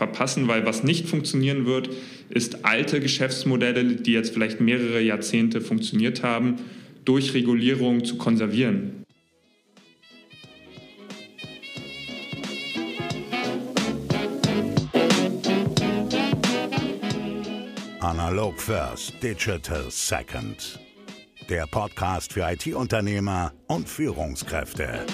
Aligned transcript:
verpassen, 0.00 0.48
weil 0.48 0.64
was 0.64 0.82
nicht 0.82 1.10
funktionieren 1.10 1.66
wird, 1.66 1.90
ist 2.30 2.64
alte 2.64 3.00
Geschäftsmodelle, 3.00 3.84
die 3.84 4.12
jetzt 4.12 4.32
vielleicht 4.32 4.58
mehrere 4.58 5.02
Jahrzehnte 5.02 5.60
funktioniert 5.60 6.22
haben, 6.22 6.56
durch 7.04 7.34
Regulierung 7.34 8.02
zu 8.02 8.16
konservieren. 8.16 9.04
Analog 18.00 18.58
First, 18.58 19.22
Digital 19.22 19.84
Second. 19.90 20.80
Der 21.50 21.66
Podcast 21.66 22.32
für 22.32 22.50
IT-Unternehmer 22.50 23.52
und 23.66 23.86
Führungskräfte. 23.86 25.04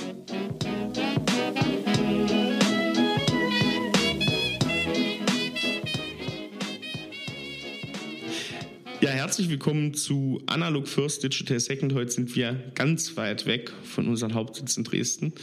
Herzlich 9.36 9.50
willkommen 9.50 9.92
zu 9.92 10.40
Analog 10.46 10.88
First 10.88 11.22
Digital 11.22 11.60
Second. 11.60 11.92
Heute 11.92 12.10
sind 12.10 12.34
wir 12.34 12.54
ganz 12.74 13.18
weit 13.18 13.45
weg 13.45 13.70
von 13.82 14.09
unserem 14.09 14.32
Hauptsitz 14.32 14.78
in 14.78 14.84
Dresden. 14.84 15.34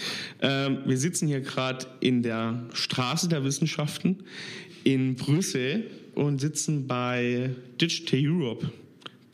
Ähm, 0.42 0.80
wir 0.84 0.98
sitzen 0.98 1.28
hier 1.28 1.42
gerade 1.42 1.86
in 2.00 2.24
der 2.24 2.68
Straße 2.74 3.30
der 3.30 3.44
Wissenschaften 3.44 4.24
in 4.84 5.14
Brüssel 5.14 5.92
und 6.16 6.42
sitzen 6.42 6.88
bei 6.88 7.52
Digital 7.80 8.20
Europe, 8.24 8.72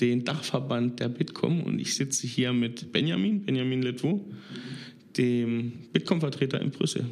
den 0.02 0.26
Dachverband 0.26 1.00
der 1.00 1.08
Bitkom. 1.08 1.64
Und 1.64 1.80
ich 1.80 1.96
sitze 1.96 2.28
hier 2.28 2.52
mit 2.52 2.92
Benjamin, 2.92 3.46
Benjamin 3.46 3.82
Letwo, 3.82 4.26
dem 5.16 5.72
Bitkom-Vertreter 5.94 6.60
in 6.60 6.72
Brüssel. 6.72 7.06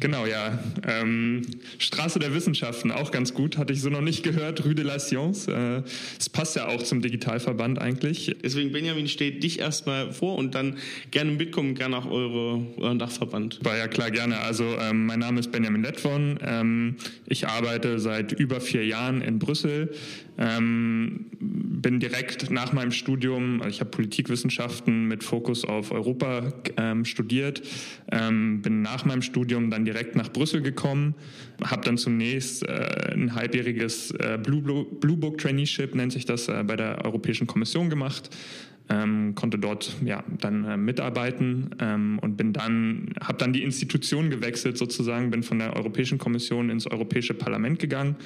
Genau, 0.00 0.24
ja. 0.24 0.58
Ähm, 0.88 1.42
Straße 1.78 2.18
der 2.18 2.34
Wissenschaften, 2.34 2.90
auch 2.90 3.10
ganz 3.10 3.34
gut, 3.34 3.58
hatte 3.58 3.74
ich 3.74 3.82
so 3.82 3.90
noch 3.90 4.00
nicht 4.00 4.22
gehört. 4.22 4.64
Rue 4.64 4.74
de 4.74 4.84
la 4.84 4.98
Science. 4.98 5.46
Äh, 5.46 5.82
es 6.18 6.26
äh, 6.26 6.30
passt 6.32 6.56
ja 6.56 6.68
auch 6.68 6.82
zum 6.82 7.02
Digitalverband 7.02 7.78
eigentlich. 7.78 8.34
Deswegen, 8.42 8.72
Benjamin, 8.72 9.08
steht 9.08 9.42
dich 9.42 9.60
erstmal 9.60 10.10
vor 10.12 10.36
und 10.36 10.54
dann 10.54 10.78
gerne 11.10 11.32
mitkommen, 11.32 11.74
gerne 11.74 11.98
auch 11.98 12.06
eure, 12.06 12.66
euren 12.78 12.98
Dachverband. 12.98 13.60
War 13.62 13.76
ja 13.76 13.88
klar, 13.88 14.10
gerne. 14.10 14.40
Also 14.40 14.64
ähm, 14.80 15.04
mein 15.04 15.18
Name 15.18 15.38
ist 15.38 15.52
Benjamin 15.52 15.82
Lettvon. 15.82 16.38
Ähm, 16.42 16.96
ich 17.26 17.46
arbeite 17.46 17.98
seit 18.00 18.32
über 18.32 18.62
vier 18.62 18.86
Jahren 18.86 19.20
in 19.20 19.38
Brüssel. 19.38 19.92
Ähm, 20.40 21.26
bin 21.38 22.00
direkt 22.00 22.50
nach 22.50 22.72
meinem 22.72 22.92
Studium, 22.92 23.60
also 23.60 23.68
ich 23.68 23.80
habe 23.80 23.90
Politikwissenschaften 23.90 25.06
mit 25.06 25.22
Fokus 25.22 25.66
auf 25.66 25.92
Europa 25.92 26.52
ähm, 26.78 27.04
studiert, 27.04 27.62
ähm, 28.10 28.62
bin 28.62 28.80
nach 28.80 29.04
meinem 29.04 29.20
Studium 29.20 29.70
dann 29.70 29.84
direkt 29.84 30.16
nach 30.16 30.32
Brüssel 30.32 30.62
gekommen, 30.62 31.14
habe 31.62 31.84
dann 31.84 31.98
zunächst 31.98 32.66
äh, 32.66 33.12
ein 33.12 33.34
halbjähriges 33.34 34.12
äh, 34.12 34.38
Blue, 34.42 34.86
Blue 34.86 35.16
Book 35.18 35.36
Traineeship, 35.36 35.94
nennt 35.94 36.12
sich 36.12 36.24
das, 36.24 36.48
äh, 36.48 36.64
bei 36.66 36.76
der 36.76 37.04
Europäischen 37.04 37.46
Kommission 37.46 37.90
gemacht 37.90 38.30
ähm, 38.90 39.34
konnte 39.34 39.58
dort 39.58 39.96
ja 40.04 40.24
dann 40.38 40.64
äh, 40.64 40.76
mitarbeiten 40.76 41.70
ähm, 41.78 42.18
und 42.20 42.36
bin 42.36 42.52
dann 42.52 43.14
habe 43.22 43.38
dann 43.38 43.52
die 43.52 43.62
Institution 43.62 44.30
gewechselt 44.30 44.76
sozusagen 44.76 45.30
bin 45.30 45.42
von 45.42 45.58
der 45.58 45.76
Europäischen 45.76 46.18
Kommission 46.18 46.70
ins 46.70 46.86
Europäische 46.86 47.34
Parlament 47.34 47.78
gegangen 47.78 48.16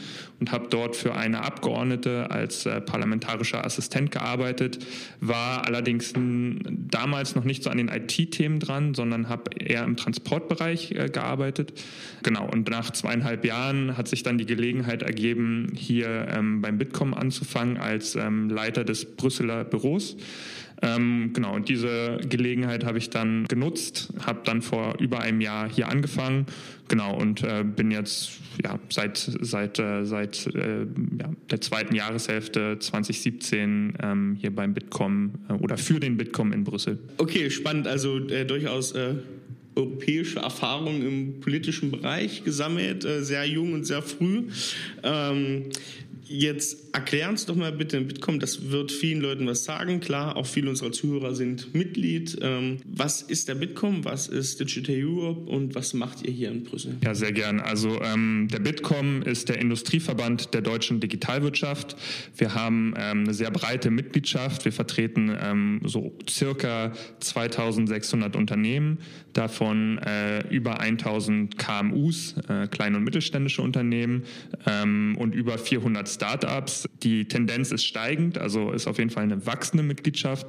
und 0.40 0.52
habe 0.52 0.68
dort 0.70 0.96
für 0.96 1.14
eine 1.14 1.42
Abgeordnete 1.42 2.30
als 2.30 2.64
äh, 2.64 2.80
parlamentarischer 2.80 3.64
Assistent 3.64 4.10
gearbeitet 4.10 4.84
war 5.20 5.66
allerdings 5.66 6.14
damals 6.14 7.36
noch 7.36 7.44
nicht 7.44 7.62
so 7.62 7.70
an 7.70 7.76
den 7.76 7.88
IT-Themen 7.88 8.58
dran 8.58 8.94
sondern 8.94 9.28
habe 9.28 9.50
eher 9.58 9.84
im 9.84 9.96
Transportbereich 9.96 10.92
äh, 10.92 11.08
gearbeitet. 11.10 11.74
Genau 12.22 12.48
und 12.50 12.70
nach 12.70 12.90
zweieinhalb 12.90 13.44
Jahren 13.44 13.98
hat 13.98 14.08
sich 14.08 14.22
dann 14.22 14.38
die 14.38 14.46
Gelegenheit 14.46 15.02
ergeben 15.02 15.72
hier 15.74 16.28
ähm, 16.30 16.62
beim 16.62 16.78
Bitkom 16.78 17.12
anzufangen 17.12 17.76
als 17.76 18.16
ähm, 18.16 18.48
Leiter 18.48 18.84
des 18.84 19.04
Brüsseler 19.16 19.64
Büros 19.64 20.16
ähm, 20.82 21.30
genau, 21.32 21.54
und 21.54 21.68
diese 21.68 22.18
Gelegenheit 22.28 22.84
habe 22.84 22.98
ich 22.98 23.10
dann 23.10 23.44
genutzt, 23.44 24.12
habe 24.24 24.40
dann 24.44 24.62
vor 24.62 24.96
über 25.00 25.20
einem 25.20 25.40
Jahr 25.40 25.68
hier 25.68 25.88
angefangen, 25.88 26.46
genau, 26.88 27.16
und 27.16 27.42
äh, 27.42 27.64
bin 27.64 27.90
jetzt 27.90 28.32
ja, 28.62 28.78
seit, 28.90 29.16
seit, 29.16 29.78
äh, 29.78 30.04
seit 30.04 30.46
äh, 30.54 30.80
ja, 31.20 31.30
der 31.50 31.60
zweiten 31.60 31.94
Jahreshälfte 31.94 32.78
2017 32.78 33.94
ähm, 34.02 34.36
hier 34.40 34.54
beim 34.54 34.74
Bitkom 34.74 35.32
äh, 35.48 35.52
oder 35.54 35.76
für 35.76 36.00
den 36.00 36.16
Bitkom 36.16 36.52
in 36.52 36.64
Brüssel. 36.64 36.98
Okay, 37.18 37.50
spannend, 37.50 37.86
also 37.86 38.18
äh, 38.28 38.44
durchaus 38.44 38.92
äh, 38.92 39.14
europäische 39.76 40.38
Erfahrung 40.38 41.02
im 41.02 41.40
politischen 41.40 41.90
Bereich 41.90 42.44
gesammelt, 42.44 43.02
sehr 43.02 43.44
jung 43.44 43.72
und 43.72 43.84
sehr 43.84 44.02
früh. 44.02 44.44
Jetzt 46.26 46.94
erklären 46.94 47.30
uns 47.30 47.46
doch 47.46 47.54
mal 47.54 47.72
bitte 47.72 47.96
in 47.96 48.06
Bitkom, 48.06 48.40
das 48.40 48.70
wird 48.70 48.90
vielen 48.92 49.20
Leuten 49.20 49.46
was 49.46 49.64
sagen. 49.64 50.00
Klar, 50.00 50.36
auch 50.36 50.46
viele 50.46 50.70
unserer 50.70 50.92
Zuhörer 50.92 51.34
sind 51.34 51.74
Mitglied. 51.74 52.38
Ähm, 52.40 52.78
was 52.84 53.22
ist 53.22 53.48
der 53.48 53.56
Bitkom, 53.56 54.04
was 54.04 54.28
ist 54.28 54.60
Digital 54.60 54.96
Europe 54.98 55.50
und 55.50 55.74
was 55.74 55.92
macht 55.92 56.22
ihr 56.22 56.32
hier 56.32 56.50
in 56.50 56.64
Brüssel? 56.64 56.96
Ja, 57.02 57.14
sehr 57.14 57.32
gern. 57.32 57.60
Also 57.60 58.00
ähm, 58.02 58.48
der 58.50 58.60
Bitkom 58.60 59.22
ist 59.22 59.48
der 59.48 59.58
Industrieverband 59.58 60.54
der 60.54 60.62
deutschen 60.62 61.00
Digitalwirtschaft. 61.00 61.96
Wir 62.36 62.54
haben 62.54 62.94
ähm, 62.96 63.24
eine 63.24 63.34
sehr 63.34 63.50
breite 63.50 63.90
Mitgliedschaft. 63.90 64.64
Wir 64.64 64.72
vertreten 64.72 65.36
ähm, 65.38 65.80
so 65.84 66.16
circa 66.28 66.92
2600 67.20 68.36
Unternehmen, 68.36 68.98
davon 69.32 69.98
äh, 69.98 70.46
über 70.48 70.80
1000 70.80 71.58
KMUs, 71.58 72.36
äh, 72.48 72.68
kleine 72.68 72.96
und 72.96 73.04
mittelständische 73.04 73.62
Unternehmen 73.62 74.24
ähm, 74.66 75.16
und 75.18 75.34
über 75.34 75.58
400 75.58 76.13
Startups. 76.14 76.88
Die 77.02 77.26
Tendenz 77.26 77.72
ist 77.72 77.84
steigend, 77.84 78.38
also 78.38 78.72
ist 78.72 78.86
auf 78.86 78.98
jeden 78.98 79.10
Fall 79.10 79.24
eine 79.24 79.46
wachsende 79.46 79.82
Mitgliedschaft. 79.82 80.46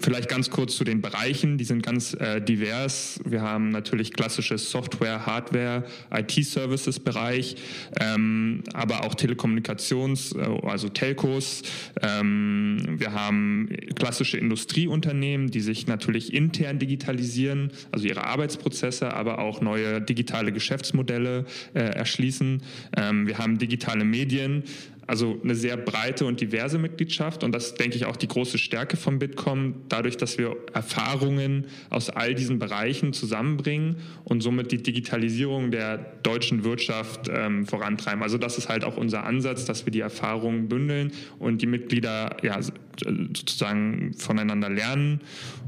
Vielleicht 0.00 0.28
ganz 0.28 0.50
kurz 0.50 0.76
zu 0.76 0.84
den 0.84 1.00
Bereichen, 1.00 1.58
die 1.58 1.64
sind 1.64 1.82
ganz 1.82 2.14
äh, 2.14 2.40
divers. 2.40 3.20
Wir 3.24 3.42
haben 3.42 3.70
natürlich 3.70 4.12
klassisches 4.12 4.70
Software, 4.70 5.26
Hardware, 5.26 5.84
IT-Services-Bereich, 6.12 7.56
ähm, 8.00 8.62
aber 8.72 9.04
auch 9.04 9.14
Telekommunikations-, 9.14 10.36
äh, 10.38 10.66
also 10.66 10.88
Telcos. 10.88 11.62
Ähm, 12.02 12.96
wir 12.98 13.12
haben 13.12 13.68
klassische 13.94 14.38
Industrieunternehmen, 14.38 15.50
die 15.50 15.60
sich 15.60 15.86
natürlich 15.86 16.32
intern 16.32 16.78
digitalisieren, 16.78 17.70
also 17.92 18.06
ihre 18.06 18.24
Arbeitsprozesse, 18.24 19.14
aber 19.14 19.38
auch 19.38 19.60
neue 19.60 20.00
digitale 20.00 20.52
Geschäftsmodelle 20.52 21.44
äh, 21.74 21.80
erschließen. 21.80 22.62
Ähm, 22.96 23.26
wir 23.26 23.38
haben 23.38 23.58
digitale 23.58 24.04
Medien, 24.04 24.64
also 25.06 25.38
eine 25.42 25.54
sehr 25.54 25.76
breite 25.76 26.26
und 26.26 26.40
diverse 26.40 26.78
Mitgliedschaft 26.78 27.44
und 27.44 27.52
das 27.52 27.74
denke 27.74 27.96
ich 27.96 28.06
auch 28.06 28.16
die 28.16 28.28
große 28.28 28.58
Stärke 28.58 28.96
von 28.96 29.18
Bitkom, 29.18 29.82
dadurch, 29.88 30.16
dass 30.16 30.38
wir 30.38 30.56
Erfahrungen 30.72 31.66
aus 31.90 32.10
all 32.10 32.34
diesen 32.34 32.58
Bereichen 32.58 33.12
zusammenbringen 33.12 33.96
und 34.24 34.42
somit 34.42 34.72
die 34.72 34.82
Digitalisierung 34.82 35.70
der 35.70 35.98
deutschen 36.22 36.64
Wirtschaft 36.64 37.30
ähm, 37.32 37.66
vorantreiben. 37.66 38.22
Also 38.22 38.38
das 38.38 38.58
ist 38.58 38.68
halt 38.68 38.84
auch 38.84 38.96
unser 38.96 39.24
Ansatz, 39.24 39.64
dass 39.64 39.86
wir 39.86 39.92
die 39.92 40.00
Erfahrungen 40.00 40.68
bündeln 40.68 41.12
und 41.38 41.62
die 41.62 41.66
Mitglieder 41.66 42.36
ja, 42.42 42.58
sozusagen 43.04 44.14
voneinander 44.14 44.70
lernen. 44.70 45.20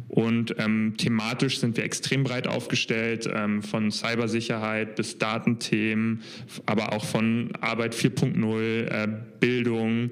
Und 0.08 0.54
ähm, 0.58 0.94
thematisch 0.96 1.60
sind 1.60 1.76
wir 1.76 1.84
extrem 1.84 2.24
breit 2.24 2.46
aufgestellt, 2.46 3.28
ähm, 3.32 3.62
von 3.62 3.90
Cybersicherheit 3.90 4.96
bis 4.96 5.18
Datenthemen, 5.18 6.22
aber 6.64 6.92
auch 6.94 7.04
von 7.04 7.52
Arbeit 7.60 7.94
4.0, 7.94 8.86
äh, 8.86 9.08
Bildung, 9.38 10.10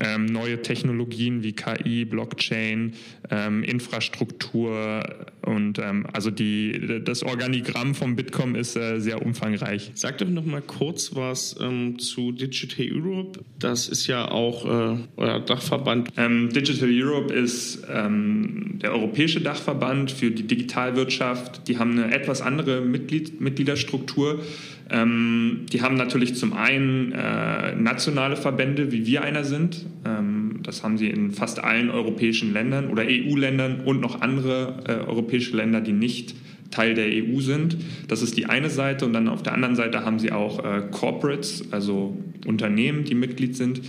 ähm, 0.00 0.26
neue 0.26 0.62
Technologien 0.62 1.42
wie 1.42 1.52
KI, 1.52 2.04
Blockchain, 2.04 2.92
ähm, 3.30 3.62
Infrastruktur 3.62 5.02
und 5.42 5.78
ähm, 5.78 6.06
also 6.12 6.30
die, 6.30 7.02
das 7.04 7.22
Organigramm 7.22 7.94
vom 7.94 8.16
Bitkom 8.16 8.54
ist 8.54 8.76
äh, 8.76 9.00
sehr 9.00 9.24
umfangreich. 9.24 9.92
Sag 9.94 10.18
doch 10.18 10.28
noch 10.28 10.44
mal 10.44 10.60
kurz 10.62 11.14
was 11.14 11.56
ähm, 11.60 11.98
zu 11.98 12.32
Digital 12.32 12.86
Europe. 12.90 13.40
Das 13.58 13.88
ist 13.88 14.06
ja 14.06 14.30
auch 14.30 14.64
äh, 14.66 14.98
euer 15.16 15.40
Dachverband. 15.40 16.10
Ähm, 16.16 16.50
Digital 16.52 16.90
Europe 16.92 17.32
ist 17.32 17.86
ähm, 17.90 18.78
der 18.82 18.92
europäische 18.92 19.40
Dachverband 19.40 20.10
für 20.10 20.30
die 20.30 20.46
Digitalwirtschaft. 20.46 21.68
Die 21.68 21.78
haben 21.78 21.92
eine 21.92 22.12
etwas 22.12 22.42
andere 22.42 22.80
Mitglied 22.80 23.40
Mitgliederstruktur. 23.40 24.40
Ähm, 24.88 25.66
die 25.72 25.82
haben 25.82 25.96
natürlich 25.96 26.36
zum 26.36 26.52
einen 26.52 27.12
äh, 27.12 27.74
nationale 27.74 28.36
Verbände, 28.36 28.92
wie 28.92 29.06
wir 29.06 29.22
einer 29.22 29.44
sind. 29.44 29.85
Ähm, 30.04 30.60
das 30.62 30.82
haben 30.82 30.98
sie 30.98 31.08
in 31.08 31.30
fast 31.30 31.62
allen 31.62 31.90
europäischen 31.90 32.52
Ländern 32.52 32.88
oder 32.88 33.04
EU-Ländern 33.06 33.80
und 33.84 34.00
noch 34.00 34.20
andere 34.20 34.84
äh, 34.86 35.08
europäische 35.08 35.56
Länder, 35.56 35.80
die 35.80 35.92
nicht 35.92 36.34
Teil 36.70 36.94
der 36.94 37.06
EU 37.06 37.40
sind. 37.40 37.76
Das 38.08 38.22
ist 38.22 38.36
die 38.36 38.46
eine 38.46 38.70
Seite. 38.70 39.06
Und 39.06 39.12
dann 39.12 39.28
auf 39.28 39.42
der 39.42 39.54
anderen 39.54 39.76
Seite 39.76 40.04
haben 40.04 40.18
sie 40.18 40.32
auch 40.32 40.64
äh, 40.64 40.82
Corporates, 40.90 41.72
also 41.72 42.16
Unternehmen, 42.46 43.04
die 43.04 43.14
Mitglied 43.14 43.56
sind. 43.56 43.82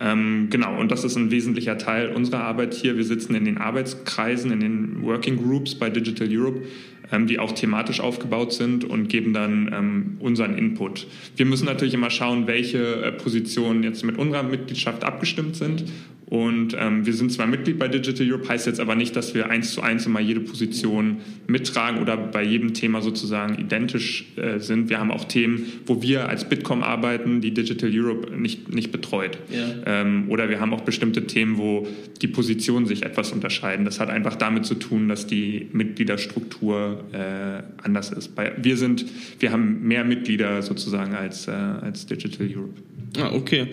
Ähm, 0.00 0.48
genau, 0.48 0.80
und 0.80 0.90
das 0.90 1.04
ist 1.04 1.16
ein 1.16 1.30
wesentlicher 1.30 1.76
Teil 1.76 2.08
unserer 2.08 2.44
Arbeit 2.44 2.72
hier. 2.72 2.96
Wir 2.96 3.04
sitzen 3.04 3.34
in 3.34 3.44
den 3.44 3.58
Arbeitskreisen, 3.58 4.50
in 4.50 4.60
den 4.60 5.02
Working 5.02 5.36
Groups 5.36 5.74
bei 5.74 5.90
Digital 5.90 6.28
Europe 6.30 6.62
ähm, 7.12 7.26
die 7.26 7.38
auch 7.38 7.52
thematisch 7.52 8.00
aufgebaut 8.00 8.52
sind 8.52 8.84
und 8.84 9.08
geben 9.08 9.32
dann 9.32 9.70
ähm, 9.72 10.16
unseren 10.20 10.56
Input. 10.56 11.06
Wir 11.36 11.46
müssen 11.46 11.66
natürlich 11.66 11.94
immer 11.94 12.10
schauen, 12.10 12.46
welche 12.46 13.02
äh, 13.02 13.12
Positionen 13.12 13.82
jetzt 13.82 14.04
mit 14.04 14.18
unserer 14.18 14.42
Mitgliedschaft 14.42 15.04
abgestimmt 15.04 15.56
sind 15.56 15.84
und 16.30 16.76
ähm, 16.78 17.04
wir 17.04 17.12
sind 17.12 17.32
zwar 17.32 17.48
Mitglied 17.48 17.76
bei 17.76 17.88
Digital 17.88 18.24
Europe, 18.30 18.48
heißt 18.48 18.68
jetzt 18.68 18.78
aber 18.78 18.94
nicht, 18.94 19.16
dass 19.16 19.34
wir 19.34 19.50
eins 19.50 19.72
zu 19.72 19.82
eins 19.82 20.06
immer 20.06 20.20
jede 20.20 20.38
Position 20.38 21.16
mittragen 21.48 22.00
oder 22.00 22.16
bei 22.16 22.44
jedem 22.44 22.72
Thema 22.72 23.02
sozusagen 23.02 23.58
identisch 23.58 24.26
äh, 24.36 24.60
sind. 24.60 24.90
Wir 24.90 25.00
haben 25.00 25.10
auch 25.10 25.24
Themen, 25.24 25.66
wo 25.86 26.02
wir 26.02 26.28
als 26.28 26.48
Bitkom 26.48 26.84
arbeiten, 26.84 27.40
die 27.40 27.52
Digital 27.52 27.90
Europe 27.92 28.30
nicht, 28.36 28.72
nicht 28.72 28.92
betreut. 28.92 29.38
Ja. 29.50 30.02
Ähm, 30.02 30.26
oder 30.28 30.48
wir 30.48 30.60
haben 30.60 30.72
auch 30.72 30.82
bestimmte 30.82 31.26
Themen, 31.26 31.58
wo 31.58 31.88
die 32.22 32.28
Positionen 32.28 32.86
sich 32.86 33.02
etwas 33.02 33.32
unterscheiden. 33.32 33.84
Das 33.84 33.98
hat 33.98 34.08
einfach 34.08 34.36
damit 34.36 34.66
zu 34.66 34.76
tun, 34.76 35.08
dass 35.08 35.26
die 35.26 35.66
Mitgliederstruktur 35.72 37.06
äh, 37.12 37.62
anders 37.82 38.12
ist. 38.12 38.36
Bei, 38.36 38.52
wir 38.56 38.76
sind, 38.76 39.04
wir 39.40 39.50
haben 39.50 39.82
mehr 39.82 40.04
Mitglieder 40.04 40.62
sozusagen 40.62 41.12
als, 41.12 41.48
äh, 41.48 41.50
als 41.50 42.06
Digital 42.06 42.46
Europe. 42.46 42.80
Ah, 43.18 43.32
okay. 43.32 43.66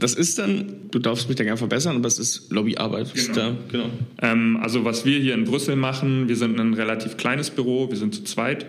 Das 0.00 0.14
ist 0.14 0.38
dann, 0.38 0.90
du 0.90 0.98
darfst 0.98 1.28
mich 1.28 1.36
da 1.36 1.44
gerne 1.44 1.58
verbessern, 1.58 1.96
aber 1.96 2.08
es 2.08 2.18
ist 2.18 2.50
Lobbyarbeit. 2.50 3.12
Genau. 3.14 3.34
Da, 3.34 3.56
genau. 3.70 3.90
Ähm, 4.20 4.58
also 4.60 4.84
was 4.84 5.04
wir 5.04 5.18
hier 5.18 5.34
in 5.34 5.44
Brüssel 5.44 5.76
machen, 5.76 6.28
wir 6.28 6.36
sind 6.36 6.58
ein 6.58 6.74
relativ 6.74 7.16
kleines 7.16 7.50
Büro, 7.50 7.90
wir 7.90 7.96
sind 7.96 8.14
zu 8.14 8.24
zweit. 8.24 8.66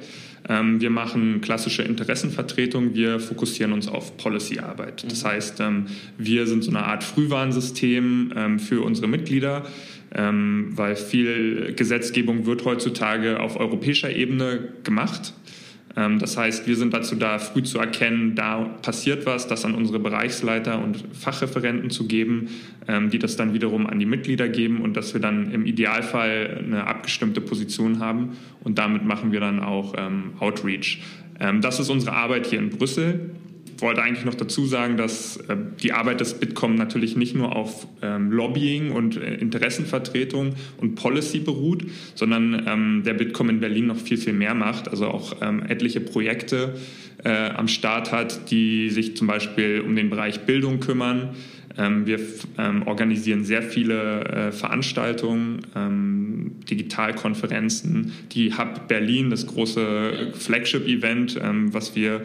Ähm, 0.50 0.82
wir 0.82 0.90
machen 0.90 1.42
klassische 1.42 1.84
Interessenvertretung, 1.84 2.94
wir 2.94 3.20
fokussieren 3.20 3.74
uns 3.74 3.88
auf 3.88 4.18
Policyarbeit. 4.18 5.06
Das 5.10 5.24
mhm. 5.24 5.28
heißt, 5.28 5.60
ähm, 5.62 5.86
wir 6.18 6.48
sind 6.48 6.64
so 6.64 6.72
eine 6.72 6.84
Art 6.84 7.04
Frühwarnsystem 7.04 8.34
ähm, 8.36 8.60
für 8.60 8.82
unsere 8.82 9.08
Mitglieder. 9.08 9.66
Ähm, 10.14 10.72
weil 10.72 10.98
viel 10.98 11.74
Gesetzgebung 11.74 12.46
wird 12.46 12.66
heutzutage 12.66 13.40
auf 13.40 13.58
europäischer 13.58 14.14
Ebene 14.14 14.68
gemacht. 14.84 15.34
Ähm, 15.96 16.20
das 16.20 16.38
heißt, 16.38 16.68
wir 16.68 16.76
sind 16.76 16.94
dazu 16.94 17.16
da, 17.16 17.40
früh 17.40 17.64
zu 17.64 17.80
erkennen, 17.80 18.36
da 18.36 18.64
passiert 18.82 19.26
was, 19.26 19.48
das 19.48 19.66
an 19.66 19.76
unsere 19.76 20.00
Bereichsleiter 20.00 20.82
und 20.82 21.04
Fachreferenten 21.14 21.90
zu 21.90 22.08
geben, 22.08 22.50
ähm, 22.88 23.10
die 23.10 23.20
das 23.20 23.36
dann 23.36 23.54
wiederum 23.54 23.88
an 23.88 24.00
die 24.00 24.06
Mitglieder 24.06 24.50
geben 24.50 24.82
und 24.82 24.96
dass 24.96 25.14
wir 25.14 25.22
dann 25.22 25.52
im 25.52 25.66
Idealfall 25.66 26.64
eine 26.66 26.88
abgestimmte 26.88 27.42
Position 27.42 28.00
haben 28.00 28.38
und 28.64 28.78
damit 28.78 29.06
machen 29.06 29.32
wir 29.32 29.40
dann 29.40 29.60
auch 29.60 29.94
ähm, 29.98 30.34
Outreach. 30.40 31.02
Das 31.62 31.80
ist 31.80 31.90
unsere 31.90 32.16
Arbeit 32.16 32.46
hier 32.46 32.60
in 32.60 32.70
Brüssel 32.70 33.32
wollte 33.82 34.02
eigentlich 34.02 34.26
noch 34.26 34.36
dazu 34.36 34.66
sagen, 34.66 34.98
dass 34.98 35.38
äh, 35.38 35.58
die 35.82 35.94
Arbeit 35.94 36.22
des 36.22 36.36
Bitkom 36.36 36.76
natürlich 36.76 37.16
nicht 37.16 37.36
nur 37.36 37.56
auf 37.56 37.88
ähm, 38.02 38.32
Lobbying 38.32 38.92
und 38.92 39.18
äh, 39.18 39.36
Interessenvertretung 39.36 40.56
und 40.78 40.96
Policy 40.96 41.40
beruht, 41.40 41.86
sondern 42.16 42.64
ähm, 42.68 43.04
der 43.06 43.14
Bitkom 43.14 43.50
in 43.50 43.60
Berlin 43.60 43.88
noch 43.88 43.98
viel, 43.98 44.18
viel 44.18 44.34
mehr 44.34 44.54
macht, 44.54 44.88
also 44.88 45.08
auch 45.08 45.38
ähm, 45.42 45.64
etliche 45.68 46.02
Projekte 46.02 46.76
äh, 47.24 47.50
am 47.50 47.68
Start 47.68 48.12
hat, 48.12 48.52
die 48.52 48.90
sich 48.90 49.16
zum 49.18 49.28
Beispiel 49.28 49.82
um 49.86 49.96
den 49.96 50.10
Bereich 50.10 50.42
Bildung 50.42 50.80
kümmern. 50.80 51.30
Wir 52.04 52.20
organisieren 52.86 53.46
sehr 53.46 53.62
viele 53.62 54.52
Veranstaltungen, 54.52 55.62
Digitalkonferenzen, 56.70 58.12
die 58.34 58.52
Hub 58.58 58.90
Berlin, 58.90 59.30
das 59.30 59.48
große 59.48 60.34
Flagship-Event, 60.34 61.40
was 61.72 61.96
wir 61.96 62.24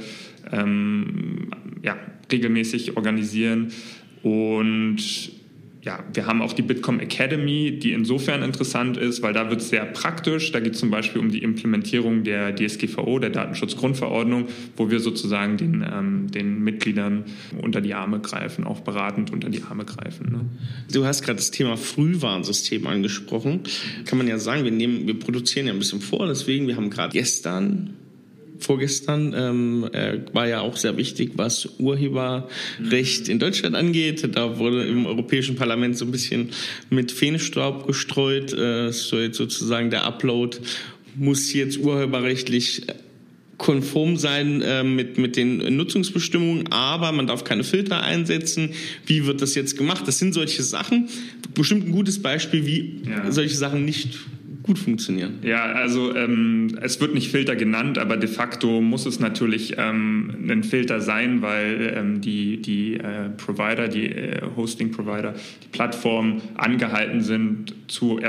ähm, 0.53 1.51
ja, 1.83 1.97
regelmäßig 2.31 2.97
organisieren. 2.97 3.73
Und 4.23 5.33
ja, 5.87 6.03
wir 6.13 6.27
haben 6.27 6.43
auch 6.43 6.53
die 6.53 6.63
Bitkom 6.63 6.99
Academy, 6.99 7.79
die 7.79 7.93
insofern 7.93 8.43
interessant 8.43 8.97
ist, 8.97 9.23
weil 9.23 9.33
da 9.33 9.51
wird 9.51 9.61
es 9.61 9.69
sehr 9.69 9.85
praktisch. 9.85 10.51
Da 10.51 10.59
geht 10.59 10.75
es 10.75 10.81
zum 10.81 10.91
Beispiel 10.91 11.21
um 11.21 11.31
die 11.31 11.45
Implementierung 11.45 12.25
der 12.25 12.53
DSGVO, 12.57 13.21
der 13.21 13.31
Datenschutzgrundverordnung, 13.31 14.47
wo 14.77 14.91
wir 14.91 14.99
sozusagen 14.99 15.57
den, 15.57 15.87
ähm, 15.89 16.29
den 16.29 16.59
Mitgliedern 16.65 17.27
unter 17.63 17.81
die 17.81 17.95
Arme 17.95 18.19
greifen, 18.19 18.65
auch 18.65 18.81
beratend 18.81 19.33
unter 19.33 19.49
die 19.49 19.63
Arme 19.63 19.85
greifen. 19.85 20.33
Ne? 20.33 20.41
Du 20.93 21.05
hast 21.05 21.23
gerade 21.23 21.37
das 21.37 21.53
Thema 21.53 21.77
Frühwarnsystem 21.77 22.85
angesprochen. 22.89 23.61
Kann 24.07 24.19
man 24.19 24.27
ja 24.27 24.39
sagen, 24.39 24.65
wir, 24.65 24.73
nehmen, 24.73 25.07
wir 25.07 25.17
produzieren 25.21 25.69
ja 25.69 25.73
ein 25.73 25.79
bisschen 25.79 26.01
vor, 26.01 26.27
deswegen, 26.27 26.67
wir 26.67 26.75
haben 26.75 26.91
gerade 26.91 27.13
gestern 27.13 27.95
vorgestern 28.59 29.35
ähm, 29.37 29.89
äh, 29.93 30.21
war 30.33 30.49
ja 30.49 30.61
auch 30.61 30.77
sehr 30.77 30.97
wichtig, 30.97 31.33
was 31.37 31.69
Urheberrecht 31.79 33.29
in 33.29 33.39
Deutschland 33.39 33.77
angeht. 33.77 34.29
Da 34.35 34.59
wurde 34.59 34.87
im 34.87 35.07
Europäischen 35.07 35.57
Parlament 35.57 35.97
so 35.97 36.05
ein 36.05 36.11
bisschen 36.11 36.51
mit 36.91 37.13
Feenstaub 37.13 37.87
gestreut. 37.87 38.53
Äh, 38.53 38.93
so 38.93 39.19
jetzt 39.19 39.37
sozusagen 39.37 39.91
der 39.91 40.05
Upload 40.05 40.59
muss 41.15 41.53
jetzt 41.53 41.79
urheberrechtlich 41.79 42.83
konform 43.59 44.17
sein 44.17 44.61
äh, 44.63 44.85
mit, 44.85 45.19
mit 45.19 45.37
den 45.37 45.77
Nutzungsbestimmungen, 45.77 46.71
aber 46.73 47.13
man 47.13 47.27
darf 47.27 47.45
keine 47.45 47.65
Filter 47.65 48.03
einsetzen. 48.03 48.71
Wie 49.07 49.27
wird 49.27 49.41
das 49.41 49.55
jetzt 49.55 49.79
gemacht? 49.79 50.03
Das 50.07 50.19
sind 50.19 50.35
solche 50.35 50.63
Sachen. 50.63 51.09
Bestimmt 51.55 51.87
ein 51.87 51.93
gutes 51.93 52.21
Beispiel, 52.21 52.67
wie 52.67 53.03
ja. 53.09 53.33
solche 53.33 53.57
Sachen 53.57 53.85
nicht 53.85 54.19
gut 54.67 54.79
funktionieren. 54.79 55.39
Ja, 55.43 55.65
also 55.65 56.15
ähm, 56.15 56.77
es 56.81 57.01
wird 57.01 57.15
nicht 57.15 57.31
Filter 57.31 57.55
genannt, 57.55 57.99
aber 57.99 58.17
de 58.17 58.29
facto 58.29 58.81
muss 58.81 59.07
es 59.07 59.21
natürlich 59.21 59.75
ähm, 59.79 60.35
ein 60.51 60.65
Filter 60.65 61.01
sein, 61.01 61.41
weil 61.41 61.95
ähm, 61.97 62.21
die, 62.21 62.61
die 62.61 62.95
äh, 62.95 63.31
Provider, 63.37 63.89
die 63.89 64.07
äh, 64.07 64.43
Hosting-Provider, 64.57 65.35
die 65.63 65.69
Plattformen 65.69 66.43
angehalten 66.57 67.21
sind 67.21 67.75
zu 67.87 68.21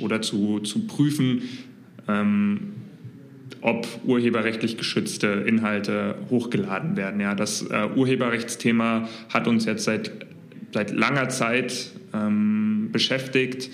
oder 0.00 0.22
zu, 0.22 0.60
zu 0.60 0.86
prüfen, 0.86 1.42
ähm, 2.08 2.72
ob 3.60 3.86
urheberrechtlich 4.04 4.78
geschützte 4.78 5.26
Inhalte 5.46 6.14
hochgeladen 6.30 6.96
werden. 6.96 7.20
Ja, 7.20 7.34
das 7.34 7.62
äh, 7.62 7.88
Urheberrechtsthema 7.94 9.08
hat 9.32 9.46
uns 9.46 9.66
jetzt 9.66 9.84
seit, 9.84 10.12
seit 10.72 10.92
langer 10.92 11.28
Zeit 11.28 11.90
ähm, 12.14 12.88
beschäftigt. 12.92 13.70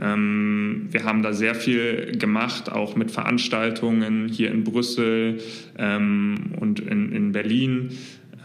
Ähm, 0.00 0.88
wir 0.90 1.04
haben 1.04 1.22
da 1.22 1.32
sehr 1.32 1.54
viel 1.54 2.16
gemacht, 2.18 2.70
auch 2.70 2.96
mit 2.96 3.10
Veranstaltungen 3.10 4.28
hier 4.28 4.50
in 4.50 4.64
Brüssel 4.64 5.40
ähm, 5.76 6.52
und 6.60 6.80
in, 6.80 7.12
in 7.12 7.32
Berlin. 7.32 7.90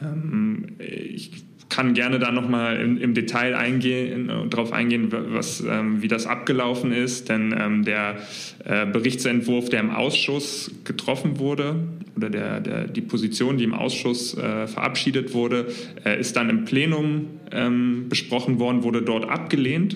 Ähm, 0.01 0.65
ich 0.79 1.43
kann 1.69 1.93
gerne 1.93 2.19
da 2.19 2.31
nochmal 2.31 2.79
im, 2.79 2.97
im 2.97 3.13
Detail 3.15 3.55
eingehen, 3.55 4.29
darauf 4.51 4.73
eingehen, 4.73 5.07
was, 5.11 5.63
wie 5.63 6.07
das 6.07 6.27
abgelaufen 6.27 6.91
ist, 6.91 7.29
denn 7.29 7.83
der 7.83 8.17
äh, 8.63 8.85
Berichtsentwurf, 8.85 9.69
der 9.69 9.79
im 9.79 9.89
Ausschuss 9.89 10.69
getroffen 10.83 11.39
wurde, 11.39 11.77
oder 12.15 12.29
der, 12.29 12.59
der, 12.59 12.87
die 12.87 13.01
Position, 13.01 13.57
die 13.57 13.63
im 13.63 13.73
Ausschuss 13.73 14.37
äh, 14.37 14.67
verabschiedet 14.67 15.33
wurde, 15.33 15.67
äh, 16.05 16.19
ist 16.19 16.35
dann 16.35 16.49
im 16.49 16.65
Plenum 16.65 17.27
ähm, 17.51 18.05
besprochen 18.09 18.59
worden, 18.59 18.83
wurde 18.83 19.01
dort 19.01 19.29
abgelehnt, 19.29 19.95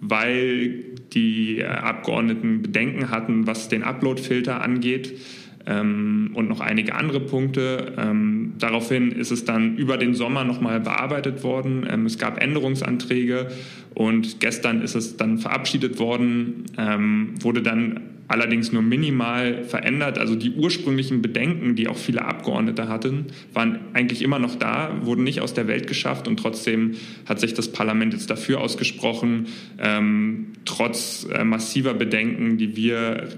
weil 0.00 0.84
die 1.14 1.58
äh, 1.58 1.66
Abgeordneten 1.66 2.62
Bedenken 2.62 3.10
hatten, 3.10 3.46
was 3.46 3.68
den 3.68 3.82
Upload-Filter 3.82 4.62
angeht 4.62 5.18
ähm, 5.66 6.30
und 6.34 6.48
noch 6.48 6.60
einige 6.60 6.94
andere 6.94 7.20
Punkte. 7.20 7.94
Ähm, 7.98 8.54
daraufhin 8.58 9.12
ist 9.12 9.30
es 9.30 9.44
dann 9.44 9.76
über 9.76 9.96
den 9.96 10.14
Sommer 10.14 10.44
nochmal 10.44 10.80
bearbeitet 10.80 11.42
worden. 11.42 11.86
Ähm, 11.88 12.06
es 12.06 12.18
gab 12.18 12.42
Änderungsanträge 12.42 13.48
und 13.94 14.40
gestern 14.40 14.82
ist 14.82 14.94
es 14.94 15.16
dann 15.16 15.38
verabschiedet 15.38 15.98
worden, 15.98 16.64
ähm, 16.78 17.34
wurde 17.40 17.62
dann 17.62 18.00
allerdings 18.32 18.72
nur 18.72 18.82
minimal 18.82 19.62
verändert. 19.64 20.18
Also 20.18 20.34
die 20.34 20.52
ursprünglichen 20.52 21.20
Bedenken, 21.22 21.76
die 21.76 21.86
auch 21.86 21.96
viele 21.96 22.24
Abgeordnete 22.24 22.88
hatten, 22.88 23.26
waren 23.52 23.78
eigentlich 23.92 24.22
immer 24.22 24.38
noch 24.38 24.56
da, 24.56 24.98
wurden 25.02 25.22
nicht 25.22 25.40
aus 25.40 25.54
der 25.54 25.68
Welt 25.68 25.86
geschafft 25.86 26.26
und 26.26 26.38
trotzdem 26.38 26.92
hat 27.26 27.40
sich 27.40 27.52
das 27.54 27.70
Parlament 27.70 28.14
jetzt 28.14 28.30
dafür 28.30 28.60
ausgesprochen, 28.60 29.48
ähm, 29.78 30.48
trotz 30.64 31.26
äh, 31.32 31.44
massiver 31.44 31.94
Bedenken, 31.94 32.56
die 32.56 32.74
wir 32.74 33.28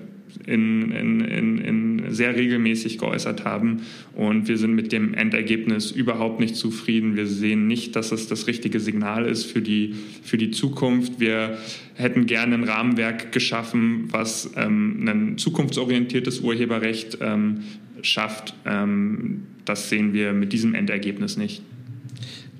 in, 0.46 0.90
in, 0.90 1.20
in, 1.20 1.58
in 1.58 2.10
sehr 2.12 2.36
regelmäßig 2.36 2.98
geäußert 2.98 3.44
haben. 3.44 3.82
Und 4.14 4.48
wir 4.48 4.58
sind 4.58 4.74
mit 4.74 4.92
dem 4.92 5.14
Endergebnis 5.14 5.90
überhaupt 5.90 6.40
nicht 6.40 6.56
zufrieden. 6.56 7.16
Wir 7.16 7.26
sehen 7.26 7.66
nicht, 7.66 7.96
dass 7.96 8.12
es 8.12 8.28
das 8.28 8.46
richtige 8.46 8.80
Signal 8.80 9.26
ist 9.26 9.44
für 9.44 9.62
die, 9.62 9.94
für 10.22 10.38
die 10.38 10.50
Zukunft. 10.50 11.20
Wir 11.20 11.58
hätten 11.94 12.26
gerne 12.26 12.54
ein 12.54 12.64
Rahmenwerk 12.64 13.32
geschaffen, 13.32 14.08
was 14.10 14.52
ähm, 14.56 15.06
ein 15.08 15.38
zukunftsorientiertes 15.38 16.40
Urheberrecht 16.40 17.18
ähm, 17.20 17.60
schafft. 18.02 18.54
Ähm, 18.66 19.42
das 19.64 19.88
sehen 19.88 20.12
wir 20.12 20.32
mit 20.32 20.52
diesem 20.52 20.74
Endergebnis 20.74 21.36
nicht. 21.36 21.62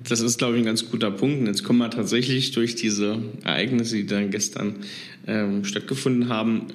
Das 0.07 0.21
ist, 0.21 0.37
glaube 0.37 0.55
ich, 0.55 0.61
ein 0.61 0.65
ganz 0.65 0.89
guter 0.89 1.09
Punkt. 1.09 1.39
Und 1.39 1.47
jetzt 1.47 1.63
kommen 1.63 1.79
wir 1.79 1.89
tatsächlich 1.89 2.51
durch 2.51 2.75
diese 2.75 3.23
Ereignisse, 3.43 3.97
die 3.97 4.05
dann 4.05 4.29
gestern 4.29 4.75
ähm, 5.27 5.63
stattgefunden 5.63 6.29
haben, 6.29 6.67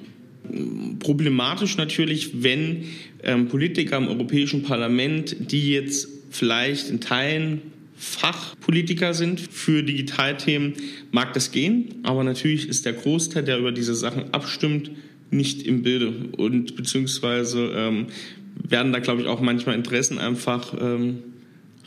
problematisch 0.99 1.77
natürlich, 1.77 2.43
wenn 2.43 2.85
ähm, 3.23 3.47
Politiker 3.47 3.97
im 3.97 4.07
Europäischen 4.07 4.63
Parlament, 4.63 5.35
die 5.51 5.71
jetzt 5.71 6.07
vielleicht 6.29 6.89
in 6.89 7.01
Teilen 7.01 7.61
Fachpolitiker 7.95 9.13
sind 9.13 9.39
für 9.39 9.83
Digitalthemen, 9.83 10.73
mag 11.11 11.33
das 11.33 11.51
gehen. 11.51 11.99
Aber 12.03 12.23
natürlich 12.23 12.67
ist 12.67 12.85
der 12.85 12.93
Großteil, 12.93 13.43
der 13.43 13.59
über 13.59 13.71
diese 13.71 13.93
Sachen 13.93 14.33
abstimmt, 14.33 14.89
nicht 15.29 15.63
im 15.63 15.83
Bilde 15.83 16.11
und 16.35 16.75
beziehungsweise 16.75 17.71
ähm, 17.75 18.07
werden 18.55 18.91
da, 18.91 18.99
glaube 18.99 19.21
ich, 19.21 19.27
auch 19.27 19.39
manchmal 19.39 19.75
Interessen 19.75 20.17
einfach 20.17 20.73
ähm, 20.79 21.19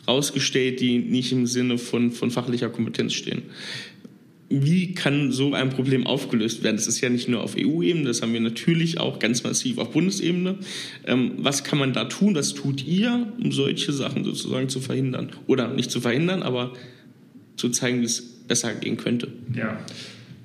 rausgestellt, 0.06 0.80
die 0.80 0.98
nicht 0.98 1.32
im 1.32 1.46
Sinne 1.46 1.78
von, 1.78 2.12
von 2.12 2.30
fachlicher 2.30 2.70
Kompetenz 2.70 3.14
stehen. 3.14 3.42
Wie 4.50 4.94
kann 4.94 5.32
so 5.32 5.54
ein 5.54 5.70
Problem 5.70 6.06
aufgelöst 6.06 6.62
werden? 6.62 6.76
Das 6.76 6.86
ist 6.86 7.00
ja 7.00 7.08
nicht 7.08 7.28
nur 7.28 7.42
auf 7.42 7.56
EU-Ebene, 7.58 8.04
das 8.04 8.22
haben 8.22 8.32
wir 8.32 8.40
natürlich 8.40 9.00
auch 9.00 9.18
ganz 9.18 9.42
massiv 9.42 9.78
auf 9.78 9.92
Bundesebene. 9.92 10.58
Ähm, 11.06 11.32
was 11.38 11.64
kann 11.64 11.78
man 11.78 11.92
da 11.92 12.04
tun? 12.04 12.34
Was 12.34 12.54
tut 12.54 12.86
ihr, 12.86 13.32
um 13.42 13.52
solche 13.52 13.92
Sachen 13.92 14.24
sozusagen 14.24 14.68
zu 14.68 14.80
verhindern? 14.80 15.30
Oder 15.46 15.72
nicht 15.72 15.90
zu 15.90 16.00
verhindern, 16.00 16.42
aber 16.42 16.74
zu 17.56 17.70
zeigen, 17.70 18.00
wie 18.00 18.06
es 18.06 18.20
besser 18.46 18.74
gehen 18.74 18.96
könnte? 18.96 19.28
Ja. 19.54 19.78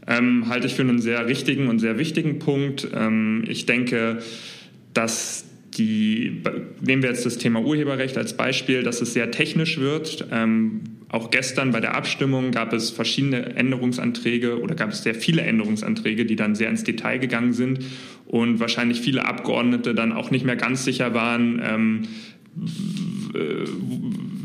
Ähm, 0.08 0.48
halte 0.48 0.68
ich 0.68 0.74
für 0.74 0.82
einen 0.82 1.00
sehr 1.00 1.27
richtigen 1.27 1.68
und 1.68 1.79
sehr 1.79 2.00
wichtigen 2.00 2.39
Punkt. 2.39 2.88
Ähm, 2.94 3.44
ich 3.48 3.65
denke, 3.65 4.20
dass 4.94 5.46
die, 5.77 6.41
nehmen 6.82 7.03
wir 7.03 7.10
jetzt 7.10 7.25
das 7.25 7.38
Thema 7.38 7.62
Urheberrecht 7.62 8.18
als 8.18 8.36
Beispiel, 8.36 8.84
dass 8.84 9.01
es 9.01 9.13
sehr 9.13 9.32
technisch 9.32 9.79
wird. 9.79 10.25
Ähm, 10.32 10.82
auch 11.10 11.32
gestern 11.32 11.72
bei 11.72 11.80
der 11.80 11.96
Abstimmung 11.96 12.51
gab 12.51 12.72
es 12.72 12.92
verschiedene 12.92 13.56
Änderungsanträge 13.56 14.62
oder 14.62 14.75
gab 14.75 14.92
es 14.92 15.01
sehr 15.01 15.16
viele 15.16 15.42
Änderungsanträge, 15.42 16.25
die 16.25 16.36
dann 16.36 16.54
sehr 16.54 16.70
ins 16.70 16.84
Detail 16.84 17.18
gegangen 17.18 17.54
sind 17.54 17.80
und 18.28 18.60
wahrscheinlich 18.60 19.01
viele 19.01 19.25
Abgeordnete 19.25 19.96
dann 19.96 20.13
auch 20.13 20.30
nicht 20.30 20.46
mehr 20.46 20.56
ganz 20.56 20.86
sicher 20.86 21.16
waren, 21.16 21.62
ähm, 21.63 22.01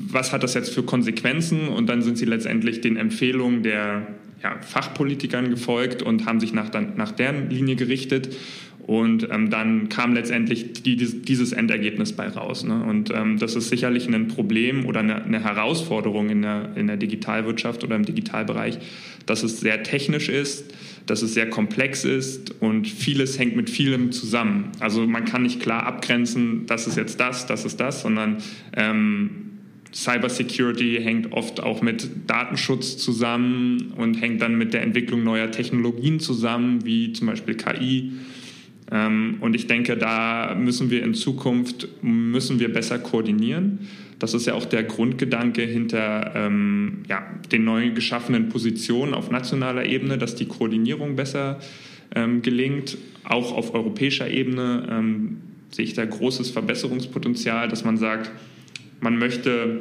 was 0.08 0.32
hat 0.32 0.42
das 0.42 0.54
jetzt 0.54 0.72
für 0.72 0.82
Konsequenzen 0.82 1.68
und 1.68 1.88
dann 1.88 2.00
sind 2.00 2.16
sie 2.16 2.24
letztendlich 2.24 2.80
den 2.80 2.96
Empfehlungen 2.96 3.62
der 3.62 4.06
ja, 4.42 4.60
Fachpolitikern 4.60 5.50
gefolgt 5.50 6.02
und 6.02 6.26
haben 6.26 6.40
sich 6.40 6.52
nach, 6.52 6.70
nach 6.96 7.12
deren 7.12 7.50
Linie 7.50 7.76
gerichtet. 7.76 8.36
Und 8.86 9.28
ähm, 9.30 9.48
dann 9.48 9.88
kam 9.88 10.12
letztendlich 10.12 10.74
die, 10.74 10.96
dieses 10.96 11.52
Endergebnis 11.52 12.12
bei 12.12 12.28
raus. 12.28 12.64
Ne? 12.64 12.84
Und 12.84 13.10
ähm, 13.14 13.38
das 13.38 13.56
ist 13.56 13.70
sicherlich 13.70 14.06
ein 14.06 14.28
Problem 14.28 14.84
oder 14.84 15.00
eine, 15.00 15.24
eine, 15.24 15.42
Herausforderung 15.42 16.28
in 16.28 16.42
der, 16.42 16.76
in 16.76 16.86
der 16.86 16.98
Digitalwirtschaft 16.98 17.82
oder 17.82 17.96
im 17.96 18.04
Digitalbereich, 18.04 18.78
dass 19.24 19.42
es 19.42 19.60
sehr 19.60 19.82
technisch 19.84 20.28
ist, 20.28 20.74
dass 21.06 21.22
es 21.22 21.32
sehr 21.32 21.48
komplex 21.48 22.04
ist 22.04 22.60
und 22.60 22.86
vieles 22.86 23.38
hängt 23.38 23.56
mit 23.56 23.70
vielem 23.70 24.12
zusammen. 24.12 24.70
Also 24.80 25.06
man 25.06 25.24
kann 25.24 25.44
nicht 25.44 25.60
klar 25.60 25.86
abgrenzen, 25.86 26.66
das 26.66 26.86
ist 26.86 26.98
jetzt 26.98 27.18
das, 27.18 27.46
das 27.46 27.64
ist 27.64 27.80
das, 27.80 28.02
sondern 28.02 28.36
ähm, 28.76 29.44
Cybersecurity 29.94 31.00
hängt 31.02 31.32
oft 31.32 31.60
auch 31.60 31.80
mit 31.80 32.10
Datenschutz 32.26 32.98
zusammen 32.98 33.94
und 33.96 34.20
hängt 34.20 34.42
dann 34.42 34.58
mit 34.58 34.74
der 34.74 34.82
Entwicklung 34.82 35.22
neuer 35.22 35.50
Technologien 35.50 36.20
zusammen, 36.20 36.84
wie 36.84 37.12
zum 37.12 37.28
Beispiel 37.28 37.54
KI. 37.54 38.12
Ähm, 38.90 39.38
und 39.40 39.54
ich 39.54 39.66
denke, 39.66 39.96
da 39.96 40.54
müssen 40.54 40.90
wir 40.90 41.02
in 41.02 41.14
Zukunft 41.14 41.88
müssen 42.02 42.60
wir 42.60 42.72
besser 42.72 42.98
koordinieren. 42.98 43.80
Das 44.18 44.34
ist 44.34 44.46
ja 44.46 44.54
auch 44.54 44.64
der 44.64 44.84
Grundgedanke 44.84 45.62
hinter 45.62 46.32
ähm, 46.34 47.02
ja, 47.08 47.26
den 47.50 47.64
neu 47.64 47.90
geschaffenen 47.90 48.48
Positionen 48.48 49.14
auf 49.14 49.30
nationaler 49.30 49.84
Ebene, 49.86 50.18
dass 50.18 50.34
die 50.34 50.46
Koordinierung 50.46 51.16
besser 51.16 51.60
ähm, 52.14 52.42
gelingt. 52.42 52.96
Auch 53.24 53.52
auf 53.52 53.74
europäischer 53.74 54.30
Ebene 54.30 54.86
ähm, 54.90 55.38
sehe 55.70 55.84
ich 55.84 55.94
da 55.94 56.04
großes 56.04 56.50
Verbesserungspotenzial, 56.50 57.68
dass 57.68 57.84
man 57.84 57.96
sagt, 57.96 58.30
man 59.00 59.18
möchte 59.18 59.80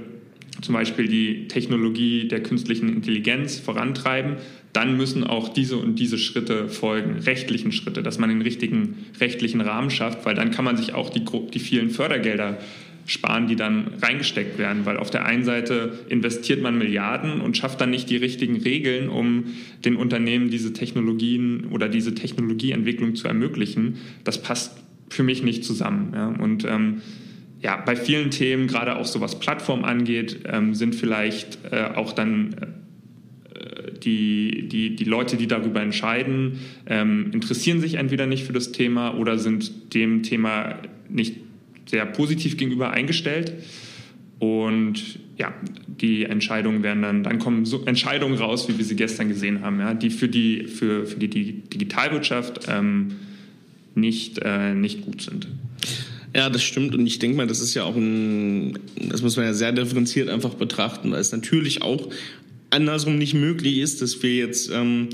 zum 0.62 0.74
Beispiel 0.74 1.08
die 1.08 1.48
Technologie 1.48 2.28
der 2.28 2.42
künstlichen 2.42 2.90
Intelligenz 2.90 3.60
vorantreiben, 3.60 4.38
dann 4.74 4.98
müssen 4.98 5.24
auch 5.24 5.50
diese 5.50 5.78
und 5.78 6.00
diese 6.00 6.18
Schritte 6.18 6.68
folgen, 6.68 7.20
rechtlichen 7.20 7.72
Schritte, 7.72 8.02
dass 8.02 8.18
man 8.18 8.30
den 8.30 8.42
richtigen 8.42 9.06
rechtlichen 9.20 9.62
Rahmen 9.62 9.92
schafft, 9.92 10.26
weil 10.26 10.36
dann 10.36 10.52
kann 10.52 10.66
man 10.66 10.78
sich 10.78 10.94
auch 10.94 11.10
die, 11.10 11.24
die 11.54 11.60
vielen 11.60 11.92
Fördergelder 11.92 12.58
sparen, 13.06 13.48
die 13.48 13.56
dann 13.56 13.92
reingesteckt 14.02 14.58
werden, 14.58 14.86
weil 14.86 14.98
auf 14.98 15.10
der 15.12 15.26
einen 15.26 15.44
Seite 15.44 16.00
investiert 16.10 16.62
man 16.62 16.78
Milliarden 16.78 17.42
und 17.42 17.58
schafft 17.58 17.82
dann 17.82 17.90
nicht 17.90 18.10
die 18.10 18.18
richtigen 18.18 18.62
Regeln, 18.62 19.10
um 19.10 19.46
den 19.84 19.96
Unternehmen 19.96 20.50
diese 20.50 20.74
Technologien 20.74 21.68
oder 21.72 21.90
diese 21.90 22.16
Technologieentwicklung 22.16 23.16
zu 23.16 23.28
ermöglichen. 23.28 23.98
Das 24.24 24.42
passt 24.42 24.82
für 25.10 25.24
mich 25.24 25.44
nicht 25.44 25.64
zusammen. 25.66 26.14
Ja. 26.16 26.28
Und 26.28 26.66
ähm, 26.66 27.02
ja, 27.62 27.78
bei 27.78 27.96
vielen 27.96 28.32
Themen, 28.32 28.68
gerade 28.68 28.96
auch 28.96 29.06
so 29.06 29.22
was 29.22 29.40
Plattform 29.40 29.84
angeht, 29.84 30.40
ähm, 30.46 30.74
sind 30.74 30.96
vielleicht 30.96 31.60
äh, 31.72 31.90
auch 31.96 32.14
dann 32.14 32.54
äh, 32.54 32.68
die, 34.06 34.68
die, 34.68 34.96
die 34.96 35.04
Leute, 35.04 35.38
die 35.38 35.48
darüber 35.48 35.82
entscheiden, 35.82 36.60
ähm, 36.88 37.32
interessieren 37.34 37.80
sich 37.82 37.96
entweder 37.96 38.26
nicht 38.26 38.44
für 38.44 38.54
das 38.54 38.72
Thema 38.72 39.18
oder 39.18 39.38
sind 39.38 39.94
dem 39.94 40.24
Thema 40.24 40.80
nicht 41.10 41.36
sehr 41.86 42.06
positiv 42.06 42.58
gegenüber 42.58 42.92
eingestellt. 42.92 43.54
Und 44.40 45.20
ja, 45.38 45.54
die 45.88 46.24
Entscheidungen 46.24 46.84
werden 46.84 47.02
dann, 47.02 47.24
dann 47.24 47.40
kommen 47.40 47.66
so 47.66 47.84
Entscheidungen 47.86 48.38
raus, 48.38 48.68
wie 48.70 48.78
wir 48.78 48.86
sie 48.86 48.96
gestern 48.96 49.30
gesehen 49.30 49.62
haben, 49.62 49.80
ja, 49.80 49.94
die 49.94 50.10
für 50.10 50.28
die, 50.28 50.66
für, 50.66 51.06
für 51.06 51.18
die, 51.18 51.62
Digitalwirtschaft 51.62 52.68
ähm, 52.68 53.14
nicht, 53.96 54.40
äh, 54.44 54.74
nicht 54.74 55.02
gut 55.02 55.22
sind. 55.22 55.48
Ja, 56.36 56.50
das 56.50 56.64
stimmt. 56.64 56.96
Und 56.96 57.06
ich 57.06 57.20
denke 57.20 57.38
mal, 57.38 57.46
das 57.46 57.60
ist 57.60 57.76
ja 57.76 57.84
auch 57.84 57.96
ein, 57.96 58.80
das 59.10 59.22
muss 59.22 59.38
man 59.38 59.46
ja 59.46 59.54
sehr 59.54 59.72
differenziert 59.72 60.30
einfach 60.30 60.56
betrachten, 60.56 61.12
weil 61.12 61.20
es 61.20 61.32
natürlich 61.32 61.84
auch 61.84 62.10
andersrum 62.74 63.18
nicht 63.18 63.34
möglich 63.34 63.78
ist, 63.78 64.02
dass 64.02 64.22
wir 64.24 64.36
jetzt 64.36 64.70
ähm, 64.74 65.10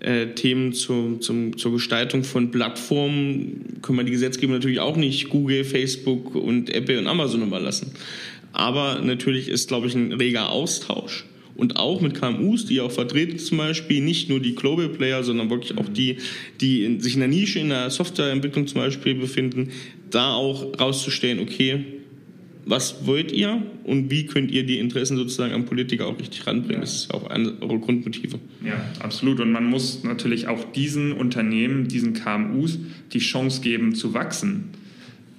äh, 0.00 0.26
Themen 0.34 0.72
zu, 0.72 1.18
zum, 1.18 1.56
zur 1.56 1.72
Gestaltung 1.72 2.24
von 2.24 2.50
Plattformen, 2.50 3.78
können 3.82 3.98
wir 3.98 4.04
die 4.04 4.12
Gesetzgebung 4.12 4.56
natürlich 4.56 4.80
auch 4.80 4.96
nicht 4.96 5.30
Google, 5.30 5.64
Facebook 5.64 6.34
und 6.34 6.70
Apple 6.70 6.98
und 6.98 7.06
Amazon 7.06 7.42
überlassen. 7.42 7.92
Aber 8.52 9.00
natürlich 9.00 9.48
ist, 9.48 9.68
glaube 9.68 9.86
ich, 9.86 9.94
ein 9.94 10.12
reger 10.12 10.50
Austausch 10.50 11.24
und 11.56 11.76
auch 11.76 12.00
mit 12.00 12.14
KMUs, 12.14 12.66
die 12.66 12.80
auch 12.80 12.90
vertreten 12.90 13.38
zum 13.38 13.58
Beispiel 13.58 14.00
nicht 14.00 14.28
nur 14.28 14.40
die 14.40 14.54
Global 14.54 14.88
Player, 14.88 15.22
sondern 15.22 15.50
wirklich 15.50 15.76
auch 15.78 15.88
die, 15.88 16.18
die 16.60 16.84
in, 16.84 17.00
sich 17.00 17.14
in 17.14 17.20
der 17.20 17.28
Nische 17.28 17.60
in 17.60 17.68
der 17.68 17.90
Softwareentwicklung 17.90 18.66
zum 18.66 18.80
Beispiel 18.80 19.14
befinden, 19.14 19.70
da 20.10 20.34
auch 20.34 20.78
rauszustellen, 20.78 21.40
okay, 21.40 21.84
was 22.66 23.06
wollt 23.06 23.32
ihr 23.32 23.62
und 23.84 24.10
wie 24.10 24.26
könnt 24.26 24.50
ihr 24.50 24.64
die 24.64 24.78
Interessen 24.78 25.16
sozusagen 25.16 25.52
am 25.52 25.64
Politiker 25.64 26.06
auch 26.06 26.18
richtig 26.18 26.46
ranbringen? 26.46 26.80
Das 26.80 26.94
ist 26.94 27.14
auch 27.14 27.26
eine 27.28 27.52
eure 27.60 27.78
Grundmotive. 27.78 28.38
Ja, 28.64 28.74
absolut. 29.00 29.40
Und 29.40 29.52
man 29.52 29.64
muss 29.66 30.02
natürlich 30.04 30.48
auch 30.48 30.72
diesen 30.72 31.12
Unternehmen, 31.12 31.88
diesen 31.88 32.14
KMUs 32.14 32.78
die 33.12 33.18
Chance 33.18 33.60
geben 33.60 33.94
zu 33.94 34.14
wachsen 34.14 34.70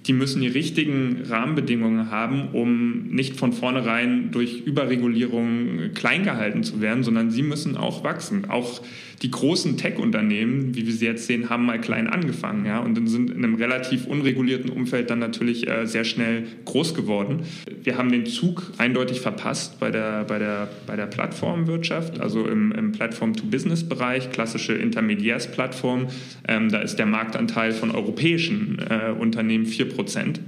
die 0.07 0.13
müssen 0.13 0.41
die 0.41 0.47
richtigen 0.47 1.23
Rahmenbedingungen 1.27 2.11
haben, 2.11 2.49
um 2.53 3.07
nicht 3.07 3.37
von 3.37 3.53
vornherein 3.53 4.31
durch 4.31 4.61
Überregulierung 4.61 5.93
klein 5.95 6.23
gehalten 6.23 6.63
zu 6.63 6.79
werden, 6.81 7.03
sondern 7.03 7.31
sie 7.31 7.43
müssen 7.43 7.75
auch 7.75 8.03
wachsen. 8.03 8.45
Auch 8.49 8.81
die 9.21 9.31
großen 9.31 9.77
Tech-Unternehmen, 9.77 10.75
wie 10.75 10.85
wir 10.85 10.93
sie 10.93 11.05
jetzt 11.05 11.25
sehen, 11.25 11.49
haben 11.49 11.65
mal 11.65 11.79
klein 11.79 12.07
angefangen 12.07 12.65
ja, 12.65 12.79
und 12.79 13.07
sind 13.07 13.31
in 13.31 13.43
einem 13.43 13.55
relativ 13.55 14.05
unregulierten 14.05 14.69
Umfeld 14.69 15.09
dann 15.09 15.19
natürlich 15.19 15.67
äh, 15.67 15.85
sehr 15.85 16.03
schnell 16.03 16.43
groß 16.65 16.93
geworden. 16.93 17.43
Wir 17.83 17.97
haben 17.97 18.11
den 18.11 18.25
Zug 18.25 18.71
eindeutig 18.77 19.21
verpasst 19.21 19.79
bei 19.79 19.89
der, 19.89 20.25
bei 20.25 20.37
der, 20.37 20.69
bei 20.85 20.95
der 20.95 21.05
Plattformwirtschaft, 21.05 22.19
also 22.19 22.45
im, 22.45 22.71
im 22.73 22.91
Platform-to-Business-Bereich, 22.91 24.31
klassische 24.31 24.73
Intermediärsplattform. 24.73 26.07
Ähm, 26.47 26.69
da 26.69 26.79
ist 26.79 26.97
der 26.97 27.05
Marktanteil 27.05 27.71
von 27.71 27.91
europäischen 27.91 28.79
äh, 28.79 29.11
Unternehmen 29.11 29.65
4 29.65 29.89
Prozent. 29.95 30.39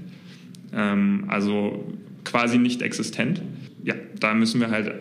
Ähm, 0.73 1.25
also 1.27 1.93
quasi 2.23 2.57
nicht 2.57 2.81
existent. 2.81 3.41
Ja, 3.83 3.95
da 4.19 4.33
müssen 4.33 4.59
wir 4.59 4.69
halt 4.69 4.91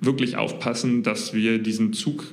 wirklich 0.00 0.36
aufpassen, 0.36 1.02
dass 1.02 1.34
wir 1.34 1.58
diesen 1.58 1.92
Zug 1.92 2.24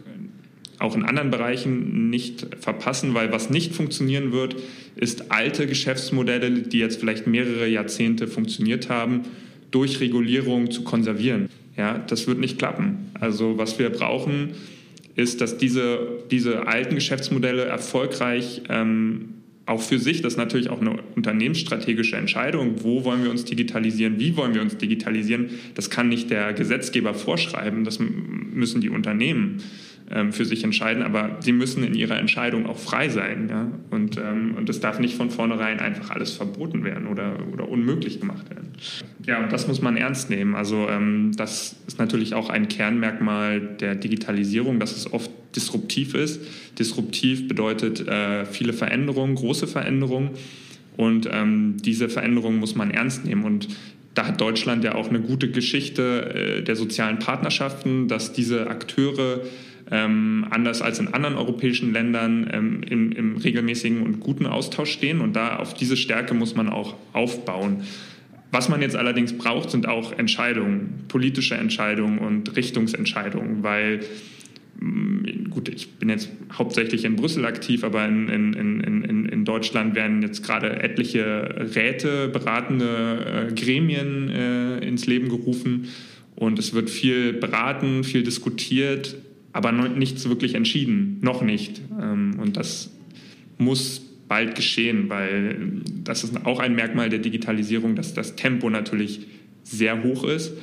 auch 0.79 0.95
in 0.95 1.03
anderen 1.03 1.31
Bereichen 1.31 2.09
nicht 2.09 2.47
verpassen, 2.59 3.13
weil 3.13 3.31
was 3.31 3.49
nicht 3.49 3.73
funktionieren 3.73 4.31
wird, 4.31 4.55
ist 4.95 5.31
alte 5.31 5.65
Geschäftsmodelle, 5.67 6.51
die 6.51 6.79
jetzt 6.79 6.99
vielleicht 6.99 7.27
mehrere 7.27 7.67
Jahrzehnte 7.67 8.27
funktioniert 8.27 8.89
haben, 8.89 9.23
durch 9.71 9.99
Regulierung 9.99 10.71
zu 10.71 10.83
konservieren. 10.83 11.49
Ja, 11.75 11.97
das 11.97 12.27
wird 12.27 12.39
nicht 12.39 12.57
klappen. 12.57 13.11
Also 13.19 13.57
was 13.57 13.79
wir 13.79 13.89
brauchen, 13.89 14.51
ist, 15.15 15.41
dass 15.41 15.57
diese, 15.57 16.23
diese 16.29 16.67
alten 16.67 16.95
Geschäftsmodelle 16.95 17.65
erfolgreich 17.65 18.61
ähm, 18.69 19.33
auch 19.67 19.81
für 19.81 19.99
sich, 19.99 20.21
das 20.21 20.33
ist 20.33 20.37
natürlich 20.37 20.69
auch 20.69 20.81
eine 20.81 20.95
unternehmensstrategische 21.15 22.15
Entscheidung, 22.15 22.83
wo 22.83 23.03
wollen 23.03 23.23
wir 23.23 23.29
uns 23.29 23.43
digitalisieren, 23.45 24.17
wie 24.17 24.35
wollen 24.37 24.53
wir 24.53 24.61
uns 24.61 24.77
digitalisieren. 24.77 25.49
Das 25.75 25.89
kann 25.89 26.09
nicht 26.09 26.29
der 26.29 26.53
Gesetzgeber 26.53 27.13
vorschreiben, 27.13 27.83
das 27.83 27.99
müssen 27.99 28.81
die 28.81 28.89
Unternehmen 28.89 29.61
ähm, 30.09 30.31
für 30.31 30.45
sich 30.45 30.63
entscheiden, 30.63 31.03
aber 31.03 31.37
sie 31.41 31.51
müssen 31.51 31.83
in 31.83 31.93
ihrer 31.93 32.17
Entscheidung 32.17 32.65
auch 32.65 32.77
frei 32.77 33.09
sein. 33.09 33.47
Ja? 33.49 33.71
Und, 33.89 34.17
ähm, 34.17 34.55
und 34.57 34.67
darf 34.83 34.99
nicht 34.99 35.15
von 35.15 35.29
vornherein 35.29 35.79
einfach 35.79 36.11
alles 36.11 36.33
verboten 36.33 36.83
werden 36.83 37.07
oder, 37.07 37.35
oder 37.51 37.67
unmöglich 37.67 38.19
gemacht 38.19 38.49
werden. 38.49 38.69
Ja, 39.25 39.43
und 39.43 39.51
das 39.51 39.67
muss 39.67 39.81
man 39.81 39.97
ernst 39.97 40.29
nehmen. 40.29 40.55
Also 40.55 40.87
ähm, 40.87 41.31
das 41.35 41.75
ist 41.87 41.99
natürlich 41.99 42.33
auch 42.33 42.49
ein 42.49 42.69
Kernmerkmal 42.69 43.59
der 43.59 43.95
Digitalisierung, 43.95 44.79
dass 44.79 44.95
es 44.95 45.11
oft 45.11 45.29
disruptiv 45.55 46.13
ist. 46.13 46.41
Disruptiv 46.79 47.47
bedeutet 47.47 48.07
äh, 48.07 48.45
viele 48.45 48.73
Veränderungen, 48.73 49.35
große 49.35 49.67
Veränderungen. 49.67 50.31
Und 50.95 51.29
ähm, 51.31 51.75
diese 51.83 52.09
Veränderungen 52.09 52.59
muss 52.59 52.75
man 52.75 52.91
ernst 52.91 53.25
nehmen. 53.25 53.43
Und 53.43 53.67
da 54.13 54.27
hat 54.27 54.41
Deutschland 54.41 54.83
ja 54.83 54.95
auch 54.95 55.09
eine 55.09 55.19
gute 55.19 55.51
Geschichte 55.51 56.59
äh, 56.59 56.63
der 56.63 56.75
sozialen 56.75 57.19
Partnerschaften, 57.19 58.07
dass 58.07 58.33
diese 58.33 58.67
Akteure 58.67 59.41
ähm, 59.91 60.45
anders 60.49 60.81
als 60.81 60.99
in 60.99 61.13
anderen 61.13 61.35
europäischen 61.35 61.93
Ländern 61.93 62.49
ähm, 62.51 62.81
im, 62.83 63.11
im, 63.11 63.37
regelmäßigen 63.37 64.01
und 64.01 64.19
guten 64.19 64.45
Austausch 64.45 64.91
stehen. 64.91 65.21
Und 65.21 65.35
da 65.35 65.57
auf 65.57 65.73
diese 65.73 65.97
Stärke 65.97 66.33
muss 66.33 66.55
man 66.55 66.69
auch 66.69 66.95
aufbauen. 67.13 67.83
Was 68.51 68.69
man 68.69 68.81
jetzt 68.81 68.95
allerdings 68.95 69.37
braucht, 69.37 69.71
sind 69.71 69.87
auch 69.87 70.17
Entscheidungen, 70.17 71.05
politische 71.07 71.55
Entscheidungen 71.55 72.19
und 72.19 72.55
Richtungsentscheidungen, 72.55 73.63
weil 73.63 73.99
mm, 74.79 75.49
gut, 75.49 75.69
ich 75.69 75.95
bin 75.95 76.09
jetzt 76.09 76.29
hauptsächlich 76.53 77.03
in 77.03 77.15
Brüssel 77.15 77.45
aktiv, 77.45 77.83
aber 77.83 78.05
in, 78.05 78.29
in, 78.29 78.53
in, 78.53 79.25
in 79.25 79.45
Deutschland 79.45 79.95
werden 79.95 80.21
jetzt 80.21 80.43
gerade 80.43 80.81
etliche 80.81 81.73
Räte, 81.75 82.29
beratende 82.29 83.49
äh, 83.49 83.53
Gremien 83.53 84.29
äh, 84.29 84.77
ins 84.79 85.07
Leben 85.07 85.27
gerufen 85.29 85.87
und 86.37 86.59
es 86.59 86.73
wird 86.73 86.89
viel 86.89 87.33
beraten, 87.33 88.03
viel 88.03 88.23
diskutiert, 88.23 89.15
aber 89.57 89.71
nichts 89.71 90.29
wirklich 90.29 90.53
entschieden, 90.53 91.17
noch 91.21 91.41
nicht. 91.41 91.81
Ähm, 91.99 92.35
und 92.39 92.57
das 92.57 92.91
muss 93.57 94.01
bald 94.27 94.53
geschehen, 94.53 95.09
weil 95.09 95.81
das 96.03 96.23
ist 96.23 96.45
auch 96.45 96.59
ein 96.59 96.75
Merkmal 96.75 97.09
der 97.09 97.19
Digitalisierung, 97.19 97.95
dass 97.95 98.13
das 98.13 98.35
Tempo 98.35 98.69
natürlich 98.69 99.21
sehr 99.63 100.03
hoch 100.03 100.23
ist. 100.23 100.53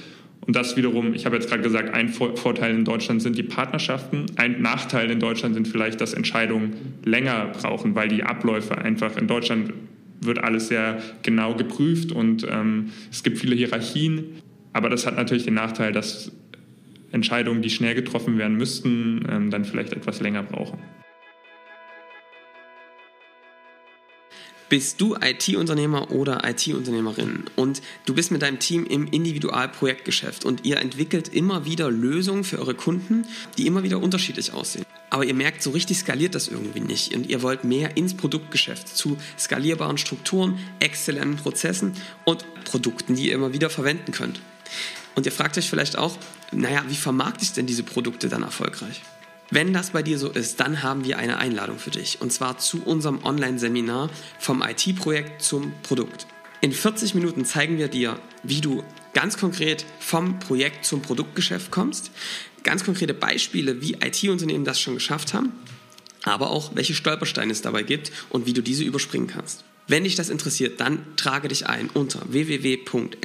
Und 0.47 0.55
das 0.55 0.77
wiederum, 0.77 1.13
ich 1.13 1.27
habe 1.27 1.35
jetzt 1.35 1.49
gerade 1.49 1.63
gesagt, 1.63 1.93
ein 1.93 2.09
Vorteil 2.09 2.73
in 2.73 2.85
Deutschland 2.85 3.21
sind 3.21 3.37
die 3.37 3.43
Partnerschaften. 3.43 4.27
Ein 4.37 4.63
Nachteil 4.63 5.11
in 5.11 5.19
Deutschland 5.19 5.55
sind 5.57 5.67
vielleicht, 5.67 6.01
dass 6.01 6.15
Entscheidungen 6.15 6.75
länger 7.05 7.47
brauchen, 7.47 7.97
weil 7.97 8.09
die 8.09 8.23
Abläufe 8.23 8.79
einfach 8.79 9.17
in 9.17 9.27
Deutschland 9.27 9.73
wird 10.21 10.39
alles 10.39 10.69
sehr 10.69 11.03
genau 11.23 11.55
geprüft 11.55 12.13
und 12.13 12.47
ähm, 12.49 12.91
es 13.11 13.25
gibt 13.25 13.39
viele 13.39 13.57
Hierarchien. 13.57 14.25
Aber 14.73 14.89
das 14.89 15.05
hat 15.07 15.17
natürlich 15.17 15.45
den 15.45 15.55
Nachteil, 15.55 15.93
dass 15.93 16.31
Entscheidungen, 17.14 17.62
die 17.62 17.71
schnell 17.71 17.94
getroffen 17.94 18.37
werden 18.38 18.56
müssten, 18.56 19.25
ähm, 19.30 19.50
dann 19.50 19.64
vielleicht 19.64 19.92
etwas 19.92 20.21
länger 20.21 20.42
brauchen. 20.42 20.78
Bist 24.68 25.00
du 25.00 25.14
IT-Unternehmer 25.14 26.11
oder 26.11 26.42
IT-Unternehmerin 26.49 27.44
und 27.54 27.80
du 28.06 28.14
bist 28.14 28.33
mit 28.33 28.42
deinem 28.42 28.59
Team 28.59 28.85
im 28.87 29.06
Individualprojektgeschäft 29.06 30.44
und 30.44 30.64
ihr 30.64 30.78
entwickelt 30.78 31.28
immer 31.28 31.64
wieder 31.64 31.90
Lösungen 31.90 32.44
für 32.44 32.59
eure 32.59 32.75
Kunden, 32.75 33.26
die 33.56 33.66
immer 33.66 33.85
wieder 33.85 34.02
unterschiedlich 34.02 34.52
aussehen. 34.52 34.85
Aber 35.11 35.25
ihr 35.25 35.35
merkt, 35.35 35.62
so 35.62 35.71
richtig 35.71 35.99
skaliert 35.99 36.35
das 36.35 36.49
irgendwie 36.49 36.80
nicht 36.80 37.14
und 37.14 37.28
ihr 37.28 37.42
wollt 37.42 37.62
mehr 37.62 37.97
ins 37.97 38.16
Produktgeschäft 38.16 38.88
zu 38.88 39.16
skalierbaren 39.38 39.99
Strukturen, 39.99 40.59
exzellenten 40.80 41.37
Prozessen 41.37 41.92
und 42.25 42.44
Produkten, 42.64 43.14
die 43.14 43.28
ihr 43.28 43.35
immer 43.35 43.52
wieder 43.52 43.71
verwenden 43.71 44.11
könnt. 44.11 44.40
Und 45.14 45.26
ihr 45.26 45.33
fragt 45.33 45.56
euch 45.59 45.68
vielleicht 45.68 45.97
auch, 45.97 46.18
naja, 46.52 46.85
wie 46.88 46.97
vermarkte 46.97 47.44
ich 47.44 47.52
denn 47.52 47.66
diese 47.66 47.83
Produkte 47.83 48.28
dann 48.28 48.42
erfolgreich? 48.42 49.02
Wenn 49.50 49.73
das 49.73 49.90
bei 49.90 50.02
dir 50.02 50.18
so 50.18 50.30
ist, 50.30 50.59
dann 50.61 50.83
haben 50.83 51.04
wir 51.04 51.18
eine 51.18 51.38
Einladung 51.38 51.78
für 51.78 51.90
dich. 51.90 52.21
Und 52.21 52.33
zwar 52.33 52.59
zu 52.59 52.83
unserem 52.83 53.23
Online-Seminar 53.25 54.11
vom 54.38 54.62
IT-Projekt 54.62 55.42
zum 55.42 55.73
Produkt. 55.83 56.26
In 56.61 56.73
40 56.73 57.14
Minuten 57.14 57.44
zeigen 57.44 57.78
wir 57.78 57.88
dir, 57.88 58.18
wie 58.42 58.61
du 58.61 58.83
ganz 59.12 59.37
konkret 59.37 59.85
vom 60.00 60.38
Projekt 60.38 60.87
zum 60.87 61.02
Produktgeschäft 61.02 61.71
kommst. 61.71 62.11
Ganz 62.62 62.85
konkrete 62.85 63.12
Beispiele, 63.12 63.83
wie 63.83 63.99
IT-Unternehmen 64.02 64.64
das 64.64 64.80
schon 64.80 64.94
geschafft 64.94 65.35
haben. 65.35 65.52
Aber 66.25 66.50
auch, 66.50 66.75
welche 66.75 66.94
Stolpersteine 66.94 67.52
es 67.52 67.61
dabei 67.61 67.83
gibt 67.83 68.11
und 68.30 68.47
wie 68.47 68.54
du 68.54 68.62
diese 68.62 68.83
überspringen 68.83 69.26
kannst. 69.26 69.64
Wenn 69.87 70.05
dich 70.05 70.14
das 70.14 70.31
interessiert, 70.31 70.81
dann 70.81 71.05
trage 71.17 71.49
dich 71.49 71.67
ein 71.67 71.91
unter 71.91 72.23
www.sar-bs.de 72.26 73.17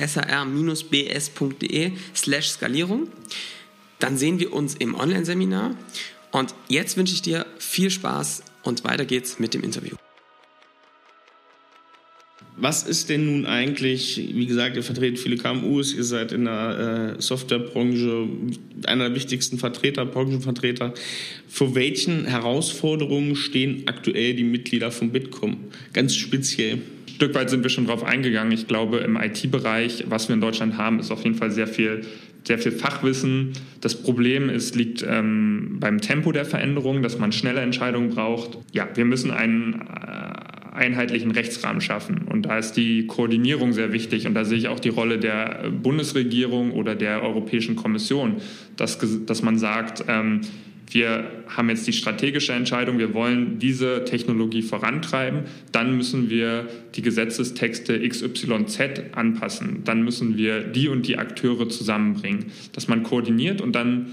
slash 2.15 2.49
Skalierung. 2.49 3.07
Dann 3.99 4.17
sehen 4.17 4.39
wir 4.39 4.51
uns 4.53 4.75
im 4.75 4.95
Online-Seminar. 4.95 5.77
Und 6.31 6.53
jetzt 6.67 6.97
wünsche 6.97 7.13
ich 7.13 7.21
dir 7.21 7.45
viel 7.57 7.89
Spaß 7.89 8.43
und 8.63 8.83
weiter 8.83 9.05
geht's 9.05 9.39
mit 9.39 9.53
dem 9.53 9.63
Interview. 9.63 9.95
Was 12.61 12.83
ist 12.83 13.09
denn 13.09 13.25
nun 13.25 13.45
eigentlich, 13.45 14.17
wie 14.33 14.45
gesagt, 14.45 14.75
ihr 14.75 14.83
vertretet 14.83 15.19
viele 15.19 15.37
KMUs, 15.37 15.93
ihr 15.93 16.03
seid 16.03 16.33
in 16.33 16.45
der 16.45 17.15
äh, 17.17 17.21
Softwarebranche 17.21 18.27
einer 18.85 19.07
der 19.07 19.15
wichtigsten 19.15 19.57
Vertreter, 19.57 20.05
Branchenvertreter. 20.05 20.93
Vor 21.47 21.75
welchen 21.75 22.25
Herausforderungen 22.25 23.35
stehen 23.35 23.83
aktuell 23.85 24.33
die 24.33 24.43
Mitglieder 24.43 24.91
von 24.91 25.11
Bitkom? 25.11 25.57
Ganz 25.93 26.15
speziell. 26.15 26.73
Ein 26.73 27.15
Stück 27.15 27.35
weit 27.35 27.49
sind 27.49 27.63
wir 27.63 27.69
schon 27.69 27.87
drauf 27.87 28.03
eingegangen. 28.03 28.51
Ich 28.51 28.67
glaube, 28.67 28.97
im 28.97 29.15
IT-Bereich, 29.15 30.05
was 30.09 30.27
wir 30.27 30.35
in 30.35 30.41
Deutschland 30.41 30.77
haben, 30.77 30.99
ist 30.99 31.11
auf 31.11 31.23
jeden 31.23 31.35
Fall 31.35 31.51
sehr 31.51 31.67
viel 31.67 32.01
sehr 32.47 32.57
viel 32.57 32.71
Fachwissen. 32.71 33.53
Das 33.81 34.01
Problem 34.01 34.49
ist, 34.49 34.75
liegt 34.75 35.05
ähm, 35.07 35.77
beim 35.79 36.01
Tempo 36.01 36.31
der 36.31 36.45
Veränderung, 36.45 37.03
dass 37.03 37.19
man 37.19 37.31
schnelle 37.31 37.61
Entscheidungen 37.61 38.09
braucht. 38.09 38.57
Ja, 38.71 38.87
wir 38.95 39.05
müssen 39.05 39.31
einen 39.31 39.81
äh, 39.81 40.38
einheitlichen 40.79 41.31
Rechtsrahmen 41.31 41.81
schaffen. 41.81 42.23
Und 42.27 42.43
da 42.47 42.57
ist 42.57 42.73
die 42.73 43.05
Koordinierung 43.05 43.73
sehr 43.73 43.93
wichtig. 43.93 44.25
Und 44.25 44.33
da 44.33 44.45
sehe 44.45 44.57
ich 44.57 44.67
auch 44.67 44.79
die 44.79 44.89
Rolle 44.89 45.19
der 45.19 45.69
Bundesregierung 45.69 46.71
oder 46.71 46.95
der 46.95 47.21
Europäischen 47.21 47.75
Kommission, 47.75 48.37
dass, 48.77 48.97
dass 49.25 49.43
man 49.43 49.59
sagt, 49.59 50.05
ähm, 50.07 50.41
wir 50.91 51.43
haben 51.47 51.69
jetzt 51.69 51.85
die 51.85 51.93
strategische 51.93 52.53
Entscheidung, 52.53 52.97
wir 52.97 53.13
wollen 53.13 53.59
diese 53.59 54.05
Technologie 54.05 54.63
vorantreiben, 54.63 55.41
dann 55.71 55.95
müssen 55.95 56.31
wir 56.31 56.67
die 56.95 57.03
Gesetzestexte 57.03 57.99
XYZ 58.07 58.79
anpassen, 59.11 59.83
dann 59.83 60.03
müssen 60.03 60.37
wir 60.37 60.61
die 60.61 60.87
und 60.87 61.07
die 61.07 61.17
Akteure 61.17 61.69
zusammenbringen, 61.69 62.45
dass 62.73 62.87
man 62.87 63.03
koordiniert 63.03 63.61
und 63.61 63.73
dann 63.73 64.07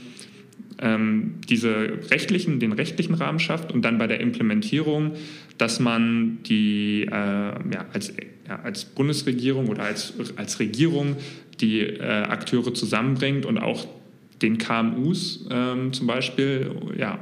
ähm, 0.78 1.34
diese 1.48 2.00
rechtlichen, 2.10 2.60
den 2.60 2.72
rechtlichen 2.72 3.14
Rahmen 3.14 3.38
schafft 3.38 3.72
und 3.72 3.82
dann 3.82 3.98
bei 3.98 4.06
der 4.06 4.20
Implementierung, 4.20 5.12
dass 5.58 5.80
man 5.80 6.38
die 6.44 7.02
äh, 7.02 7.10
ja, 7.10 7.86
als, 7.92 8.12
ja, 8.46 8.60
als 8.62 8.84
Bundesregierung 8.84 9.68
oder 9.68 9.84
als, 9.84 10.14
als 10.36 10.60
Regierung 10.60 11.16
die 11.60 11.80
äh, 11.80 12.02
Akteure 12.02 12.74
zusammenbringt 12.74 13.46
und 13.46 13.58
auch 13.58 13.86
den 14.42 14.58
KMUs 14.58 15.46
ähm, 15.50 15.92
zum 15.94 16.06
Beispiel 16.06 16.70
ja, 16.98 17.18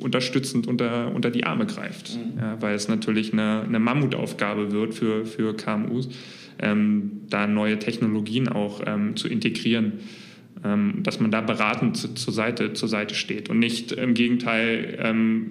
unterstützend 0.00 0.66
unter, 0.66 1.14
unter 1.14 1.30
die 1.30 1.44
Arme 1.44 1.64
greift, 1.64 2.16
mhm. 2.16 2.38
ja, 2.38 2.60
weil 2.60 2.74
es 2.74 2.88
natürlich 2.88 3.32
eine, 3.32 3.62
eine 3.62 3.78
Mammutaufgabe 3.78 4.70
wird 4.70 4.94
für, 4.94 5.24
für 5.24 5.56
KMUs, 5.56 6.10
ähm, 6.58 7.22
da 7.30 7.46
neue 7.46 7.78
Technologien 7.78 8.48
auch 8.48 8.82
ähm, 8.86 9.16
zu 9.16 9.28
integrieren, 9.28 9.94
ähm, 10.64 11.02
dass 11.02 11.20
man 11.20 11.30
da 11.30 11.40
beratend 11.40 11.96
zu, 11.96 12.14
zur, 12.14 12.32
Seite, 12.32 12.72
zur 12.72 12.88
Seite 12.88 13.14
steht 13.14 13.50
und 13.50 13.58
nicht 13.58 13.92
im 13.92 14.14
Gegenteil 14.14 14.98
ähm, 15.00 15.50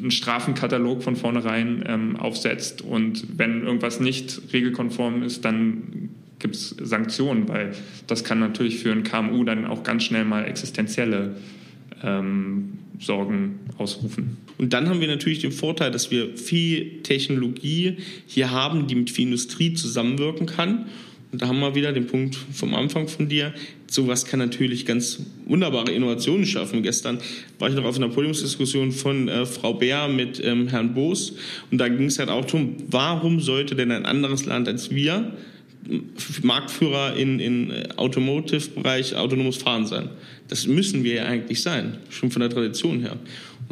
einen 0.00 0.10
Strafenkatalog 0.10 1.02
von 1.02 1.16
vornherein 1.16 1.84
ähm, 1.86 2.16
aufsetzt 2.16 2.82
und 2.82 3.38
wenn 3.38 3.62
irgendwas 3.62 4.00
nicht 4.00 4.40
regelkonform 4.52 5.22
ist, 5.22 5.44
dann 5.44 6.10
gibt 6.38 6.56
es 6.56 6.76
Sanktionen, 6.80 7.48
weil 7.48 7.72
das 8.06 8.24
kann 8.24 8.40
natürlich 8.40 8.78
für 8.78 8.92
ein 8.92 9.04
KMU 9.04 9.44
dann 9.44 9.66
auch 9.66 9.82
ganz 9.82 10.04
schnell 10.04 10.24
mal 10.24 10.44
existenzielle 10.44 11.36
ähm, 12.02 12.78
Sorgen 12.98 13.60
ausrufen. 13.78 14.36
Und 14.58 14.72
dann 14.72 14.88
haben 14.88 15.00
wir 15.00 15.08
natürlich 15.08 15.40
den 15.40 15.52
Vorteil, 15.52 15.90
dass 15.90 16.10
wir 16.10 16.36
viel 16.36 17.02
Technologie 17.02 17.96
hier 18.26 18.50
haben, 18.50 18.86
die 18.86 18.94
mit 18.94 19.10
viel 19.10 19.26
Industrie 19.26 19.74
zusammenwirken 19.74 20.46
kann. 20.46 20.86
Und 21.32 21.42
da 21.42 21.48
haben 21.48 21.60
wir 21.60 21.74
wieder 21.74 21.92
den 21.92 22.06
Punkt 22.06 22.36
vom 22.52 22.74
Anfang 22.74 23.08
von 23.08 23.28
dir. 23.28 23.54
Sowas 23.92 24.24
kann 24.24 24.38
natürlich 24.38 24.86
ganz 24.86 25.20
wunderbare 25.44 25.92
Innovationen 25.92 26.46
schaffen. 26.46 26.82
Gestern 26.82 27.18
war 27.58 27.68
ich 27.68 27.74
noch 27.74 27.84
auf 27.84 27.96
einer 27.96 28.08
Podiumsdiskussion 28.08 28.90
von 28.90 29.28
äh, 29.28 29.44
Frau 29.44 29.74
Bär 29.74 30.08
mit 30.08 30.42
ähm, 30.42 30.68
Herrn 30.68 30.94
Boos. 30.94 31.34
Und 31.70 31.76
da 31.76 31.88
ging 31.88 32.06
es 32.06 32.18
halt 32.18 32.30
auch 32.30 32.46
darum, 32.46 32.76
warum 32.88 33.40
sollte 33.40 33.76
denn 33.76 33.90
ein 33.90 34.06
anderes 34.06 34.46
Land 34.46 34.66
als 34.66 34.90
wir 34.94 35.32
Marktführer 36.42 37.16
in, 37.16 37.38
in 37.38 37.70
äh, 37.70 37.88
Automotive-Bereich 37.96 39.14
autonomes 39.16 39.58
Fahren 39.58 39.86
sein. 39.86 40.08
Das 40.48 40.66
müssen 40.66 41.04
wir 41.04 41.14
ja 41.14 41.24
eigentlich 41.24 41.60
sein, 41.60 41.98
schon 42.08 42.30
von 42.30 42.40
der 42.40 42.50
Tradition 42.50 43.00
her. 43.00 43.16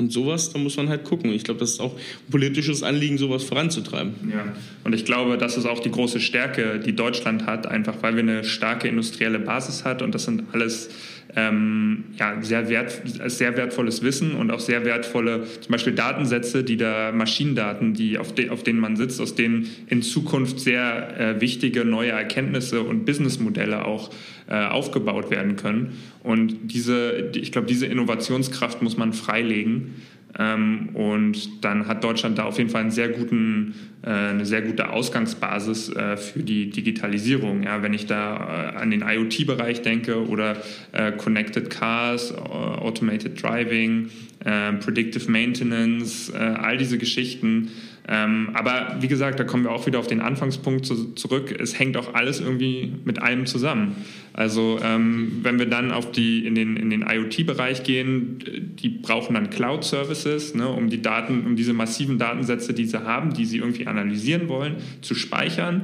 Und 0.01 0.13
sowas, 0.13 0.51
da 0.51 0.59
muss 0.59 0.79
man 0.79 0.89
halt 0.89 1.05
gucken. 1.05 1.31
Ich 1.31 1.45
glaube, 1.45 1.61
das 1.61 1.73
ist 1.73 1.81
auch 1.81 1.95
ein 1.95 2.31
politisches 2.31 2.83
Anliegen, 2.83 3.19
sowas 3.19 3.45
voranzutreiben. 3.45 4.15
Ja, 4.33 4.55
und 4.83 4.95
ich 4.95 5.05
glaube, 5.05 5.37
das 5.37 5.59
ist 5.59 5.67
auch 5.67 5.81
die 5.81 5.91
große 5.91 6.21
Stärke, 6.21 6.81
die 6.81 6.97
Deutschland 6.97 7.45
hat, 7.45 7.67
einfach 7.67 7.97
weil 8.01 8.15
wir 8.17 8.23
eine 8.23 8.43
starke 8.43 8.89
industrielle 8.89 9.39
Basis 9.39 9.85
hat 9.85 10.01
und 10.01 10.15
das 10.15 10.25
sind 10.25 10.45
alles 10.53 10.89
ähm, 11.37 12.05
ja, 12.19 12.41
sehr, 12.43 12.69
wert, 12.69 13.03
sehr 13.27 13.57
wertvolles 13.57 14.03
Wissen 14.03 14.35
und 14.35 14.51
auch 14.51 14.61
sehr 14.61 14.85
wertvolle, 14.85 15.45
zum 15.61 15.73
Beispiel 15.73 15.95
Datensätze, 15.95 16.65
die 16.65 16.77
da 16.77 17.13
Maschinendaten, 17.13 17.95
die 17.95 18.19
auf, 18.19 18.35
de, 18.35 18.51
auf 18.51 18.63
denen 18.63 18.81
man 18.81 18.97
sitzt, 18.97 19.21
aus 19.21 19.35
denen 19.35 19.69
in 19.87 20.03
Zukunft 20.03 20.61
sehr 20.61 21.19
äh, 21.19 21.41
wichtige 21.41 21.85
neue 21.85 22.11
Erkenntnisse 22.11 22.83
und 22.83 23.05
Businessmodelle 23.05 23.85
auch 23.85 24.11
äh, 24.49 24.67
aufgebaut 24.67 25.31
werden 25.31 25.57
können. 25.57 25.99
Und 26.23 26.57
diese, 26.65 27.31
ich 27.35 27.53
glaube, 27.53 27.67
diese 27.67 27.87
Innovationskraft 27.87 28.83
muss 28.83 28.97
man 28.97 29.13
freilegen. 29.13 29.95
Ähm, 30.39 30.91
und 30.95 31.65
dann 31.65 31.87
hat 31.87 32.05
Deutschland 32.05 32.39
da 32.39 32.45
auf 32.45 32.59
jeden 32.59 32.71
Fall 32.71 32.83
einen 32.83 32.91
sehr 32.91 33.09
guten, 33.09 33.75
äh, 34.03 34.11
eine 34.11 34.47
sehr 34.47 34.63
gute 34.63 34.91
Ausgangsbasis 34.91 35.91
äh, 35.91 36.17
für 36.17 36.43
die 36.43 36.71
Digitalisierung. 36.71 37.65
Ja, 37.65 37.83
wenn 37.83 37.93
ich 37.93 38.07
da 38.07 38.73
äh, 38.75 38.77
an 38.77 38.91
den 38.91 39.03
IoT-Bereich 39.03 39.83
denke 39.83 40.27
oder 40.29 40.57
äh, 40.93 41.13
Connected 41.13 41.71
Cars, 41.71 42.33
Automated 42.35 43.43
Driving, 43.43 44.11
äh, 44.45 44.73
Predictive 44.75 45.31
Maintenance, 45.31 46.31
äh, 46.31 46.39
all 46.39 46.77
diese 46.77 46.99
Geschichten. 46.99 47.71
Ähm, 48.13 48.51
aber 48.55 48.97
wie 49.01 49.07
gesagt, 49.07 49.39
da 49.39 49.45
kommen 49.45 49.63
wir 49.63 49.71
auch 49.71 49.87
wieder 49.87 50.01
auf 50.01 50.09
den 50.09 50.21
Anfangspunkt 50.21 50.85
zu, 50.85 51.15
zurück. 51.15 51.55
Es 51.57 51.79
hängt 51.79 51.97
auch 51.97 52.13
alles 52.13 52.41
irgendwie 52.41 52.93
mit 53.05 53.23
allem 53.23 53.47
zusammen. 53.47 53.95
Also 54.33 54.81
ähm, 54.83 55.39
wenn 55.43 55.61
wir 55.61 55.67
dann 55.67 55.93
auf 55.93 56.11
die, 56.11 56.45
in 56.45 56.57
den, 56.57 56.77
in 56.77 56.91
den 56.91 57.03
IoT-Bereich 57.03 57.85
gehen, 57.85 58.75
die 58.83 58.89
brauchen 58.89 59.35
dann 59.35 59.51
Cloud-Services, 59.51 60.57
ne, 60.57 60.69
um 60.69 60.91
die 60.91 61.03
Daten, 61.03 61.47
um 61.47 61.55
diese 61.55 61.73
massiven 61.73 62.19
Datensätze, 62.19 62.75
die 62.75 62.87
sie 62.87 63.05
haben, 63.05 63.33
die 63.33 63.45
sie 63.45 63.59
irgendwie 63.59 63.87
analysieren 63.87 64.49
wollen, 64.49 64.77
zu 65.03 65.15
speichern. 65.15 65.83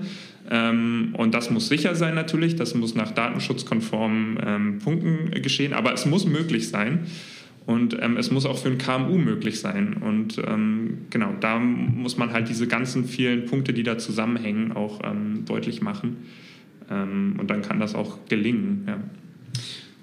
Ähm, 0.50 1.14
und 1.16 1.32
das 1.32 1.50
muss 1.50 1.68
sicher 1.68 1.94
sein 1.94 2.16
natürlich, 2.16 2.56
das 2.56 2.74
muss 2.74 2.96
nach 2.96 3.12
datenschutzkonformen 3.12 4.38
ähm, 4.44 4.78
Punkten 4.80 5.30
geschehen, 5.42 5.72
aber 5.72 5.92
es 5.92 6.06
muss 6.06 6.26
möglich 6.26 6.68
sein. 6.68 7.06
Und 7.66 7.96
ähm, 8.00 8.16
es 8.16 8.30
muss 8.30 8.46
auch 8.46 8.58
für 8.58 8.68
ein 8.68 8.78
KMU 8.78 9.18
möglich 9.18 9.58
sein. 9.58 9.94
Und 9.94 10.38
ähm, 10.38 10.98
genau, 11.10 11.34
da 11.40 11.58
muss 11.58 12.16
man 12.16 12.32
halt 12.32 12.48
diese 12.48 12.68
ganzen 12.68 13.04
vielen 13.04 13.46
Punkte, 13.46 13.72
die 13.72 13.82
da 13.82 13.98
zusammenhängen, 13.98 14.72
auch 14.72 15.00
ähm, 15.04 15.44
deutlich 15.44 15.82
machen. 15.82 16.18
Ähm, 16.88 17.34
und 17.38 17.50
dann 17.50 17.62
kann 17.62 17.80
das 17.80 17.96
auch 17.96 18.18
gelingen. 18.28 18.84
Ja. 18.86 19.00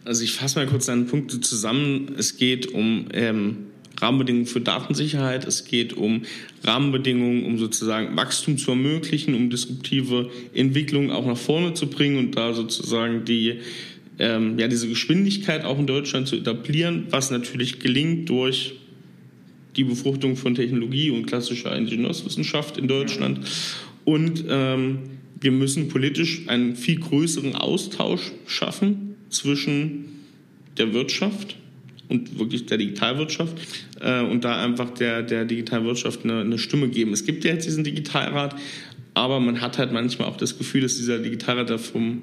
Also 0.04 0.26
ich 0.26 0.34
fasse 0.34 0.60
mal 0.60 0.68
kurz 0.68 0.88
deine 0.88 1.04
Punkte 1.04 1.40
zusammen. 1.40 2.16
Es 2.18 2.36
geht 2.36 2.74
um 2.74 3.06
ähm, 3.14 3.58
Rahmenbedingungen 4.02 4.48
für 4.48 4.60
Datensicherheit, 4.60 5.46
es 5.46 5.66
geht 5.66 5.94
um 5.94 6.24
Rahmenbedingungen, 6.64 7.46
um 7.46 7.58
sozusagen 7.58 8.16
Wachstum 8.18 8.58
zu 8.58 8.72
ermöglichen, 8.72 9.36
um 9.36 9.50
disruptive 9.50 10.30
Entwicklungen 10.54 11.12
auch 11.12 11.26
nach 11.26 11.38
vorne 11.38 11.74
zu 11.74 11.88
bringen 11.88 12.18
und 12.18 12.36
da 12.36 12.54
sozusagen 12.54 13.24
die 13.24 13.60
ähm, 14.24 14.58
ja, 14.58 14.70
diese 14.70 14.88
Geschwindigkeit 14.88 15.66
auch 15.66 15.78
in 15.78 15.86
Deutschland 15.86 16.30
zu 16.30 16.38
etablieren, 16.38 17.08
was 17.10 17.30
natürlich 17.30 17.80
gelingt 17.80 18.30
durch 18.30 18.76
die 19.76 19.84
Befruchtung 19.84 20.38
von 20.38 20.56
Technologie 20.56 21.10
und 21.12 21.26
klassischer 21.26 21.76
Ingenieurswissenschaft 21.76 22.78
in 22.78 22.88
Deutschland. 22.88 23.42
Und 24.06 24.46
ähm, 24.48 25.00
wir 25.42 25.52
müssen 25.52 25.90
politisch 25.90 26.48
einen 26.48 26.78
viel 26.78 27.00
größeren 27.00 27.56
Austausch 27.56 28.32
schaffen 28.48 29.16
zwischen 29.30 30.06
der 30.78 30.94
Wirtschaft 30.94 31.58
und 32.08 32.40
wirklich 32.40 32.66
der 32.66 32.78
Digitalwirtschaft 32.78 33.58
äh, 34.00 34.22
und 34.22 34.46
da 34.46 34.64
einfach 34.64 34.92
der, 34.92 35.22
der 35.22 35.44
Digitalwirtschaft 35.44 36.24
eine, 36.24 36.42
eine 36.42 36.60
Stimme 36.60 36.88
geben. 36.88 37.12
Es 37.12 37.26
gibt 37.26 37.44
ja 37.44 37.52
jetzt 37.52 37.66
diesen 37.66 37.84
Digitalrat, 37.84 38.56
aber 39.16 39.42
man 39.42 39.60
hat 39.60 39.78
halt 39.78 39.92
manchmal 39.92 40.30
auch 40.30 40.38
das 40.38 40.58
Gefühl, 40.58 40.82
dass 40.82 40.96
dieser 40.96 41.20
Digitalrat 41.20 41.70
da 41.70 41.78
vom 41.78 42.22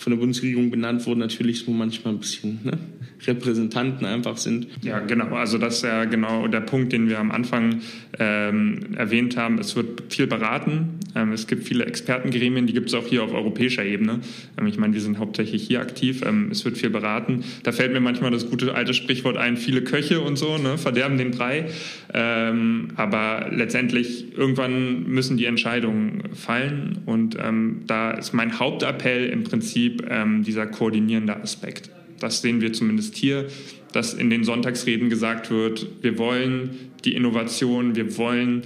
von 0.00 0.12
der 0.12 0.18
Bundesregierung 0.18 0.70
benannt 0.70 1.06
wurden, 1.06 1.20
natürlich 1.20 1.60
so 1.60 1.70
manchmal 1.70 2.14
ein 2.14 2.20
bisschen 2.20 2.58
ne, 2.64 2.78
Repräsentanten 3.26 4.06
einfach 4.06 4.36
sind. 4.36 4.66
Ja, 4.82 5.00
genau. 5.00 5.34
Also 5.34 5.58
das 5.58 5.76
ist 5.76 5.82
ja 5.82 6.04
genau 6.04 6.48
der 6.48 6.60
Punkt, 6.60 6.92
den 6.92 7.08
wir 7.08 7.18
am 7.18 7.30
Anfang 7.30 7.80
ähm, 8.18 8.94
erwähnt 8.96 9.36
haben. 9.36 9.58
Es 9.58 9.76
wird 9.76 10.12
viel 10.12 10.26
beraten. 10.26 11.00
Ähm, 11.14 11.32
es 11.32 11.46
gibt 11.46 11.64
viele 11.64 11.84
Expertengremien, 11.84 12.66
die 12.66 12.72
gibt 12.72 12.88
es 12.88 12.94
auch 12.94 13.06
hier 13.06 13.22
auf 13.22 13.32
europäischer 13.32 13.84
Ebene. 13.84 14.20
Ähm, 14.58 14.66
ich 14.66 14.78
meine, 14.78 14.94
wir 14.94 15.00
sind 15.00 15.18
hauptsächlich 15.18 15.62
hier 15.66 15.80
aktiv. 15.80 16.22
Ähm, 16.24 16.48
es 16.50 16.64
wird 16.64 16.78
viel 16.78 16.90
beraten. 16.90 17.44
Da 17.62 17.72
fällt 17.72 17.92
mir 17.92 18.00
manchmal 18.00 18.30
das 18.30 18.48
gute 18.48 18.74
alte 18.74 18.94
Sprichwort 18.94 19.36
ein, 19.36 19.56
viele 19.56 19.82
Köche 19.82 20.20
und 20.20 20.36
so, 20.36 20.58
ne, 20.58 20.78
verderben 20.78 21.18
den 21.18 21.32
Brei. 21.32 21.66
Ähm, 22.12 22.88
aber 22.96 23.48
letztendlich 23.50 24.36
irgendwann 24.36 25.04
müssen 25.04 25.36
die 25.36 25.46
Entscheidungen 25.46 26.22
fallen. 26.34 26.98
Und 27.06 27.36
ähm, 27.40 27.82
da 27.86 28.12
ist 28.12 28.32
mein 28.32 28.58
Hauptappell 28.58 29.26
im 29.26 29.44
Prinzip 29.44 30.02
dieser 30.44 30.66
koordinierende 30.66 31.36
Aspekt. 31.36 31.90
Das 32.20 32.42
sehen 32.42 32.60
wir 32.60 32.72
zumindest 32.72 33.16
hier, 33.16 33.48
dass 33.92 34.14
in 34.14 34.30
den 34.30 34.44
Sonntagsreden 34.44 35.10
gesagt 35.10 35.50
wird, 35.50 35.86
wir 36.02 36.18
wollen 36.18 36.70
die 37.04 37.14
Innovation, 37.14 37.96
wir 37.96 38.16
wollen 38.16 38.62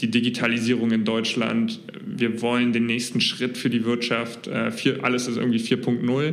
die 0.00 0.10
Digitalisierung 0.10 0.90
in 0.90 1.04
Deutschland, 1.04 1.80
wir 2.04 2.40
wollen 2.40 2.72
den 2.72 2.86
nächsten 2.86 3.20
Schritt 3.20 3.58
für 3.58 3.70
die 3.70 3.84
Wirtschaft, 3.84 4.46
äh, 4.46 4.72
alles 5.02 5.28
ist 5.28 5.36
irgendwie 5.36 5.58
4.0, 5.58 6.32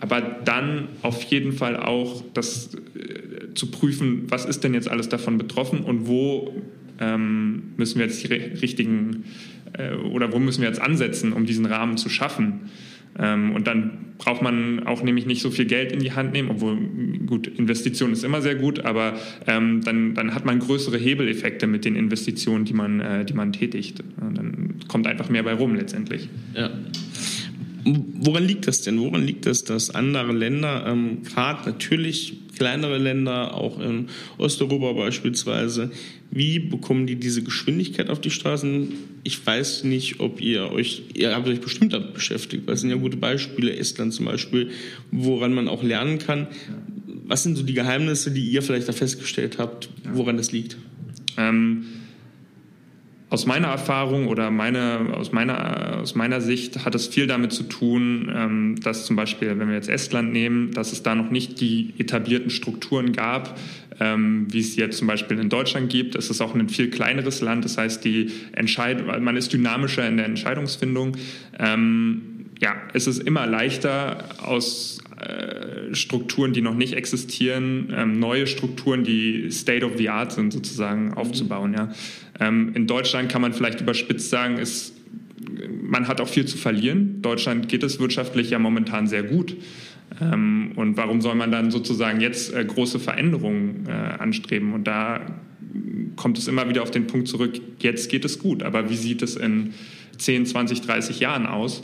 aber 0.00 0.20
dann 0.20 0.88
auf 1.02 1.22
jeden 1.24 1.52
Fall 1.52 1.76
auch 1.76 2.22
das 2.34 2.74
äh, 2.74 3.54
zu 3.54 3.70
prüfen, 3.70 4.24
was 4.28 4.44
ist 4.44 4.64
denn 4.64 4.74
jetzt 4.74 4.88
alles 4.88 5.08
davon 5.08 5.38
betroffen 5.38 5.80
und 5.80 6.06
wo 6.06 6.62
ähm, 7.00 7.72
müssen 7.76 7.98
wir 7.98 8.06
jetzt 8.06 8.22
die 8.22 8.32
richtigen 8.32 9.24
äh, 9.72 9.94
oder 9.94 10.32
wo 10.32 10.38
müssen 10.38 10.60
wir 10.60 10.68
jetzt 10.68 10.80
ansetzen, 10.80 11.32
um 11.32 11.46
diesen 11.46 11.66
Rahmen 11.66 11.96
zu 11.96 12.08
schaffen. 12.08 12.70
Ähm, 13.18 13.54
und 13.54 13.66
dann 13.66 14.10
braucht 14.18 14.42
man 14.42 14.86
auch 14.86 15.02
nämlich 15.02 15.26
nicht 15.26 15.40
so 15.40 15.50
viel 15.50 15.64
Geld 15.64 15.92
in 15.92 16.00
die 16.00 16.12
Hand 16.12 16.32
nehmen, 16.32 16.50
obwohl 16.50 16.76
gut, 17.26 17.46
Investition 17.46 18.12
ist 18.12 18.22
immer 18.22 18.42
sehr 18.42 18.54
gut, 18.54 18.84
aber 18.84 19.14
ähm, 19.46 19.80
dann, 19.82 20.14
dann 20.14 20.34
hat 20.34 20.44
man 20.44 20.58
größere 20.58 20.98
Hebeleffekte 20.98 21.66
mit 21.66 21.84
den 21.84 21.96
Investitionen, 21.96 22.64
die 22.64 22.74
man, 22.74 23.00
äh, 23.00 23.24
die 23.24 23.32
man 23.32 23.52
tätigt. 23.52 24.02
Und 24.20 24.36
dann 24.36 24.74
kommt 24.88 25.06
einfach 25.06 25.30
mehr 25.30 25.42
bei 25.42 25.54
rum 25.54 25.74
letztendlich. 25.74 26.28
Ja. 26.54 26.70
Woran 27.84 28.44
liegt 28.44 28.66
das 28.66 28.82
denn? 28.82 29.00
Woran 29.00 29.24
liegt 29.24 29.46
es, 29.46 29.64
dass 29.64 29.90
andere 29.90 30.32
Länder, 30.32 30.84
ähm, 30.86 31.22
gerade 31.22 31.70
natürlich 31.70 32.34
kleinere 32.56 32.98
Länder, 32.98 33.54
auch 33.54 33.80
in 33.80 34.08
Osteuropa 34.36 34.92
beispielsweise, 34.92 35.90
wie 36.30 36.58
bekommen 36.58 37.06
die 37.06 37.16
diese 37.16 37.42
Geschwindigkeit 37.42 38.10
auf 38.10 38.20
die 38.20 38.30
Straßen? 38.30 38.92
Ich 39.24 39.44
weiß 39.44 39.84
nicht, 39.84 40.20
ob 40.20 40.40
ihr 40.40 40.70
euch, 40.70 41.02
ihr 41.14 41.34
habt 41.34 41.48
euch 41.48 41.60
bestimmt 41.60 41.92
damit 41.92 42.14
beschäftigt, 42.14 42.66
weil 42.66 42.74
es 42.74 42.82
sind 42.82 42.90
ja 42.90 42.96
gute 42.96 43.16
Beispiele, 43.16 43.74
Estland 43.74 44.12
zum 44.12 44.26
Beispiel, 44.26 44.70
woran 45.10 45.54
man 45.54 45.68
auch 45.68 45.82
lernen 45.82 46.18
kann. 46.18 46.48
Was 47.24 47.44
sind 47.44 47.56
so 47.56 47.62
die 47.62 47.74
Geheimnisse, 47.74 48.30
die 48.30 48.42
ihr 48.42 48.62
vielleicht 48.62 48.88
da 48.88 48.92
festgestellt 48.92 49.58
habt, 49.58 49.88
woran 50.12 50.36
das 50.36 50.52
liegt? 50.52 50.76
Ähm 51.36 51.84
aus 53.30 53.46
meiner 53.46 53.68
Erfahrung 53.68 54.26
oder 54.26 54.50
meine, 54.50 55.14
aus, 55.14 55.30
meiner, 55.30 56.00
aus 56.00 56.16
meiner 56.16 56.40
Sicht 56.40 56.84
hat 56.84 56.96
es 56.96 57.06
viel 57.06 57.28
damit 57.28 57.52
zu 57.52 57.62
tun, 57.62 58.30
ähm, 58.34 58.76
dass 58.82 59.06
zum 59.06 59.14
Beispiel, 59.14 59.56
wenn 59.58 59.68
wir 59.68 59.76
jetzt 59.76 59.88
Estland 59.88 60.32
nehmen, 60.32 60.72
dass 60.72 60.92
es 60.92 61.04
da 61.04 61.14
noch 61.14 61.30
nicht 61.30 61.60
die 61.60 61.94
etablierten 61.98 62.50
Strukturen 62.50 63.12
gab, 63.12 63.56
ähm, 64.00 64.48
wie 64.50 64.58
es 64.58 64.74
jetzt 64.74 64.98
zum 64.98 65.06
Beispiel 65.06 65.38
in 65.38 65.48
Deutschland 65.48 65.90
gibt. 65.90 66.16
Es 66.16 66.28
ist 66.28 66.40
auch 66.40 66.56
ein 66.56 66.68
viel 66.68 66.90
kleineres 66.90 67.40
Land, 67.40 67.64
das 67.64 67.78
heißt, 67.78 68.04
die 68.04 68.32
Entscheid 68.52 69.06
man 69.20 69.36
ist 69.36 69.52
dynamischer 69.52 70.06
in 70.08 70.16
der 70.16 70.26
Entscheidungsfindung. 70.26 71.16
Ähm, 71.56 72.46
ja, 72.60 72.74
es 72.94 73.06
ist 73.06 73.22
immer 73.22 73.46
leichter 73.46 74.24
aus 74.42 74.98
äh, 75.20 75.94
Strukturen, 75.94 76.52
die 76.52 76.62
noch 76.62 76.74
nicht 76.74 76.94
existieren, 76.94 77.92
ähm, 77.94 78.18
neue 78.18 78.46
Strukturen, 78.46 79.04
die 79.04 79.50
State 79.50 79.84
of 79.84 79.92
the 79.98 80.08
Art 80.08 80.32
sind, 80.32 80.52
sozusagen 80.52 81.14
aufzubauen. 81.14 81.74
Ja. 81.74 81.92
Ähm, 82.38 82.72
in 82.74 82.86
Deutschland 82.86 83.30
kann 83.30 83.42
man 83.42 83.52
vielleicht 83.52 83.80
überspitzt 83.80 84.30
sagen, 84.30 84.58
ist, 84.58 84.94
man 85.82 86.08
hat 86.08 86.20
auch 86.20 86.28
viel 86.28 86.46
zu 86.46 86.56
verlieren. 86.56 87.22
Deutschland 87.22 87.68
geht 87.68 87.82
es 87.82 88.00
wirtschaftlich 88.00 88.50
ja 88.50 88.58
momentan 88.58 89.06
sehr 89.06 89.22
gut. 89.22 89.56
Ähm, 90.20 90.72
und 90.76 90.96
warum 90.96 91.20
soll 91.20 91.34
man 91.34 91.52
dann 91.52 91.70
sozusagen 91.70 92.20
jetzt 92.20 92.54
äh, 92.54 92.64
große 92.64 92.98
Veränderungen 92.98 93.86
äh, 93.88 93.92
anstreben? 93.92 94.72
Und 94.72 94.84
da 94.84 95.20
kommt 96.16 96.38
es 96.38 96.48
immer 96.48 96.68
wieder 96.68 96.82
auf 96.82 96.90
den 96.90 97.06
Punkt 97.06 97.28
zurück, 97.28 97.60
jetzt 97.78 98.10
geht 98.10 98.24
es 98.24 98.38
gut, 98.38 98.62
aber 98.62 98.90
wie 98.90 98.96
sieht 98.96 99.22
es 99.22 99.36
in 99.36 99.74
10, 100.18 100.46
20, 100.46 100.80
30 100.82 101.20
Jahren 101.20 101.46
aus? 101.46 101.82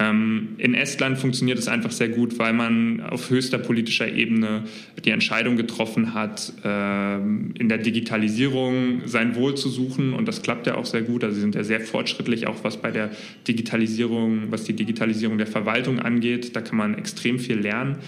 Ähm, 0.00 0.54
in 0.56 0.72
Estland 0.72 1.18
funktioniert 1.18 1.58
es 1.58 1.68
einfach 1.68 1.92
sehr 1.92 2.08
gut, 2.08 2.38
weil 2.38 2.54
man 2.54 3.02
auf 3.02 3.28
höchster 3.28 3.58
politischer 3.58 4.10
Ebene 4.10 4.64
die 5.04 5.10
Entscheidung 5.10 5.56
getroffen 5.56 6.14
hat, 6.14 6.54
ähm, 6.64 7.52
in 7.58 7.68
der 7.68 7.78
Digitalisierung 7.78 9.02
sein 9.04 9.34
Wohl 9.34 9.56
zu 9.56 9.68
suchen. 9.68 10.14
Und 10.14 10.26
das 10.26 10.40
klappt 10.40 10.66
ja 10.66 10.76
auch 10.76 10.86
sehr 10.86 11.02
gut. 11.02 11.22
Also 11.22 11.34
sie 11.34 11.42
sind 11.42 11.54
ja 11.54 11.64
sehr 11.64 11.80
fortschrittlich, 11.80 12.46
auch 12.46 12.64
was 12.64 12.78
bei 12.78 12.90
der 12.90 13.10
Digitalisierung, 13.46 14.50
was 14.50 14.64
die 14.64 14.72
Digitalisierung 14.72 15.36
der 15.36 15.46
Verwaltung 15.46 15.98
angeht. 15.98 16.56
Da 16.56 16.62
kann 16.62 16.78
man 16.78 16.96
extrem 16.96 17.38
viel 17.38 17.58
lernen. 17.58 17.98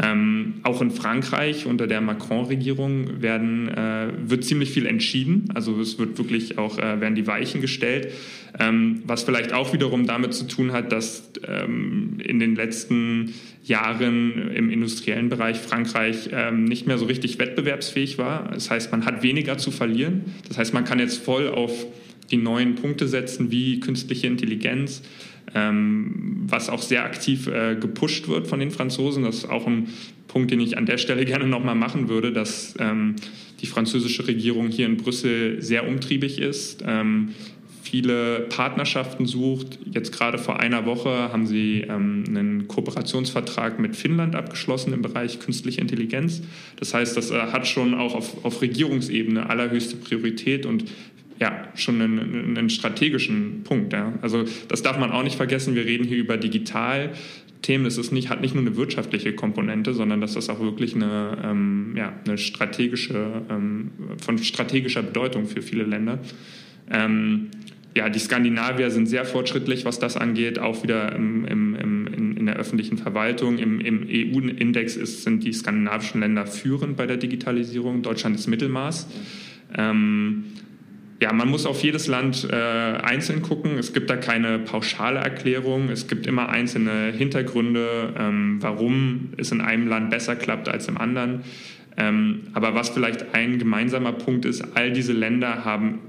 Ähm, 0.00 0.60
auch 0.62 0.82
in 0.82 0.90
Frankreich 0.90 1.64
unter 1.64 1.86
der 1.86 2.02
Macron-Regierung 2.02 3.22
werden, 3.22 3.68
äh, 3.68 4.08
wird 4.26 4.44
ziemlich 4.44 4.70
viel 4.70 4.84
entschieden. 4.84 5.48
Also 5.54 5.80
es 5.80 5.98
wird 5.98 6.18
wirklich 6.18 6.58
auch, 6.58 6.78
äh, 6.78 7.00
werden 7.00 7.14
die 7.14 7.26
Weichen 7.26 7.62
gestellt. 7.62 8.12
Ähm, 8.58 9.02
was 9.06 9.22
vielleicht 9.22 9.52
auch 9.52 9.72
wiederum 9.72 10.06
damit 10.06 10.34
zu 10.34 10.46
tun 10.46 10.72
hat, 10.72 10.92
dass 10.92 11.30
ähm, 11.46 12.18
in 12.22 12.38
den 12.38 12.56
letzten 12.56 13.34
Jahren 13.64 14.50
im 14.50 14.70
industriellen 14.70 15.28
Bereich 15.28 15.58
Frankreich 15.58 16.28
ähm, 16.30 16.64
nicht 16.64 16.86
mehr 16.86 16.98
so 16.98 17.06
richtig 17.06 17.38
wettbewerbsfähig 17.38 18.18
war. 18.18 18.50
Das 18.52 18.70
heißt, 18.70 18.92
man 18.92 19.06
hat 19.06 19.22
weniger 19.22 19.58
zu 19.58 19.70
verlieren. 19.70 20.26
Das 20.46 20.58
heißt, 20.58 20.74
man 20.74 20.84
kann 20.84 20.98
jetzt 20.98 21.18
voll 21.18 21.48
auf 21.48 21.86
die 22.30 22.36
neuen 22.36 22.74
Punkte 22.74 23.08
setzen, 23.08 23.50
wie 23.50 23.80
künstliche 23.80 24.26
Intelligenz, 24.26 25.02
ähm, 25.54 26.44
was 26.48 26.68
auch 26.68 26.82
sehr 26.82 27.04
aktiv 27.04 27.46
äh, 27.46 27.76
gepusht 27.76 28.28
wird 28.28 28.46
von 28.46 28.60
den 28.60 28.70
Franzosen. 28.70 29.24
Das 29.24 29.36
ist 29.36 29.50
auch 29.50 29.66
ein 29.66 29.88
Punkt, 30.28 30.50
den 30.50 30.60
ich 30.60 30.76
an 30.76 30.86
der 30.86 30.98
Stelle 30.98 31.24
gerne 31.26 31.46
nochmal 31.46 31.74
machen 31.74 32.08
würde, 32.08 32.32
dass 32.32 32.74
ähm, 32.78 33.16
die 33.60 33.66
französische 33.66 34.26
Regierung 34.26 34.68
hier 34.68 34.86
in 34.86 34.96
Brüssel 34.96 35.62
sehr 35.62 35.88
umtriebig 35.88 36.38
ist. 36.40 36.82
Ähm, 36.86 37.30
viele 37.82 38.40
Partnerschaften 38.40 39.26
sucht. 39.26 39.78
Jetzt 39.90 40.12
gerade 40.12 40.38
vor 40.38 40.58
einer 40.58 40.86
Woche 40.86 41.32
haben 41.32 41.46
sie 41.46 41.82
ähm, 41.88 42.24
einen 42.28 42.68
Kooperationsvertrag 42.68 43.78
mit 43.78 43.94
Finnland 43.94 44.34
abgeschlossen 44.34 44.92
im 44.92 45.02
Bereich 45.02 45.38
künstliche 45.38 45.80
Intelligenz. 45.80 46.42
Das 46.78 46.94
heißt, 46.94 47.16
das 47.16 47.30
äh, 47.30 47.38
hat 47.38 47.66
schon 47.66 47.94
auch 47.94 48.14
auf, 48.14 48.44
auf 48.44 48.60
Regierungsebene 48.60 49.48
allerhöchste 49.48 49.96
Priorität 49.96 50.66
und 50.66 50.84
ja, 51.38 51.68
schon 51.74 52.00
einen, 52.00 52.56
einen 52.56 52.70
strategischen 52.70 53.62
Punkt. 53.64 53.92
Ja. 53.92 54.12
Also 54.22 54.44
das 54.68 54.82
darf 54.82 54.98
man 54.98 55.12
auch 55.12 55.22
nicht 55.22 55.36
vergessen. 55.36 55.74
Wir 55.74 55.84
reden 55.84 56.04
hier 56.04 56.16
über 56.16 56.36
Digitalthemen. 56.36 57.86
Es 57.86 57.98
ist 57.98 58.12
nicht, 58.12 58.30
hat 58.30 58.40
nicht 58.40 58.54
nur 58.54 58.64
eine 58.64 58.76
wirtschaftliche 58.76 59.34
Komponente, 59.34 59.92
sondern 59.92 60.20
das 60.20 60.36
ist 60.36 60.48
auch 60.48 60.60
wirklich 60.60 60.94
eine, 60.94 61.38
ähm, 61.44 61.94
ja, 61.96 62.12
eine 62.26 62.38
strategische, 62.38 63.42
ähm, 63.50 63.90
von 64.22 64.38
strategischer 64.38 65.02
Bedeutung 65.02 65.46
für 65.46 65.62
viele 65.62 65.84
Länder. 65.84 66.20
Ähm, 66.90 67.50
ja, 67.94 68.10
die 68.10 68.18
Skandinavier 68.18 68.90
sind 68.90 69.06
sehr 69.06 69.24
fortschrittlich, 69.24 69.86
was 69.86 69.98
das 69.98 70.18
angeht, 70.18 70.58
auch 70.58 70.82
wieder 70.82 71.14
im, 71.16 71.46
im, 71.46 71.74
im, 71.74 72.06
in, 72.06 72.36
in, 72.36 72.46
der 72.46 72.56
öffentlichen 72.56 72.98
Verwaltung. 72.98 73.56
Im, 73.56 73.80
im 73.80 74.06
EU-Index 74.06 75.22
sind 75.22 75.44
die 75.44 75.52
skandinavischen 75.54 76.20
Länder 76.20 76.46
führend 76.46 76.98
bei 76.98 77.06
der 77.06 77.16
Digitalisierung. 77.16 78.02
Deutschland 78.02 78.36
ist 78.36 78.48
Mittelmaß. 78.48 79.08
Ähm, 79.78 80.44
ja, 81.20 81.32
man 81.32 81.48
muss 81.48 81.64
auf 81.64 81.82
jedes 81.82 82.08
Land 82.08 82.46
äh, 82.50 82.54
einzeln 82.54 83.40
gucken. 83.40 83.78
Es 83.78 83.92
gibt 83.92 84.10
da 84.10 84.16
keine 84.16 84.58
pauschale 84.58 85.18
Erklärung. 85.20 85.88
Es 85.88 86.08
gibt 86.08 86.26
immer 86.26 86.50
einzelne 86.50 87.12
Hintergründe, 87.12 88.12
ähm, 88.18 88.58
warum 88.60 89.30
es 89.38 89.50
in 89.50 89.62
einem 89.62 89.88
Land 89.88 90.10
besser 90.10 90.36
klappt 90.36 90.68
als 90.68 90.88
im 90.88 90.98
anderen. 90.98 91.40
Ähm, 91.96 92.42
aber 92.52 92.74
was 92.74 92.90
vielleicht 92.90 93.34
ein 93.34 93.58
gemeinsamer 93.58 94.12
Punkt 94.12 94.44
ist, 94.44 94.76
all 94.76 94.92
diese 94.92 95.14
Länder 95.14 95.64
haben 95.64 96.00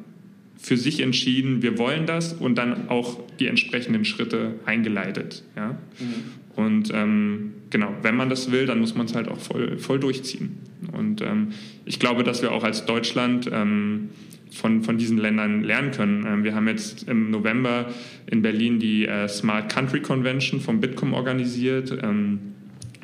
für 0.58 0.76
sich 0.76 1.00
entschieden, 1.00 1.62
wir 1.62 1.78
wollen 1.78 2.06
das 2.06 2.34
und 2.34 2.58
dann 2.58 2.89
auch 2.89 3.20
die 3.39 3.48
entsprechenden 3.48 4.04
Schritte 4.04 4.56
eingeleitet. 4.65 5.43
Ja? 5.56 5.78
Mhm. 6.00 6.62
Und 6.62 6.91
ähm, 6.93 7.54
genau, 7.70 7.93
wenn 8.02 8.15
man 8.17 8.30
das 8.30 8.52
will, 8.52 8.65
dann 8.65 8.80
muss 8.80 8.96
man 8.96 9.06
es 9.06 9.15
halt 9.15 9.30
auch 9.30 9.39
voll, 9.39 9.78
voll 9.78 10.00
durchziehen. 10.00 10.58
Und 10.91 11.22
ähm, 11.22 11.50
ich 11.86 12.00
glaube, 12.00 12.24
dass 12.24 12.41
wir 12.41 12.52
auch 12.52 12.63
als 12.63 12.86
Deutschland 12.86 13.50
ähm, 13.54 14.10
von, 14.51 14.83
von 14.83 14.97
diesen 14.97 15.17
Ländern 15.17 15.63
lernen 15.63 15.91
können. 15.91 16.25
Ähm, 16.25 16.43
wir 16.43 16.55
haben 16.55 16.67
jetzt 16.67 17.07
im 17.07 17.31
November 17.31 17.93
in 18.29 18.41
Berlin 18.41 18.79
die 18.79 19.05
äh, 19.05 19.27
Smart 19.27 19.71
Country 19.71 20.01
Convention 20.01 20.60
vom 20.62 20.79
Bitkom 20.79 21.13
organisiert, 21.13 21.95
ähm, 22.01 22.39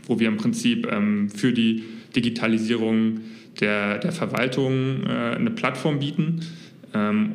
wo 0.08 0.20
wir 0.20 0.28
im 0.28 0.38
Prinzip 0.38 0.88
ähm, 0.92 1.30
für 1.30 1.54
die 1.54 1.84
Digitalisierung 2.16 3.22
der, 3.60 4.00
der 4.00 4.12
Verwaltung 4.12 5.04
äh, 5.06 5.36
eine 5.36 5.52
Plattform 5.52 6.00
bieten. 6.00 6.42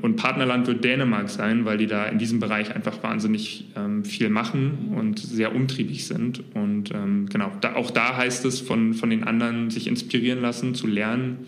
und 0.02 0.14
Partnerland 0.14 0.68
wird 0.68 0.84
Dänemark 0.84 1.28
sein, 1.28 1.64
weil 1.64 1.78
die 1.78 1.88
da 1.88 2.06
in 2.06 2.18
diesem 2.18 2.38
Bereich 2.38 2.72
einfach 2.76 3.02
wahnsinnig 3.02 3.64
viel 4.04 4.28
machen 4.30 4.92
und 4.94 5.18
sehr 5.18 5.52
umtriebig 5.52 6.06
sind. 6.06 6.44
Und 6.54 6.92
genau, 7.28 7.50
auch 7.74 7.90
da 7.90 8.16
heißt 8.16 8.44
es 8.44 8.60
von, 8.60 8.94
von 8.94 9.10
den 9.10 9.24
anderen 9.24 9.70
sich 9.70 9.88
inspirieren 9.88 10.40
lassen, 10.42 10.76
zu 10.76 10.86
lernen, 10.86 11.38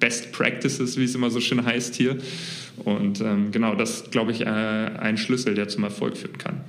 Best 0.00 0.32
Practices, 0.32 0.96
wie 0.96 1.04
es 1.04 1.14
immer 1.14 1.30
so 1.30 1.40
schön 1.40 1.64
heißt 1.64 1.94
hier. 1.94 2.18
Und 2.84 3.20
ähm, 3.20 3.50
genau, 3.52 3.74
das 3.74 4.10
glaube 4.10 4.32
ich, 4.32 4.40
äh, 4.40 4.44
ein 4.44 5.16
Schlüssel, 5.16 5.54
der 5.54 5.68
zum 5.68 5.84
Erfolg 5.84 6.16
führen 6.16 6.38
kann. 6.38 6.60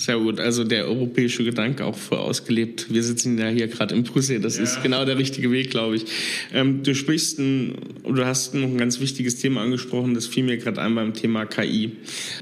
Sehr 0.00 0.16
gut, 0.16 0.40
also 0.40 0.64
der 0.64 0.86
europäische 0.86 1.44
Gedanke 1.44 1.84
auch 1.84 1.94
voll 1.94 2.16
ausgelebt. 2.16 2.86
Wir 2.88 3.02
sitzen 3.02 3.36
ja 3.36 3.48
hier 3.48 3.68
gerade 3.68 3.94
in 3.94 4.02
Brüssel, 4.02 4.40
das 4.40 4.56
ja. 4.56 4.62
ist 4.62 4.82
genau 4.82 5.04
der 5.04 5.18
richtige 5.18 5.52
Weg, 5.52 5.68
glaube 5.68 5.96
ich. 5.96 6.06
Ähm, 6.54 6.82
du 6.82 6.94
sprichst 6.94 7.38
ein, 7.38 7.74
oder 8.04 8.24
hast 8.24 8.54
noch 8.54 8.66
ein 8.66 8.78
ganz 8.78 8.98
wichtiges 9.00 9.36
Thema 9.36 9.60
angesprochen, 9.60 10.14
das 10.14 10.26
fiel 10.26 10.44
mir 10.44 10.56
gerade 10.56 10.80
ein 10.80 10.94
beim 10.94 11.12
Thema 11.12 11.44
KI. 11.44 11.92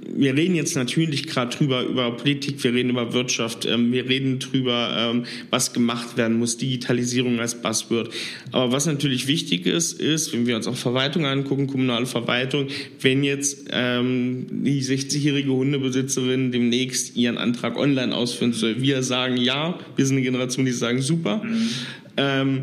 Wir 0.09 0.37
reden 0.37 0.55
jetzt 0.55 0.77
natürlich 0.77 1.27
gerade 1.27 1.57
drüber, 1.57 1.83
über 1.83 2.17
Politik, 2.17 2.63
wir 2.63 2.75
reden 2.75 2.91
über 2.91 3.13
Wirtschaft, 3.13 3.67
ähm, 3.67 3.91
wir 3.91 4.09
reden 4.09 4.39
drüber, 4.39 4.95
ähm, 4.97 5.25
was 5.51 5.73
gemacht 5.73 6.17
werden 6.17 6.39
muss, 6.39 6.59
Digitalisierung 6.59 7.41
als 7.41 7.61
Buzzword. 7.61 8.15
Aber 8.53 8.71
was 8.71 8.87
natürlich 8.87 9.27
wichtig 9.27 9.67
ist, 9.67 10.01
ist, 10.01 10.33
wenn 10.33 10.47
wir 10.47 10.55
uns 10.55 10.69
auch 10.69 10.77
Verwaltung 10.77 11.27
angucken, 11.27 11.67
kommunale 11.67 12.07
Verwaltung, 12.07 12.69
wenn 13.01 13.25
jetzt 13.25 13.67
ähm, 13.73 14.47
die 14.49 14.81
60-jährige 14.81 15.51
Hundebesitzerin 15.51 16.53
demnächst 16.53 17.17
ihren 17.17 17.48
Antrag 17.49 17.77
online 17.77 18.15
ausführen 18.15 18.53
soll. 18.53 18.81
Wir 18.81 19.03
sagen 19.03 19.37
ja, 19.37 19.79
wir 19.97 20.07
sind 20.07 20.17
eine 20.17 20.25
Generation, 20.25 20.65
die 20.65 20.73
sagen 20.73 21.01
super. 21.01 21.43
Mhm. 21.43 21.69
Ähm, 22.17 22.63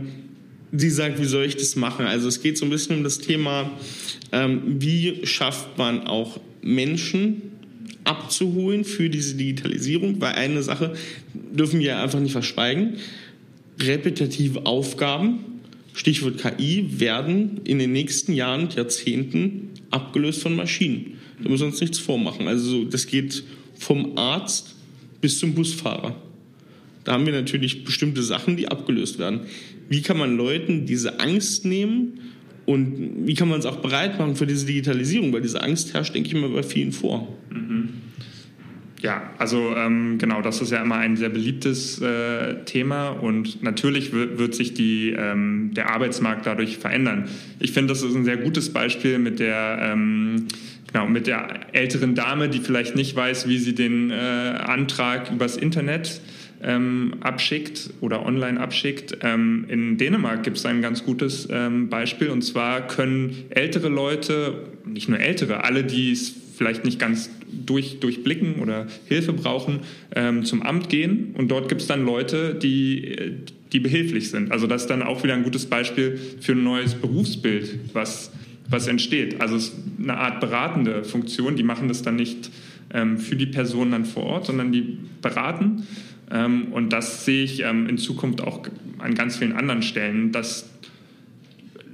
sie 0.72 0.90
sagt, 0.90 1.20
wie 1.20 1.26
soll 1.26 1.46
ich 1.46 1.58
das 1.58 1.76
machen? 1.76 2.06
Also 2.06 2.28
es 2.28 2.42
geht 2.42 2.58
so 2.58 2.66
ein 2.66 2.70
bisschen 2.70 2.98
um 2.98 3.04
das 3.04 3.20
Thema, 3.20 3.72
ähm, 4.32 4.62
wie 4.80 5.26
schafft 5.26 5.78
man 5.78 6.08
auch 6.08 6.40
Menschen 6.62 7.42
abzuholen 8.04 8.84
für 8.84 9.10
diese 9.10 9.36
Digitalisierung, 9.36 10.22
weil 10.22 10.34
eine 10.34 10.62
Sache 10.64 10.94
dürfen 11.34 11.80
wir 11.80 12.00
einfach 12.00 12.20
nicht 12.20 12.32
verschweigen. 12.32 12.96
Repetitive 13.80 14.66
Aufgaben, 14.66 15.40
Stichwort 15.94 16.38
KI, 16.38 17.00
werden 17.00 17.62
in 17.66 17.80
den 17.80 17.92
nächsten 17.92 18.34
Jahren, 18.34 18.70
Jahrzehnten 18.70 19.70
abgelöst 19.92 20.42
von 20.42 20.56
Maschinen. 20.56 21.16
Da 21.42 21.50
müssen 21.50 21.64
wir 21.64 21.68
uns 21.68 21.82
nichts 21.82 22.00
vormachen. 22.00 22.48
Also 22.48 22.86
das 22.86 23.08
geht 23.08 23.44
vom 23.78 24.18
Arzt 24.18 24.75
bis 25.26 25.40
zum 25.40 25.56
Busfahrer. 25.56 26.16
Da 27.04 27.14
haben 27.14 27.26
wir 27.26 27.34
natürlich 27.34 27.84
bestimmte 27.84 28.22
Sachen, 28.22 28.58
die 28.58 28.68
abgelöst 28.68 29.18
werden. 29.18 29.40
Wie 29.90 30.04
kann 30.04 30.20
man 30.20 30.38
Leuten 30.38 30.86
diese 30.86 31.20
Angst 31.20 31.66
nehmen 31.66 32.20
und 32.68 33.26
wie 33.26 33.34
kann 33.34 33.50
man 33.50 33.58
es 33.58 33.66
auch 33.66 33.78
bereit 33.78 34.20
machen 34.20 34.36
für 34.36 34.46
diese 34.46 34.68
Digitalisierung? 34.68 35.34
Weil 35.34 35.42
diese 35.42 35.64
Angst 35.64 35.96
herrscht, 35.96 36.14
denke 36.14 36.30
ich 36.30 36.36
mal, 36.36 36.50
bei 36.50 36.62
vielen 36.62 36.92
vor. 36.92 37.28
Mhm. 37.50 37.90
Ja, 39.02 39.34
also 39.40 39.76
ähm, 39.76 40.20
genau, 40.20 40.44
das 40.44 40.62
ist 40.62 40.72
ja 40.72 40.84
immer 40.84 40.98
ein 40.98 41.18
sehr 41.18 41.30
beliebtes 41.30 42.00
äh, 42.02 42.64
Thema 42.66 43.10
und 43.10 43.64
natürlich 43.64 44.14
wird 44.14 44.54
sich 44.54 44.76
die, 44.76 45.10
ähm, 45.10 45.72
der 45.74 45.90
Arbeitsmarkt 45.90 46.46
dadurch 46.46 46.78
verändern. 46.78 47.30
Ich 47.60 47.72
finde, 47.72 47.94
das 47.94 48.04
ist 48.04 48.14
ein 48.16 48.26
sehr 48.26 48.38
gutes 48.38 48.72
Beispiel 48.72 49.18
mit 49.18 49.40
der 49.40 49.80
ähm, 49.82 50.48
Genau, 50.96 51.08
mit 51.08 51.28
der 51.28 51.76
älteren 51.76 52.16
Dame, 52.16 52.48
die 52.48 52.60
vielleicht 52.60 52.96
nicht 52.96 53.14
weiß, 53.14 53.50
wie 53.50 53.58
sie 53.58 53.76
den 53.76 54.12
äh, 54.12 54.14
Antrag 54.14 55.30
übers 55.30 55.58
Internet 55.58 56.22
ähm, 56.64 57.16
abschickt 57.20 57.90
oder 58.00 58.26
online 58.26 58.58
abschickt. 58.58 59.18
Ähm, 59.22 59.66
in 59.68 59.98
Dänemark 59.98 60.44
gibt 60.44 60.56
es 60.56 60.66
ein 60.66 60.82
ganz 60.82 61.04
gutes 61.04 61.50
ähm, 61.52 61.90
Beispiel 61.90 62.30
und 62.30 62.44
zwar 62.44 62.88
können 62.88 63.44
ältere 63.50 63.90
Leute, 63.90 64.70
nicht 64.86 65.10
nur 65.10 65.20
ältere, 65.20 65.66
alle, 65.66 65.84
die 65.84 66.14
es 66.14 66.34
vielleicht 66.56 66.86
nicht 66.86 66.98
ganz 66.98 67.30
durch, 67.52 68.00
durchblicken 68.00 68.62
oder 68.62 68.88
Hilfe 69.06 69.34
brauchen, 69.34 69.82
ähm, 70.16 70.46
zum 70.46 70.62
Amt 70.62 70.88
gehen 70.88 71.36
und 71.38 71.52
dort 71.52 71.68
gibt 71.68 71.82
es 71.82 71.88
dann 71.88 72.06
Leute, 72.06 72.56
die, 72.56 73.34
die 73.74 73.82
behilflich 73.82 74.30
sind. 74.30 74.54
Also 74.54 74.66
das 74.66 74.84
ist 74.84 74.90
dann 74.90 75.04
auch 75.04 75.26
wieder 75.26 75.34
ein 75.34 75.44
gutes 75.44 75.66
Beispiel 75.66 76.18
für 76.40 76.54
ein 76.54 76.64
neues 76.64 76.96
Berufsbild, 76.96 77.80
was 77.92 78.32
was 78.70 78.88
entsteht. 78.88 79.42
Also 79.42 79.56
es 79.56 79.70
ist 79.70 79.76
eine 80.02 80.18
Art 80.18 80.40
beratende 80.40 81.04
Funktion. 81.04 81.56
Die 81.56 81.64
machen 81.64 81.88
das 81.88 82.02
dann 82.02 82.16
nicht 82.16 82.50
ähm, 82.94 83.18
für 83.18 83.36
die 83.36 83.46
Person 83.46 83.92
dann 83.92 84.06
vor 84.06 84.24
Ort, 84.24 84.46
sondern 84.48 84.72
die 84.72 85.00
beraten. 85.22 85.88
Ähm, 86.32 86.72
und 86.72 86.92
das 86.92 87.26
sehe 87.26 87.44
ich 87.44 87.62
ähm, 87.62 87.88
in 87.88 87.98
Zukunft 87.98 88.42
auch 88.42 88.64
an 89.00 89.16
ganz 89.16 89.38
vielen 89.38 89.54
anderen 89.54 89.84
Stellen, 89.84 90.32
dass 90.32 90.70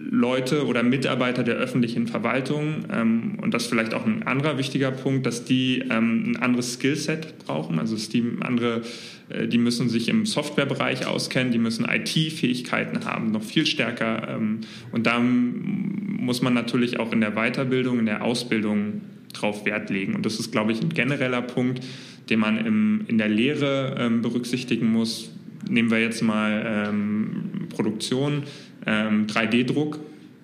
Leute 0.10 0.66
oder 0.66 0.84
Mitarbeiter 0.84 1.44
der 1.44 1.56
öffentlichen 1.56 2.08
Verwaltung, 2.08 2.86
ähm, 2.92 3.38
und 3.42 3.54
das 3.54 3.64
ist 3.64 3.70
vielleicht 3.70 3.94
auch 3.94 4.06
ein 4.06 4.24
anderer 4.24 4.58
wichtiger 4.58 4.92
Punkt, 4.92 5.26
dass 5.26 5.46
die 5.46 5.84
ähm, 5.90 6.32
ein 6.32 6.38
anderes 6.38 6.74
Skillset 6.74 7.38
brauchen. 7.40 7.80
Also 7.80 7.96
dass 7.96 8.10
die 8.10 8.24
andere, 8.42 8.82
äh, 9.30 9.48
die 9.48 9.58
müssen 9.58 9.90
sich 9.90 10.10
im 10.10 10.26
Softwarebereich 10.26 11.06
auskennen, 11.06 11.52
die 11.52 11.60
müssen 11.60 11.86
IT-Fähigkeiten 11.86 13.06
haben, 13.06 13.32
noch 13.32 13.44
viel 13.44 13.66
stärker. 13.66 14.28
Ähm, 14.30 14.62
und 14.92 15.06
da 15.06 15.20
muss 15.20 16.42
man 16.42 16.54
natürlich 16.54 17.00
auch 17.00 17.12
in 17.12 17.22
der 17.22 17.32
Weiterbildung, 17.32 18.00
in 18.00 18.06
der 18.06 18.24
Ausbildung 18.24 19.02
drauf 19.34 19.66
Wert 19.66 19.90
legen. 19.90 20.16
Und 20.16 20.26
das 20.26 20.40
ist, 20.40 20.52
glaube 20.52 20.72
ich, 20.72 20.82
ein 20.82 20.90
genereller 20.90 21.42
Punkt, 21.42 21.86
den 22.30 22.40
man 22.40 22.66
im, 22.66 23.06
in 23.08 23.18
der 23.18 23.30
Lehre 23.30 23.96
ähm, 23.98 24.22
berücksichtigen 24.22 24.92
muss 24.92 25.32
nehmen 25.70 25.92
wir 25.92 26.00
jetzt 26.00 26.22
mal 26.22 26.64
ähm, 26.66 27.68
Produktion, 27.70 28.44
ähm, 28.86 29.28
3D-Druck, 29.28 30.00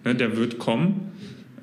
ne, 0.06 0.16
der 0.16 0.38
wird 0.38 0.58
kommen. 0.58 1.12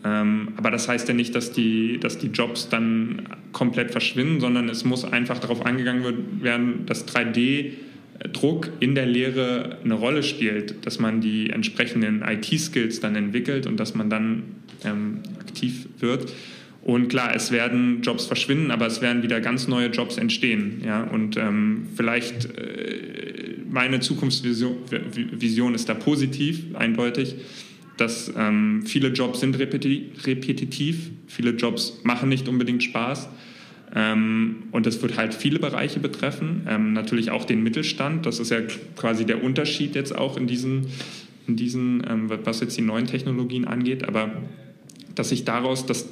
Ähm, 0.05 0.49
aber 0.57 0.71
das 0.71 0.89
heißt 0.89 1.09
ja 1.09 1.15
nicht, 1.15 1.35
dass 1.35 1.53
die, 1.53 1.99
dass 1.99 2.19
die 2.19 2.29
Jobs 2.29 2.69
dann 2.69 3.23
komplett 3.53 3.91
verschwinden, 3.91 4.41
sondern 4.41 4.69
es 4.69 4.85
muss 4.85 5.05
einfach 5.05 5.39
darauf 5.39 5.65
angegangen 5.65 6.43
werden, 6.43 6.85
dass 6.87 7.09
3D-Druck 7.09 8.71
in 8.81 8.95
der 8.95 9.07
Lehre 9.07 9.79
eine 9.83 9.95
Rolle 9.95 10.23
spielt, 10.23 10.85
dass 10.85 10.99
man 10.99 11.21
die 11.23 11.49
entsprechenden 11.51 12.23
IT-Skills 12.23 13.01
dann 13.01 13.17
entwickelt 13.17 13.67
und 13.67 13.81
dass 13.81 13.95
man 13.95 14.11
dann 14.11 14.43
ähm, 14.85 15.21
aktiv 15.41 15.87
wird. 16.01 16.31
Und 16.83 17.09
klar, 17.09 17.35
es 17.35 17.51
werden 17.51 18.03
Jobs 18.03 18.27
verschwinden, 18.27 18.71
aber 18.71 18.87
es 18.87 19.01
werden 19.01 19.23
wieder 19.23 19.41
ganz 19.41 19.69
neue 19.69 19.87
Jobs 19.89 20.19
entstehen. 20.19 20.83
Ja? 20.85 21.03
Und 21.05 21.39
ähm, 21.39 21.87
vielleicht 21.97 22.45
äh, 22.59 23.44
meine 23.75 23.99
Zukunftsvision 23.99 24.77
Vision 25.33 25.75
ist 25.75 25.89
da 25.89 25.95
positiv, 25.95 26.75
eindeutig, 26.75 27.35
dass 27.97 28.33
ähm, 28.37 28.85
viele 28.87 29.09
Jobs 29.09 29.41
sind 29.41 29.59
repetitiv, 29.59 31.11
viele 31.27 31.51
Jobs 31.51 32.01
machen 32.05 32.29
nicht 32.29 32.49
unbedingt 32.49 32.83
Spaß. 32.85 33.29
Ähm, 33.95 34.65
und 34.71 34.87
das 34.87 35.03
wird 35.03 35.17
halt 35.17 35.35
viele 35.35 35.59
Bereiche 35.59 36.01
betreffen, 36.01 36.67
ähm, 36.69 36.93
natürlich 36.93 37.31
auch 37.31 37.45
den 37.45 37.63
Mittelstand. 37.63 38.27
Das 38.27 38.39
ist 38.39 38.51
ja 38.51 38.61
quasi 38.97 39.25
der 39.27 39.43
Unterschied 39.43 39.95
jetzt 39.97 40.17
auch 40.17 40.37
in 40.37 40.47
diesen, 40.47 40.87
in 41.47 41.57
diesen 41.57 42.03
ähm, 42.09 42.31
was 42.45 42.61
jetzt 42.61 42.77
die 42.79 42.83
neuen 42.83 43.07
Technologien 43.07 43.65
angeht. 43.65 44.05
Aber 44.05 44.43
dass 45.17 45.31
sich 45.31 45.45
daraus 45.45 45.85
das 45.85 46.09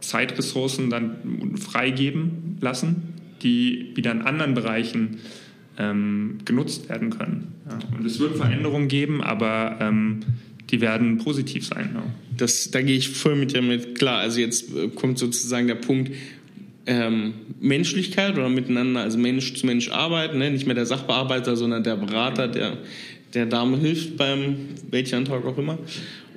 Zeitressourcen 0.00 0.88
dann 0.90 1.56
freigeben 1.56 2.58
lassen, 2.60 3.14
die 3.42 3.92
wieder 3.94 4.12
in 4.12 4.22
anderen 4.22 4.54
Bereichen 4.54 5.18
ähm, 5.78 6.38
genutzt 6.44 6.88
werden 6.88 7.10
können. 7.10 7.54
Ja. 7.68 7.78
Und 7.96 8.06
es 8.06 8.18
wird 8.18 8.36
Veränderungen 8.36 8.88
geben, 8.88 9.22
aber 9.22 9.76
ähm, 9.80 10.20
die 10.70 10.80
werden 10.80 11.18
positiv 11.18 11.66
sein. 11.66 11.90
Ja. 11.94 12.02
Das, 12.36 12.70
da 12.70 12.82
gehe 12.82 12.96
ich 12.96 13.08
voll 13.10 13.36
mit 13.36 13.52
dir 13.52 13.62
mit. 13.62 13.98
Klar, 13.98 14.18
also 14.18 14.40
jetzt 14.40 14.74
äh, 14.74 14.88
kommt 14.88 15.18
sozusagen 15.18 15.66
der 15.66 15.76
Punkt, 15.76 16.12
ähm, 16.86 17.34
Menschlichkeit 17.60 18.34
oder 18.38 18.48
miteinander, 18.48 19.00
also 19.00 19.18
Mensch 19.18 19.54
zu 19.54 19.66
Mensch 19.66 19.90
arbeiten, 19.90 20.38
ne? 20.38 20.50
nicht 20.50 20.66
mehr 20.66 20.74
der 20.76 20.86
Sachbearbeiter, 20.86 21.56
sondern 21.56 21.82
der 21.82 21.96
Berater, 21.96 22.46
der 22.46 22.78
der 23.34 23.46
Dame 23.46 23.76
hilft 23.76 24.16
beim 24.16 24.56
welchen 24.90 25.16
Antrag 25.16 25.44
auch 25.44 25.58
immer 25.58 25.78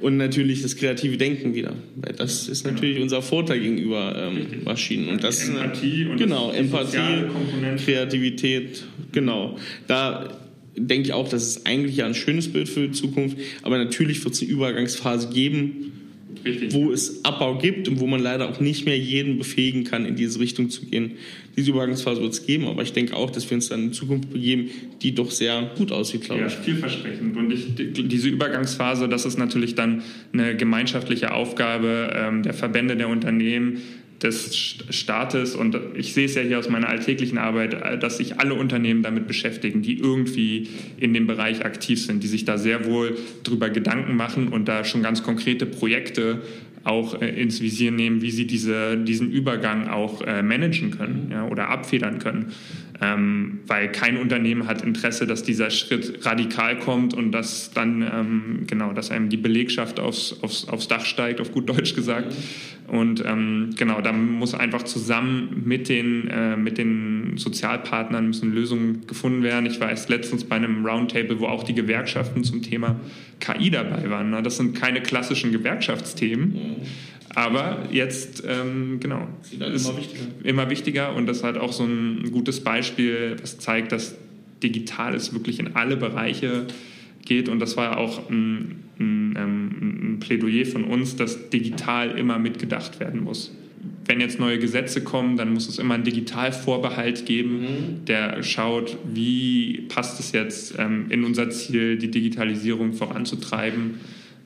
und 0.02 0.18
natürlich 0.18 0.62
das 0.62 0.76
kreative 0.76 1.18
Denken 1.18 1.54
wieder. 1.54 1.74
Weil 1.96 2.14
das 2.14 2.48
ist 2.48 2.66
natürlich 2.66 2.96
genau. 2.96 3.04
unser 3.04 3.22
Vorteil 3.22 3.60
gegenüber 3.60 4.16
ähm, 4.18 4.64
Maschinen. 4.64 5.10
Und 5.10 5.24
das 5.24 5.48
Empathie 5.48 6.06
und 6.06 6.18
genau, 6.18 6.52
Empathie, 6.52 7.26
Kreativität, 7.84 8.84
genau. 9.12 9.58
Da 9.88 10.40
denke 10.76 11.08
ich 11.08 11.14
auch, 11.14 11.28
das 11.28 11.44
ist 11.44 11.68
eigentlich 11.68 12.04
ein 12.04 12.14
schönes 12.14 12.52
Bild 12.52 12.70
für 12.70 12.88
die 12.88 12.92
Zukunft. 12.92 13.38
Aber 13.62 13.78
natürlich 13.78 14.24
wird 14.24 14.34
es 14.34 14.42
eine 14.42 14.50
Übergangsphase 14.50 15.30
geben, 15.30 15.92
Richtig. 16.46 16.74
wo 16.74 16.92
es 16.92 17.24
Abbau 17.26 17.58
gibt 17.58 17.88
und 17.88 18.00
wo 18.00 18.08
man 18.08 18.22
leider 18.22 18.50
auch 18.50 18.60
nicht 18.60 18.86
mehr 18.86 18.98
jeden 18.98 19.38
befähigen 19.38 19.84
kann, 19.84 20.06
in 20.06 20.16
diese 20.16 20.40
Richtung 20.40 20.70
zu 20.70 20.86
gehen. 20.86 21.14
Diese 21.56 21.72
Übergangsphase 21.72 22.22
wird 22.22 22.34
es 22.34 22.46
geben, 22.46 22.68
aber 22.68 22.84
ich 22.84 22.94
denke 22.94 23.16
auch, 23.16 23.30
dass 23.30 23.50
wir 23.50 23.56
uns 23.56 23.70
dann 23.70 23.84
in 23.84 23.94
Zukunft 23.94 24.32
begeben, 24.32 24.70
die 25.02 25.14
doch 25.14 25.32
sehr 25.32 25.72
gut 25.78 25.92
aussieht, 25.92 26.22
glaube 26.22 26.42
ja, 26.42 26.48
ich. 26.48 26.54
vielversprechend. 26.54 27.36
Und 27.36 27.52
ich, 27.52 27.66
diese 27.76 28.30
Übergangsphase, 28.30 29.10
das 29.10 29.26
ist 29.26 29.38
natürlich 29.38 29.76
dann 29.76 30.04
eine 30.32 30.56
gemeinschaftliche 30.56 31.34
Aufgabe 31.34 32.14
ähm, 32.16 32.44
der 32.44 32.54
Verbände, 32.54 32.96
der 32.96 33.10
Unternehmen, 33.10 33.82
des 34.22 34.76
Staates 34.90 35.56
und 35.56 35.78
ich 35.96 36.14
sehe 36.14 36.26
es 36.26 36.36
ja 36.36 36.42
hier 36.42 36.60
aus 36.60 36.70
meiner 36.70 36.90
alltäglichen 36.90 37.38
Arbeit, 37.38 38.04
dass 38.04 38.18
sich 38.18 38.40
alle 38.40 38.54
Unternehmen 38.54 39.02
damit 39.02 39.28
beschäftigen, 39.28 39.82
die 39.82 39.98
irgendwie 39.98 40.68
in 40.98 41.14
dem 41.14 41.26
Bereich 41.26 41.64
aktiv 41.64 42.04
sind, 42.04 42.22
die 42.22 42.28
sich 42.28 42.44
da 42.44 42.58
sehr 42.58 42.86
wohl 42.86 43.18
drüber 43.44 43.70
Gedanken 43.70 44.16
machen 44.16 44.50
und 44.50 44.68
da 44.68 44.84
schon 44.84 45.02
ganz 45.04 45.24
konkrete 45.24 45.66
Projekte 45.66 46.42
auch 46.84 47.22
äh, 47.22 47.30
ins 47.30 47.62
Visier 47.62 47.92
nehmen, 47.92 48.22
wie 48.22 48.32
sie 48.32 48.48
diese, 48.48 48.98
diesen 48.98 49.32
Übergang 49.32 49.88
auch 49.88 50.22
äh, 50.22 50.42
managen 50.42 50.92
können 50.92 51.30
ja, 51.32 51.48
oder 51.48 51.70
abfedern 51.70 52.20
können. 52.20 52.54
Ähm, 53.02 53.60
weil 53.66 53.90
kein 53.92 54.18
Unternehmen 54.18 54.68
hat 54.68 54.82
Interesse, 54.82 55.26
dass 55.26 55.44
dieser 55.44 55.70
Schritt 55.70 56.26
radikal 56.26 56.78
kommt 56.80 57.14
und 57.14 57.32
dass 57.32 57.72
dann 57.72 58.02
ähm, 58.02 58.64
genau, 58.68 58.92
dass 58.92 59.10
einem 59.10 59.30
die 59.30 59.38
Belegschaft 59.38 60.02
aufs, 60.02 60.36
aufs, 60.42 60.68
aufs 60.68 60.90
Dach 60.90 61.06
steigt, 61.06 61.40
auf 61.40 61.54
gut 61.54 61.70
Deutsch 61.70 61.96
gesagt. 61.96 62.36
Und 62.88 63.24
ähm, 63.26 63.70
genau, 63.78 64.02
da 64.02 64.12
muss 64.12 64.54
einfach 64.54 64.84
zusammen 64.84 65.64
mit 65.66 65.88
den, 65.88 66.28
äh, 66.28 66.58
mit 66.58 66.78
den 66.78 67.38
Sozialpartnern 67.38 68.28
müssen 68.28 68.54
Lösungen 68.54 69.08
gefunden 69.08 69.44
werden. 69.44 69.66
Ich 69.68 69.80
war 69.80 69.90
erst 69.90 70.10
letztens 70.10 70.44
bei 70.44 70.56
einem 70.56 70.86
Roundtable, 70.86 71.40
wo 71.40 71.46
auch 71.46 71.64
die 71.64 71.76
Gewerkschaften 71.76 72.44
zum 72.44 72.64
Thema 72.64 73.00
KI 73.40 73.70
dabei 73.70 74.10
waren. 74.10 74.32
Ne? 74.32 74.42
Das 74.42 74.58
sind 74.58 74.76
keine 74.76 75.02
klassischen 75.02 75.52
Gewerkschaftsthemen. 75.52 76.56
Aber 77.36 77.88
jetzt, 77.92 78.44
ähm, 78.48 79.00
genau, 79.00 79.28
halt 79.60 79.74
ist 79.74 79.88
immer 79.88 79.98
wichtiger. 79.98 80.24
immer 80.44 80.70
wichtiger 80.70 81.16
und 81.16 81.28
das 81.28 81.38
ist 81.38 81.44
halt 81.44 81.58
auch 81.58 81.72
so 81.72 81.84
ein 81.84 82.32
gutes 82.32 82.62
Beispiel, 82.62 83.36
das 83.40 83.60
zeigt, 83.60 83.92
dass 83.92 84.16
Digitales 84.64 85.34
wirklich 85.34 85.60
in 85.60 85.76
alle 85.76 85.96
Bereiche 85.96 86.66
geht 87.26 87.48
und 87.48 87.60
das 87.60 87.78
war 87.78 87.98
auch 87.98 88.30
ein, 88.30 88.84
ein, 89.00 89.36
ähm, 89.38 90.16
ein 90.16 90.20
Plädoyer 90.20 90.66
von 90.66 90.84
uns, 90.86 91.16
dass 91.16 91.50
digital 91.50 92.18
immer 92.18 92.40
mitgedacht 92.40 93.00
werden 93.00 93.24
muss 93.24 93.52
wenn 94.06 94.20
jetzt 94.20 94.40
neue 94.40 94.60
Gesetze 94.60 95.04
kommen, 95.04 95.38
dann 95.38 95.54
muss 95.54 95.70
es 95.70 95.78
immer 95.78 95.94
einen 95.94 96.04
Digitalvorbehalt 96.04 97.26
geben, 97.26 97.62
mhm. 97.62 98.06
der 98.06 98.42
schaut, 98.44 98.98
wie 99.14 99.86
passt 99.88 100.20
es 100.20 100.32
jetzt 100.32 100.76
ähm, 100.78 101.06
in 101.10 101.24
unser 101.24 101.50
Ziel, 101.52 101.98
die 101.98 102.10
Digitalisierung 102.10 102.94
voranzutreiben. 102.94 104.00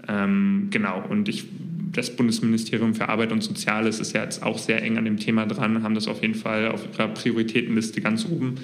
Ähm, 0.08 0.68
genau, 0.70 1.04
und 1.08 1.30
ich 1.30 1.46
das 1.94 2.16
Bundesministerium 2.16 2.96
für 2.96 3.10
Arbeit 3.10 3.32
und 3.32 3.42
Soziales 3.42 4.00
ist 4.00 4.14
ja 4.14 4.24
jetzt 4.24 4.44
auch 4.44 4.58
sehr 4.58 4.82
eng 4.84 4.98
an 4.98 5.06
dem 5.06 5.18
Thema 5.18 5.46
dran, 5.46 5.84
haben 5.84 5.96
das 5.96 6.08
auf 6.08 6.22
jeden 6.22 6.36
Fall 6.36 6.70
auf 6.70 6.86
ihrer 6.92 7.08
Prioritätenliste 7.08 8.02
ganz 8.02 8.26
oben. 8.26 8.56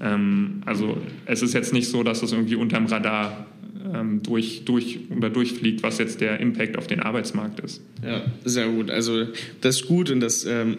Ähm, 0.00 0.62
also 0.66 0.98
es 1.26 1.42
ist 1.42 1.54
jetzt 1.54 1.72
nicht 1.72 1.88
so, 1.88 2.02
dass 2.02 2.20
das 2.20 2.32
irgendwie 2.32 2.56
unterm 2.56 2.86
Radar 2.86 3.46
ähm, 3.92 4.22
durch, 4.22 4.64
durch 4.64 5.00
oder 5.14 5.30
durchfliegt, 5.30 5.82
was 5.82 5.98
jetzt 5.98 6.20
der 6.20 6.40
Impact 6.40 6.76
auf 6.76 6.86
den 6.86 7.00
Arbeitsmarkt 7.00 7.60
ist. 7.60 7.82
Ja, 8.04 8.22
sehr 8.44 8.68
gut. 8.68 8.90
Also 8.90 9.26
das 9.60 9.76
ist 9.76 9.86
gut 9.86 10.10
und 10.10 10.20
das 10.20 10.44
ähm, 10.44 10.78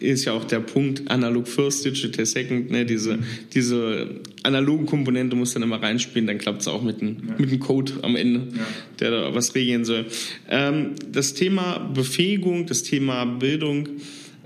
ist 0.00 0.24
ja 0.24 0.32
auch 0.32 0.44
der 0.44 0.60
Punkt 0.60 1.10
Analog 1.10 1.46
First, 1.46 1.84
Digital 1.84 2.26
Second. 2.26 2.70
Ne? 2.70 2.84
Diese, 2.84 3.18
diese 3.52 4.20
analogen 4.42 4.86
Komponente 4.86 5.36
muss 5.36 5.52
dann 5.52 5.62
immer 5.62 5.80
reinspielen, 5.82 6.26
dann 6.26 6.38
klappt 6.38 6.62
es 6.62 6.68
auch 6.68 6.82
mit 6.82 7.00
dem, 7.00 7.16
ja. 7.28 7.34
mit 7.38 7.50
dem 7.50 7.60
Code 7.60 7.92
am 8.02 8.16
Ende, 8.16 8.48
ja. 8.56 8.66
der 8.98 9.10
da 9.10 9.34
was 9.34 9.54
regeln 9.54 9.84
soll. 9.84 10.06
Ähm, 10.48 10.94
das 11.10 11.34
Thema 11.34 11.78
Befähigung, 11.94 12.66
das 12.66 12.82
Thema 12.82 13.24
Bildung 13.24 13.88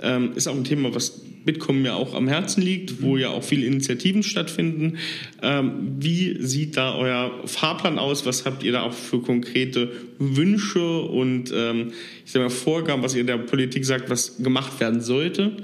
ähm, 0.02 0.32
ist 0.34 0.48
auch 0.48 0.56
ein 0.56 0.64
Thema, 0.64 0.94
was 0.94 1.22
Bitkom 1.44 1.82
mir 1.82 1.94
auch 1.94 2.14
am 2.14 2.28
Herzen 2.28 2.62
liegt, 2.62 3.02
wo 3.02 3.16
ja 3.16 3.28
auch 3.28 3.44
viele 3.44 3.66
Initiativen 3.66 4.22
stattfinden. 4.22 4.98
Ähm, 5.42 5.96
wie 5.98 6.36
sieht 6.40 6.76
da 6.76 6.94
euer 6.94 7.46
Fahrplan 7.46 7.98
aus? 7.98 8.24
Was 8.26 8.46
habt 8.46 8.62
ihr 8.62 8.72
da 8.72 8.82
auch 8.82 8.92
für 8.94 9.20
konkrete 9.20 9.92
Wünsche 10.18 11.02
und 11.02 11.52
ähm, 11.54 11.92
ich 12.24 12.32
sage 12.32 12.44
mal 12.44 12.50
Vorgaben, 12.50 13.02
was 13.02 13.14
ihr 13.14 13.24
der 13.24 13.38
Politik 13.38 13.84
sagt, 13.84 14.10
was 14.10 14.42
gemacht 14.42 14.80
werden 14.80 15.00
sollte? 15.00 15.56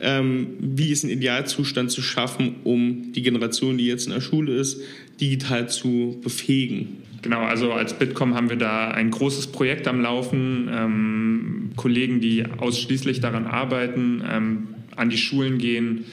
Ähm, 0.00 0.56
wie 0.58 0.90
ist 0.90 1.04
ein 1.04 1.10
Idealzustand 1.10 1.90
zu 1.90 2.02
schaffen, 2.02 2.56
um 2.64 3.12
die 3.12 3.22
Generation, 3.22 3.78
die 3.78 3.86
jetzt 3.86 4.06
in 4.06 4.12
der 4.12 4.20
Schule 4.20 4.54
ist, 4.54 4.80
digital 5.20 5.68
zu 5.68 6.20
befähigen? 6.22 6.98
Genau, 7.22 7.42
also 7.42 7.72
als 7.72 7.94
Bitkom 7.94 8.34
haben 8.34 8.50
wir 8.50 8.56
da 8.56 8.90
ein 8.90 9.12
großes 9.12 9.46
Projekt 9.46 9.86
am 9.86 10.00
Laufen. 10.00 10.68
Ähm, 10.72 11.70
Kollegen, 11.76 12.20
die 12.20 12.44
ausschließlich 12.58 13.20
daran 13.20 13.46
arbeiten, 13.46 14.24
ähm, 14.28 14.68
an 14.96 15.10
die 15.10 15.18
Schulen 15.18 15.58
gehen 15.58 16.04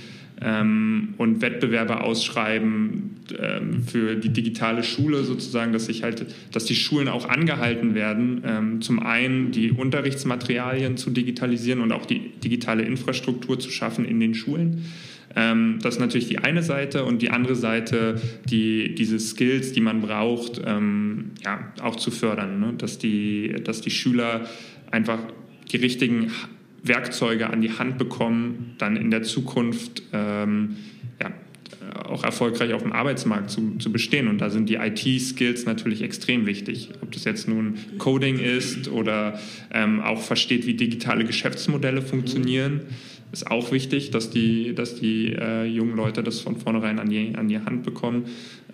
ähm, 0.41 1.13
und 1.17 1.41
Wettbewerbe 1.41 2.01
ausschreiben 2.01 3.17
ähm, 3.37 3.83
für 3.83 4.15
die 4.15 4.29
digitale 4.29 4.83
Schule 4.83 5.23
sozusagen, 5.23 5.73
dass 5.73 5.85
sich 5.85 6.03
halt, 6.03 6.25
dass 6.51 6.65
die 6.65 6.75
Schulen 6.75 7.07
auch 7.07 7.27
angehalten 7.27 7.93
werden, 7.93 8.41
ähm, 8.45 8.81
zum 8.81 8.99
einen 8.99 9.51
die 9.51 9.71
Unterrichtsmaterialien 9.71 10.97
zu 10.97 11.09
digitalisieren 11.09 11.81
und 11.81 11.91
auch 11.91 12.05
die 12.05 12.31
digitale 12.43 12.83
Infrastruktur 12.83 13.59
zu 13.59 13.69
schaffen 13.69 14.05
in 14.05 14.19
den 14.19 14.33
Schulen. 14.33 14.85
Ähm, 15.35 15.79
das 15.81 15.95
ist 15.95 15.99
natürlich 15.99 16.27
die 16.27 16.39
eine 16.39 16.63
Seite 16.63 17.05
und 17.05 17.21
die 17.21 17.29
andere 17.29 17.55
Seite, 17.55 18.19
die, 18.45 18.95
diese 18.95 19.19
Skills, 19.19 19.73
die 19.73 19.81
man 19.81 20.01
braucht, 20.01 20.61
ähm, 20.65 21.31
ja, 21.43 21.71
auch 21.81 21.97
zu 21.97 22.11
fördern, 22.11 22.59
ne? 22.59 22.73
dass, 22.77 22.97
die, 22.97 23.55
dass 23.63 23.81
die 23.81 23.91
Schüler 23.91 24.47
einfach 24.89 25.19
die 25.71 25.77
richtigen 25.77 26.31
Werkzeuge 26.83 27.49
an 27.49 27.61
die 27.61 27.71
Hand 27.71 27.97
bekommen, 27.97 28.75
dann 28.77 28.95
in 28.95 29.11
der 29.11 29.23
Zukunft 29.23 30.03
ähm, 30.13 30.77
ja, 31.21 31.31
auch 32.05 32.23
erfolgreich 32.23 32.73
auf 32.73 32.83
dem 32.83 32.91
Arbeitsmarkt 32.91 33.49
zu, 33.49 33.77
zu 33.77 33.91
bestehen. 33.91 34.27
Und 34.27 34.39
da 34.39 34.49
sind 34.49 34.69
die 34.69 34.75
IT-Skills 34.75 35.65
natürlich 35.65 36.01
extrem 36.01 36.45
wichtig. 36.45 36.89
Ob 37.01 37.11
das 37.11 37.25
jetzt 37.25 37.47
nun 37.47 37.75
Coding 37.97 38.39
ist 38.39 38.87
oder 38.87 39.39
ähm, 39.71 40.01
auch 40.01 40.21
versteht, 40.21 40.65
wie 40.65 40.73
digitale 40.73 41.25
Geschäftsmodelle 41.25 42.01
funktionieren. 42.01 42.82
Ist 43.32 43.49
auch 43.49 43.71
wichtig, 43.71 44.11
dass 44.11 44.30
die, 44.30 44.73
dass 44.73 44.95
die 44.95 45.34
äh, 45.34 45.65
jungen 45.65 45.95
Leute 45.95 46.23
das 46.23 46.39
von 46.39 46.57
vornherein 46.57 46.99
an 46.99 47.09
die, 47.09 47.34
an 47.36 47.47
die 47.47 47.59
Hand 47.59 47.84
bekommen. 47.84 48.25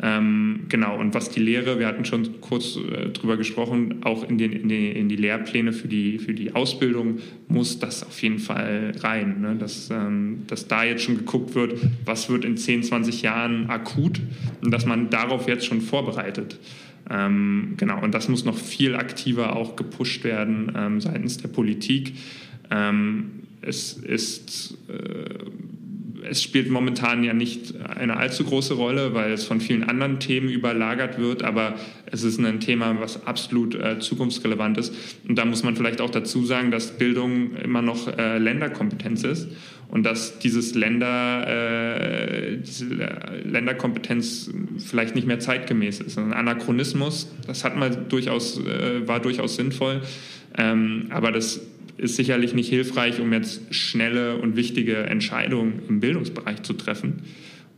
Ähm, 0.01 0.61
genau, 0.69 0.97
und 0.97 1.13
was 1.13 1.29
die 1.29 1.39
Lehre, 1.41 1.79
wir 1.79 1.87
hatten 1.87 2.05
schon 2.05 2.41
kurz 2.41 2.77
äh, 2.77 3.09
drüber 3.09 3.37
gesprochen, 3.37 4.03
auch 4.03 4.27
in, 4.27 4.37
den, 4.37 4.53
in, 4.53 4.69
die, 4.69 4.91
in 4.91 5.09
die 5.09 5.15
Lehrpläne 5.17 5.73
für 5.73 5.87
die, 5.87 6.19
für 6.19 6.33
die 6.33 6.55
Ausbildung 6.55 7.19
muss 7.47 7.79
das 7.79 8.03
auf 8.03 8.21
jeden 8.21 8.39
Fall 8.39 8.93
rein. 8.99 9.41
Ne? 9.41 9.55
Dass, 9.57 9.89
ähm, 9.89 10.43
dass 10.47 10.67
da 10.67 10.83
jetzt 10.83 11.03
schon 11.03 11.17
geguckt 11.17 11.55
wird, 11.55 11.73
was 12.05 12.29
wird 12.29 12.45
in 12.45 12.55
10, 12.55 12.83
20 12.83 13.21
Jahren 13.21 13.69
akut 13.69 14.21
und 14.63 14.71
dass 14.71 14.85
man 14.85 15.09
darauf 15.09 15.47
jetzt 15.47 15.65
schon 15.65 15.81
vorbereitet. 15.81 16.59
Ähm, 17.09 17.73
genau, 17.77 18.01
und 18.01 18.13
das 18.13 18.29
muss 18.29 18.45
noch 18.45 18.57
viel 18.57 18.95
aktiver 18.95 19.55
auch 19.55 19.75
gepusht 19.75 20.23
werden 20.23 20.71
ähm, 20.75 21.01
seitens 21.01 21.37
der 21.37 21.49
Politik. 21.49 22.13
Ähm, 22.71 23.43
es 23.65 23.93
ist, 23.93 24.77
äh, 24.87 26.25
es 26.27 26.41
spielt 26.41 26.69
momentan 26.69 27.23
ja 27.23 27.33
nicht 27.33 27.75
eine 27.81 28.17
allzu 28.17 28.43
große 28.43 28.73
Rolle, 28.73 29.13
weil 29.13 29.31
es 29.31 29.45
von 29.45 29.61
vielen 29.61 29.83
anderen 29.83 30.19
Themen 30.19 30.49
überlagert 30.49 31.19
wird, 31.19 31.43
aber 31.43 31.75
es 32.05 32.23
ist 32.23 32.39
ein 32.39 32.59
Thema, 32.59 32.99
was 32.99 33.25
absolut 33.27 33.75
äh, 33.75 33.99
zukunftsrelevant 33.99 34.77
ist. 34.77 34.93
Und 35.27 35.37
da 35.37 35.45
muss 35.45 35.63
man 35.63 35.75
vielleicht 35.75 36.01
auch 36.01 36.09
dazu 36.09 36.43
sagen, 36.45 36.71
dass 36.71 36.97
Bildung 36.97 37.55
immer 37.57 37.81
noch 37.81 38.07
äh, 38.17 38.37
Länderkompetenz 38.37 39.23
ist 39.23 39.47
und 39.89 40.03
dass 40.03 40.39
dieses 40.39 40.75
Länder, 40.75 41.47
äh, 41.47 42.57
diese 42.57 42.85
Länderkompetenz 43.43 44.51
vielleicht 44.77 45.15
nicht 45.15 45.27
mehr 45.27 45.39
zeitgemäß 45.39 45.99
ist. 46.01 46.17
Ein 46.17 46.33
Anachronismus, 46.33 47.31
das 47.45 47.63
hat 47.63 47.77
mal 47.77 47.89
durchaus, 47.89 48.59
äh, 48.59 49.07
war 49.07 49.19
durchaus 49.19 49.55
sinnvoll, 49.55 50.01
ähm, 50.57 51.07
aber 51.09 51.31
das 51.31 51.61
ist 51.97 52.15
sicherlich 52.15 52.53
nicht 52.53 52.69
hilfreich, 52.69 53.19
um 53.19 53.31
jetzt 53.31 53.73
schnelle 53.73 54.37
und 54.37 54.55
wichtige 54.55 54.97
Entscheidungen 54.97 55.81
im 55.87 55.99
Bildungsbereich 55.99 56.63
zu 56.63 56.73
treffen. 56.73 57.23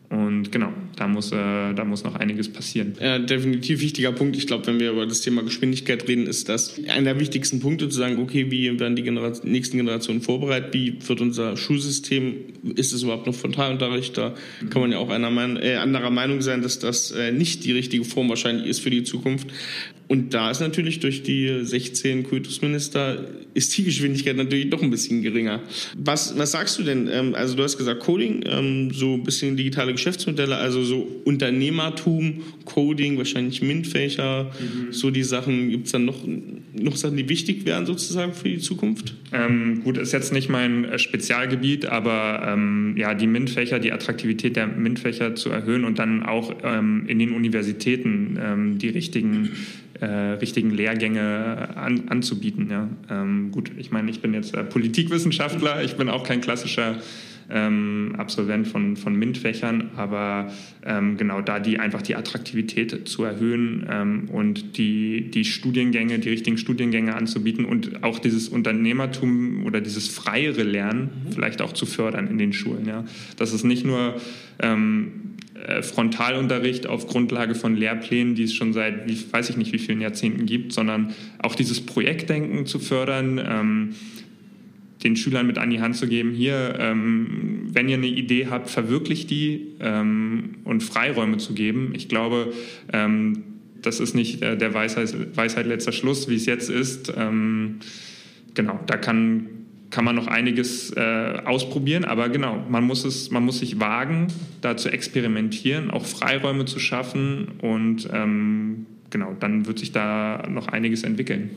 Und 0.10 0.54
genau, 0.54 0.72
da 0.96 1.06
muss, 1.06 1.34
äh, 1.34 1.74
da 1.74 1.84
muss 1.84 2.06
noch 2.06 2.16
einiges 2.16 2.48
passieren. 2.48 2.94
Ja, 3.02 3.20
definitiv 3.20 3.82
wichtiger 3.82 4.14
Punkt. 4.14 4.38
Ich 4.38 4.48
glaube, 4.48 4.66
wenn 4.68 4.80
wir 4.80 4.92
über 4.92 5.06
das 5.06 5.20
Thema 5.20 5.44
Geschwindigkeit 5.44 6.08
reden, 6.08 6.28
ist 6.28 6.48
das 6.48 6.80
einer 6.88 7.14
der 7.14 7.20
wichtigsten 7.20 7.60
Punkte 7.60 7.90
zu 7.90 7.98
sagen, 7.98 8.18
okay, 8.20 8.50
wie 8.50 8.80
werden 8.80 8.96
die 8.96 9.04
Generation, 9.04 9.52
nächsten 9.52 9.76
Generationen 9.76 10.22
vorbereitet? 10.22 10.74
Wie 10.74 10.96
wird 11.06 11.20
unser 11.20 11.58
Schulsystem, 11.58 12.36
ist 12.76 12.94
es 12.94 13.04
überhaupt 13.04 13.28
noch 13.28 13.36
Frontalunterricht? 13.36 14.18
Da 14.18 14.34
kann 14.70 14.82
man 14.82 14.94
ja 14.94 14.98
auch 14.98 15.10
einer 15.10 15.30
Mein 15.30 15.58
äh, 15.58 15.76
anderer 15.76 16.10
Meinung 16.10 16.42
sein, 16.42 16.62
dass 16.62 16.80
das 16.80 17.12
äh, 17.12 17.34
nicht 17.34 17.66
die 17.66 17.74
richtige 17.74 18.06
Form 18.06 18.30
wahrscheinlich 18.30 18.68
ist 18.68 18.80
für 18.80 18.90
die 18.90 19.04
Zukunft. 19.04 19.48
Und 20.08 20.34
da 20.34 20.50
ist 20.50 20.62
natürlich 20.62 21.00
durch 21.02 21.24
die 21.24 21.66
16 21.66 22.24
Kultusminister 22.24 23.26
ist 23.54 23.78
die 23.78 23.84
Geschwindigkeit 23.84 24.38
natürlich 24.38 24.70
doch 24.70 24.82
ein 24.82 24.90
bisschen 24.90 25.22
geringer. 25.22 25.62
Was, 25.98 26.38
was 26.38 26.52
sagst 26.52 26.80
du 26.80 26.84
denn? 26.84 27.10
Ähm, 27.12 27.36
also 27.36 27.56
du 27.56 27.64
hast 27.64 27.78
gesagt 27.78 28.02
Coding, 28.02 28.44
ähm, 28.46 28.92
so 28.94 29.16
ein 29.16 29.24
bisschen 29.24 29.58
digitale 29.58 29.94
Geschäftsmodelle, 29.98 30.56
also 30.56 30.84
so 30.84 31.08
Unternehmertum, 31.26 32.44
Coding, 32.66 33.18
wahrscheinlich 33.18 33.62
MINT-Fächer, 33.62 34.46
mhm. 34.46 34.94
so 34.94 35.12
die 35.12 35.24
Sachen. 35.24 35.70
Gibt 35.70 35.88
es 35.88 35.92
dann 35.92 36.06
noch, 36.06 36.20
noch 36.74 36.96
Sachen, 36.96 37.18
die 37.18 37.28
wichtig 37.28 37.66
wären 37.66 37.86
sozusagen 37.86 38.34
für 38.34 38.48
die 38.48 38.60
Zukunft? 38.60 39.16
Ähm, 39.34 39.82
gut, 39.84 39.98
ist 39.98 40.14
jetzt 40.14 40.32
nicht 40.32 40.50
mein 40.50 40.86
äh, 40.86 41.00
Spezialgebiet, 41.00 41.88
aber 41.88 42.48
ähm, 42.48 42.96
ja, 42.98 43.14
die 43.14 43.28
MINT-Fächer, 43.28 43.80
die 43.80 43.92
Attraktivität 43.92 44.56
der 44.56 44.68
MINT-Fächer 44.68 45.36
zu 45.36 45.50
erhöhen 45.50 45.84
und 45.84 46.00
dann 46.00 46.24
auch 46.24 46.54
ähm, 46.64 47.06
in 47.08 47.20
den 47.20 47.34
Universitäten 47.34 48.40
ähm, 48.42 48.78
die 48.78 48.90
richtigen 48.90 49.50
äh, 50.00 50.06
richtigen 50.06 50.70
Lehrgänge 50.70 51.70
an, 51.76 52.04
anzubieten. 52.10 52.70
Ja. 52.70 52.88
Ähm, 53.10 53.52
gut, 53.52 53.72
ich 53.78 53.90
meine, 53.90 54.12
ich 54.12 54.22
bin 54.22 54.34
jetzt 54.36 54.54
äh, 54.54 54.64
Politikwissenschaftler, 54.64 55.84
ich 55.84 55.96
bin 55.96 56.08
auch 56.08 56.24
kein 56.24 56.40
klassischer 56.40 56.98
ähm, 57.50 58.16
Absolvent 58.18 58.68
von, 58.68 58.98
von 58.98 59.16
MINT-Fächern, 59.16 59.92
aber 59.96 60.52
ähm, 60.86 61.18
genau 61.18 61.42
da 61.42 61.60
die 61.60 61.80
einfach 61.80 62.02
die 62.02 62.16
Attraktivität 62.16 63.08
zu 63.08 63.24
erhöhen 63.24 63.88
ähm, 63.90 64.30
und 64.30 64.78
die, 64.78 65.30
die 65.32 65.46
Studiengänge, 65.46 66.20
die 66.20 66.30
richtigen 66.30 66.58
Studiengänge 66.58 67.16
anzubieten 67.16 67.66
und 67.66 68.04
auch 68.04 68.20
dieses 68.20 68.50
Unternehmertum 68.50 69.66
oder 69.66 69.82
dieses 69.82 70.08
freiere 70.08 70.64
Lernen 70.64 71.10
mhm. 71.26 71.32
vielleicht 71.32 71.62
auch 71.62 71.74
zu 71.74 71.86
fördern 71.86 72.28
in 72.28 72.38
den 72.38 72.54
Schulen. 72.54 72.86
Ja. 72.86 73.06
Dass 73.38 73.54
es 73.54 73.64
nicht 73.64 73.86
nur 73.86 74.16
ähm, 74.60 75.28
äh, 75.66 75.82
Frontalunterricht 75.82 76.88
auf 76.88 77.08
Grundlage 77.08 77.56
von 77.56 77.76
Lehrplänen, 77.76 78.36
die 78.36 78.44
es 78.44 78.54
schon 78.54 78.74
seit, 78.74 79.08
wie, 79.08 79.18
weiß 79.32 79.50
ich 79.50 79.58
nicht, 79.58 79.74
wie 79.74 79.80
vielen 79.80 80.02
Jahrzehnten 80.02 80.46
gibt, 80.46 80.72
sondern 80.72 81.14
auch 81.40 81.56
dieses 81.56 81.82
Projektdenken 81.82 82.66
zu 82.66 82.80
fördern, 82.80 83.42
ähm, 83.44 83.96
den 85.08 85.16
Schülern 85.16 85.48
mit 85.48 85.58
an 85.58 85.70
die 85.70 85.80
Hand 85.80 85.96
zu 85.96 86.08
geben, 86.08 86.32
hier, 86.34 86.76
ähm, 86.80 87.68
wenn 87.72 87.88
ihr 87.88 87.96
eine 87.96 88.08
Idee 88.08 88.48
habt, 88.50 88.70
verwirklicht 88.70 89.30
die 89.30 89.76
ähm, 89.80 90.56
und 90.66 90.84
Freiräume 90.84 91.38
zu 91.38 91.54
geben. 91.54 91.94
Ich 91.96 92.10
glaube, 92.10 92.52
ähm, 92.92 93.44
das 93.82 94.02
ist 94.02 94.16
nicht 94.16 94.42
äh, 94.42 94.58
der 94.58 94.74
Weisheit, 94.74 95.16
Weisheit 95.38 95.66
letzter 95.66 95.94
Schluss, 95.94 96.28
wie 96.28 96.36
es 96.36 96.46
jetzt 96.46 96.70
ist. 96.70 97.14
Ähm, 97.16 97.80
genau, 98.54 98.80
da 98.86 98.98
kann 98.98 99.50
kann 99.90 100.04
man 100.04 100.18
noch 100.18 100.28
einiges 100.28 100.92
äh, 100.98 101.42
ausprobieren, 101.46 102.04
aber 102.04 102.28
genau, 102.28 102.62
man 102.68 102.84
muss 102.84 103.06
es, 103.06 103.32
man 103.32 103.46
muss 103.46 103.60
sich 103.60 103.80
wagen, 103.80 104.28
da 104.60 104.76
zu 104.76 104.90
experimentieren, 104.90 105.92
auch 105.92 106.06
Freiräume 106.06 106.66
zu 106.66 106.78
schaffen 106.78 107.54
und 107.62 108.10
ähm, 108.12 108.86
genau, 109.10 109.36
dann 109.40 109.66
wird 109.66 109.80
sich 109.80 109.92
da 109.92 110.48
noch 110.50 110.68
einiges 110.68 111.04
entwickeln. 111.04 111.52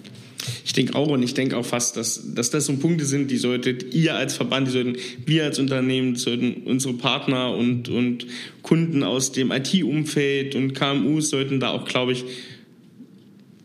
Ich 0.65 0.73
denke 0.73 0.95
auch 0.95 1.09
und 1.09 1.23
ich 1.23 1.35
denke 1.35 1.57
auch 1.57 1.67
fast, 1.67 1.97
dass, 1.97 2.35
dass 2.35 2.51
das 2.51 2.67
so 2.67 2.75
Punkte 2.77 3.05
sind, 3.05 3.31
die 3.31 3.37
solltet 3.37 3.95
ihr 3.95 4.15
als 4.15 4.35
Verband, 4.35 4.69
die 4.69 4.73
sollten 4.73 4.97
wir 5.27 5.45
als 5.45 5.59
Unternehmen, 5.59 6.17
sollten 6.17 6.63
unsere 6.65 6.95
Partner 6.95 7.55
und, 7.55 7.89
und 7.89 8.27
Kunden 8.63 9.03
aus 9.03 9.33
dem 9.33 9.51
IT-Umfeld 9.51 10.55
und 10.55 10.75
KMUs 10.75 11.31
sollten 11.31 11.61
da 11.61 11.71
auch, 11.71 11.85
glaube 11.85 12.13
ich, 12.13 12.25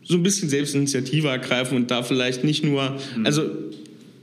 so 0.04 0.14
ein 0.14 0.22
bisschen 0.22 0.48
Selbstinitiative 0.48 1.28
ergreifen 1.28 1.76
und 1.76 1.90
da 1.90 2.02
vielleicht 2.02 2.44
nicht 2.44 2.62
nur, 2.62 2.96
also 3.24 3.50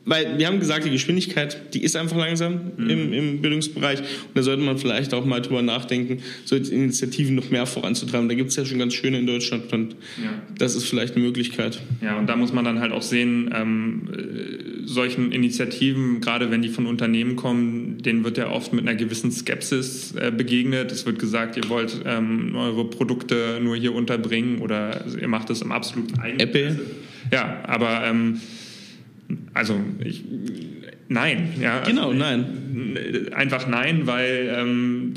weil 0.06 0.38
wir 0.38 0.48
haben 0.48 0.60
gesagt, 0.60 0.86
die 0.86 0.90
Geschwindigkeit, 0.90 1.74
die 1.74 1.84
ist 1.84 1.96
einfach 1.96 2.18
langsam 2.18 2.72
mhm. 2.78 2.90
im, 2.90 3.14
im, 3.14 3.42
Bildungsbereich. 3.42 4.00
Und 4.00 4.36
da 4.36 4.44
sollte 4.44 4.62
man 4.62 4.78
vielleicht 4.78 5.14
auch 5.14 5.26
mal 5.26 5.42
drüber 5.42 5.62
nachdenken, 5.62 6.22
solche 6.44 6.74
Initiativen 6.74 7.36
noch 7.36 7.50
mehr 7.50 7.66
voranzutreiben. 7.66 8.28
Da 8.28 8.36
gibt 8.36 8.50
es 8.50 8.56
ja 8.56 8.66
schon 8.66 8.80
ganz 8.80 8.94
schöne 8.94 9.20
in 9.20 9.28
Deutschland 9.28 9.72
und 9.72 9.94
ja. 10.22 10.32
das 10.58 10.76
ist 10.76 10.86
vielleicht 10.86 11.16
eine 11.16 11.24
Möglichkeit. 11.24 11.82
Ja, 12.02 12.18
und 12.18 12.28
da 12.28 12.36
muss 12.36 12.52
man 12.52 12.66
dann 12.66 12.80
halt 12.80 12.92
auch 12.92 13.02
sehen, 13.02 13.54
ähm, 13.56 14.10
äh, 14.12 14.88
solchen 14.88 15.32
Initiativen, 15.32 16.20
gerade 16.20 16.52
wenn 16.52 16.62
die 16.62 16.70
von 16.70 16.86
Unternehmen 16.86 17.36
kommen, 17.36 17.98
denen 18.02 18.24
wird 18.26 18.38
ja 18.38 18.50
oft 18.50 18.74
mit 18.74 18.88
einer 18.88 18.96
gewissen 18.96 19.32
Skepsis 19.32 20.14
äh, 20.16 20.32
begegnet. 20.36 20.92
Es 20.92 21.06
wird 21.06 21.20
gesagt, 21.20 21.56
ihr 21.56 21.70
wollt 21.70 22.02
ähm, 22.06 22.56
eure 22.56 22.90
Produkte 22.90 23.60
nur 23.62 23.78
hier 23.78 23.96
unterbringen 23.96 24.60
oder 24.60 25.06
ihr 25.20 25.28
macht 25.30 25.50
das 25.50 25.62
im 25.62 25.72
absoluten 25.72 26.20
Eigeninteresse. 26.20 26.44
Apple? 26.44 26.86
Ja, 27.32 27.64
aber 27.66 28.04
ähm, 28.06 28.42
also 29.54 29.80
ich, 30.04 30.24
nein. 31.10 31.54
Ja, 31.60 31.82
genau, 31.82 32.10
also, 32.10 32.20
nein. 32.20 33.30
Einfach 33.34 33.68
nein, 33.68 34.08
weil 34.08 34.54
ähm, 34.56 35.14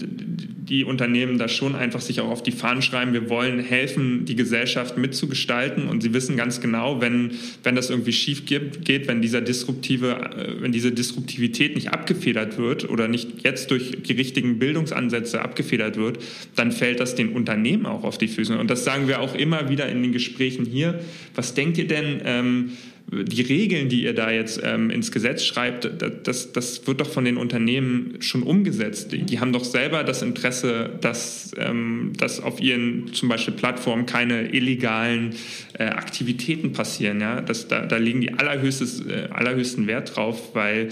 die 0.68 0.84
Unternehmen 0.84 1.38
da 1.38 1.48
schon 1.48 1.74
einfach 1.76 2.00
sich 2.00 2.20
auch 2.20 2.28
auf 2.28 2.42
die 2.42 2.50
Fahnen 2.50 2.82
schreiben, 2.82 3.12
wir 3.12 3.28
wollen 3.28 3.60
helfen, 3.60 4.24
die 4.24 4.34
Gesellschaft 4.34 4.96
mitzugestalten 4.96 5.88
und 5.88 6.02
sie 6.02 6.12
wissen 6.12 6.36
ganz 6.36 6.60
genau, 6.60 7.00
wenn, 7.00 7.32
wenn 7.62 7.76
das 7.76 7.90
irgendwie 7.90 8.12
schief 8.12 8.46
geht, 8.46 9.06
wenn 9.06 9.22
dieser 9.22 9.40
disruptive, 9.40 10.12
äh, 10.36 10.60
wenn 10.60 10.72
diese 10.72 10.92
Disruptivität 10.92 11.76
nicht 11.76 11.90
abgefedert 11.90 12.58
wird 12.58 12.88
oder 12.88 13.08
nicht 13.08 13.44
jetzt 13.44 13.70
durch 13.70 14.02
die 14.02 14.12
richtigen 14.12 14.58
Bildungsansätze 14.58 15.40
abgefedert 15.40 15.96
wird, 15.96 16.18
dann 16.56 16.72
fällt 16.72 17.00
das 17.00 17.14
den 17.14 17.30
Unternehmen 17.30 17.86
auch 17.86 18.02
auf 18.02 18.18
die 18.18 18.28
Füße. 18.28 18.58
Und 18.58 18.70
das 18.70 18.84
sagen 18.84 19.06
wir 19.08 19.20
auch 19.20 19.34
immer 19.34 19.68
wieder 19.68 19.88
in 19.88 20.02
den 20.02 20.12
Gesprächen 20.12 20.64
hier. 20.64 21.00
Was 21.34 21.54
denkt 21.54 21.78
ihr 21.78 21.86
denn, 21.86 22.20
ähm, 22.24 22.70
die 23.09 23.42
Regeln, 23.42 23.88
die 23.88 24.02
ihr 24.02 24.14
da 24.14 24.30
jetzt 24.32 24.61
ähm, 24.64 24.90
ins 24.90 25.12
Gesetz 25.12 25.44
schreibt, 25.44 25.88
das, 26.24 26.52
das 26.52 26.86
wird 26.88 27.00
doch 27.00 27.09
von 27.09 27.24
den 27.24 27.36
Unternehmen 27.36 28.16
schon 28.20 28.42
umgesetzt. 28.42 29.12
Die, 29.12 29.22
die 29.22 29.38
haben 29.38 29.52
doch 29.52 29.64
selber 29.64 30.02
das 30.02 30.22
Interesse, 30.22 30.90
dass, 31.00 31.52
ähm, 31.57 32.12
dass 32.16 32.40
auf 32.40 32.61
ihren 32.61 33.12
zum 33.12 33.28
Beispiel 33.28 33.54
Plattformen 33.54 34.07
keine 34.07 34.52
illegalen 34.52 35.34
äh, 35.78 35.84
Aktivitäten 35.84 36.72
passieren. 36.72 37.20
Ja? 37.20 37.40
Das, 37.40 37.68
da, 37.68 37.86
da 37.86 37.96
legen 37.96 38.22
die 38.22 38.32
allerhöchstes, 38.34 39.07
äh, 39.07 39.28
allerhöchsten 39.30 39.86
Wert 39.86 40.16
drauf, 40.16 40.54
weil 40.54 40.88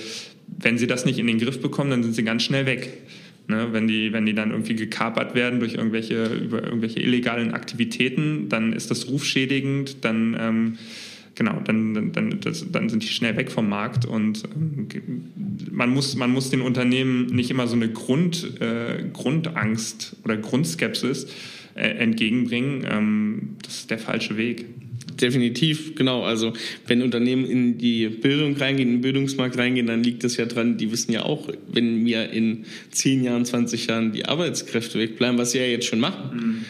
wenn 0.46 0.78
sie 0.78 0.86
das 0.86 1.04
nicht 1.04 1.18
in 1.18 1.26
den 1.26 1.40
Griff 1.40 1.60
bekommen, 1.60 1.90
dann 1.90 2.04
sind 2.04 2.14
sie 2.14 2.22
ganz 2.22 2.44
schnell 2.44 2.66
weg. 2.66 2.90
Ne, 3.46 3.68
wenn, 3.72 3.86
die, 3.86 4.10
wenn 4.14 4.24
die 4.24 4.32
dann 4.32 4.52
irgendwie 4.52 4.74
gekapert 4.74 5.34
werden 5.34 5.60
durch 5.60 5.74
irgendwelche, 5.74 6.24
über 6.32 6.64
irgendwelche 6.64 7.00
illegalen 7.00 7.52
Aktivitäten, 7.52 8.48
dann 8.48 8.72
ist 8.72 8.90
das 8.90 9.06
rufschädigend, 9.08 10.02
dann 10.02 10.34
ähm, 10.40 10.78
genau, 11.34 11.60
dann, 11.64 12.12
dann, 12.12 12.40
das, 12.40 12.70
dann 12.70 12.88
sind 12.88 13.02
die 13.02 13.08
schnell 13.08 13.36
weg 13.36 13.50
vom 13.50 13.68
Markt 13.68 14.06
und 14.06 14.44
ähm, 14.54 14.88
man, 15.70 15.90
muss, 15.90 16.16
man 16.16 16.30
muss 16.30 16.50
den 16.50 16.60
Unternehmen 16.60 17.26
nicht 17.26 17.50
immer 17.50 17.66
so 17.66 17.76
eine 17.76 17.90
Grund, 17.90 18.60
äh, 18.60 19.04
Grundangst 19.12 20.16
oder 20.24 20.36
Grundskepsis 20.36 21.26
äh, 21.74 21.88
entgegenbringen. 21.88 22.86
Ähm, 22.90 23.56
das 23.62 23.76
ist 23.76 23.90
der 23.90 23.98
falsche 23.98 24.36
Weg. 24.36 24.66
Definitiv, 25.20 25.94
genau. 25.94 26.22
Also 26.22 26.54
wenn 26.86 27.02
Unternehmen 27.02 27.44
in 27.44 27.78
die 27.78 28.08
Bildung 28.08 28.56
reingehen, 28.56 28.88
in 28.88 28.94
den 28.96 29.00
Bildungsmarkt 29.00 29.56
reingehen, 29.58 29.86
dann 29.86 30.02
liegt 30.02 30.24
das 30.24 30.36
ja 30.36 30.46
dran, 30.46 30.76
die 30.76 30.90
wissen 30.90 31.12
ja 31.12 31.24
auch, 31.24 31.48
wenn 31.70 32.02
mir 32.02 32.30
in 32.30 32.64
10 32.90 33.22
Jahren, 33.22 33.44
20 33.44 33.86
Jahren 33.86 34.12
die 34.12 34.24
Arbeitskräfte 34.24 34.98
wegbleiben, 34.98 35.38
was 35.38 35.52
sie 35.52 35.58
ja 35.58 35.66
jetzt 35.66 35.86
schon 35.86 36.00
machen, 36.00 36.36
mhm. 36.36 36.64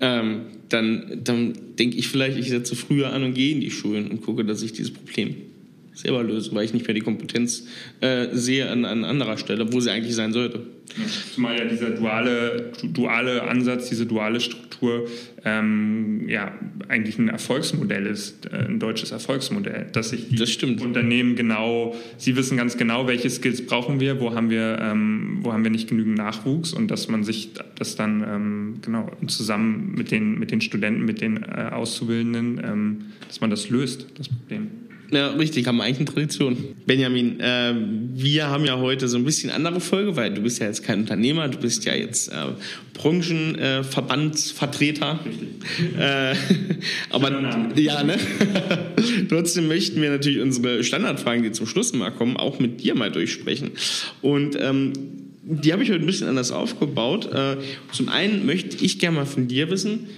ähm, 0.00 0.40
dann, 0.68 1.20
dann 1.22 1.52
denke 1.78 1.96
ich 1.96 2.08
vielleicht, 2.08 2.38
ich 2.38 2.48
setze 2.48 2.76
früher 2.76 3.12
an 3.12 3.22
und 3.22 3.34
gehe 3.34 3.52
in 3.52 3.60
die 3.60 3.70
Schulen 3.70 4.10
und 4.10 4.22
gucke, 4.22 4.44
dass 4.44 4.62
ich 4.62 4.72
dieses 4.72 4.92
Problem 4.92 5.36
selber 5.96 6.22
löse, 6.22 6.54
weil 6.54 6.64
ich 6.64 6.74
nicht 6.74 6.86
mehr 6.86 6.94
die 6.94 7.00
Kompetenz 7.00 7.66
äh, 8.00 8.28
sehe 8.32 8.70
an, 8.70 8.84
an 8.84 9.04
anderer 9.04 9.38
Stelle, 9.38 9.72
wo 9.72 9.80
sie 9.80 9.90
eigentlich 9.90 10.14
sein 10.14 10.32
sollte. 10.32 10.60
Zumal 11.34 11.58
ja 11.58 11.64
dieser 11.64 11.90
duale, 11.90 12.72
duale 12.82 13.42
Ansatz, 13.42 13.88
diese 13.88 14.06
duale 14.06 14.40
Struktur 14.40 15.08
ähm, 15.44 16.28
ja 16.28 16.52
eigentlich 16.88 17.18
ein 17.18 17.28
Erfolgsmodell 17.28 18.06
ist, 18.06 18.46
äh, 18.46 18.66
ein 18.66 18.78
deutsches 18.78 19.10
Erfolgsmodell, 19.10 19.86
dass 19.92 20.10
sich 20.10 20.28
die 20.28 20.36
das 20.36 20.56
Unternehmen 20.62 21.34
genau, 21.34 21.94
sie 22.18 22.36
wissen 22.36 22.56
ganz 22.56 22.76
genau, 22.76 23.06
welche 23.06 23.30
Skills 23.30 23.66
brauchen 23.66 24.00
wir, 24.00 24.20
wo 24.20 24.34
haben 24.34 24.50
wir, 24.50 24.78
ähm, 24.80 25.38
wo 25.42 25.52
haben 25.52 25.64
wir 25.64 25.70
nicht 25.70 25.88
genügend 25.88 26.18
Nachwuchs 26.18 26.72
und 26.72 26.90
dass 26.90 27.08
man 27.08 27.24
sich 27.24 27.50
das 27.78 27.96
dann 27.96 28.22
ähm, 28.22 28.74
genau 28.82 29.10
zusammen 29.26 29.94
mit 29.96 30.10
den, 30.10 30.38
mit 30.38 30.50
den 30.50 30.60
Studenten, 30.60 31.04
mit 31.04 31.20
den 31.20 31.42
äh, 31.42 31.70
Auszubildenden, 31.72 32.60
ähm, 32.64 32.98
dass 33.26 33.40
man 33.40 33.50
das 33.50 33.70
löst, 33.70 34.06
das 34.16 34.28
Problem. 34.28 34.70
Ja, 35.10 35.28
richtig, 35.28 35.66
haben 35.66 35.76
wir 35.76 35.84
eigentlich 35.84 35.98
eine 35.98 36.06
Tradition. 36.06 36.56
Benjamin, 36.84 37.38
äh, 37.38 37.74
wir 38.14 38.48
haben 38.48 38.64
ja 38.64 38.78
heute 38.78 39.06
so 39.08 39.16
ein 39.16 39.24
bisschen 39.24 39.50
andere 39.50 39.80
Folge, 39.80 40.16
weil 40.16 40.34
du 40.34 40.40
bist 40.40 40.58
ja 40.58 40.66
jetzt 40.66 40.82
kein 40.82 40.98
Unternehmer, 41.00 41.46
du 41.48 41.58
bist 41.58 41.84
ja 41.84 41.94
jetzt 41.94 42.28
äh, 42.28 42.46
Branchenverbandsvertreter. 42.94 45.20
Äh, 45.98 46.32
äh, 46.32 46.36
aber 47.10 47.70
ja, 47.76 48.02
ne? 48.02 48.16
Trotzdem 49.28 49.68
möchten 49.68 50.02
wir 50.02 50.10
natürlich 50.10 50.40
unsere 50.40 50.82
Standardfragen, 50.82 51.44
die 51.44 51.52
zum 51.52 51.66
Schluss 51.66 51.92
mal 51.92 52.10
kommen, 52.10 52.36
auch 52.36 52.58
mit 52.58 52.82
dir 52.82 52.96
mal 52.96 53.12
durchsprechen. 53.12 53.70
Und 54.22 54.58
ähm, 54.60 54.92
die 55.42 55.72
habe 55.72 55.84
ich 55.84 55.90
heute 55.90 56.00
ein 56.00 56.06
bisschen 56.06 56.26
anders 56.26 56.50
aufgebaut. 56.50 57.32
Äh, 57.32 57.58
zum 57.92 58.08
einen 58.08 58.44
möchte 58.44 58.84
ich 58.84 58.98
gerne 58.98 59.18
mal 59.18 59.26
von 59.26 59.46
dir 59.46 59.70
wissen, 59.70 60.08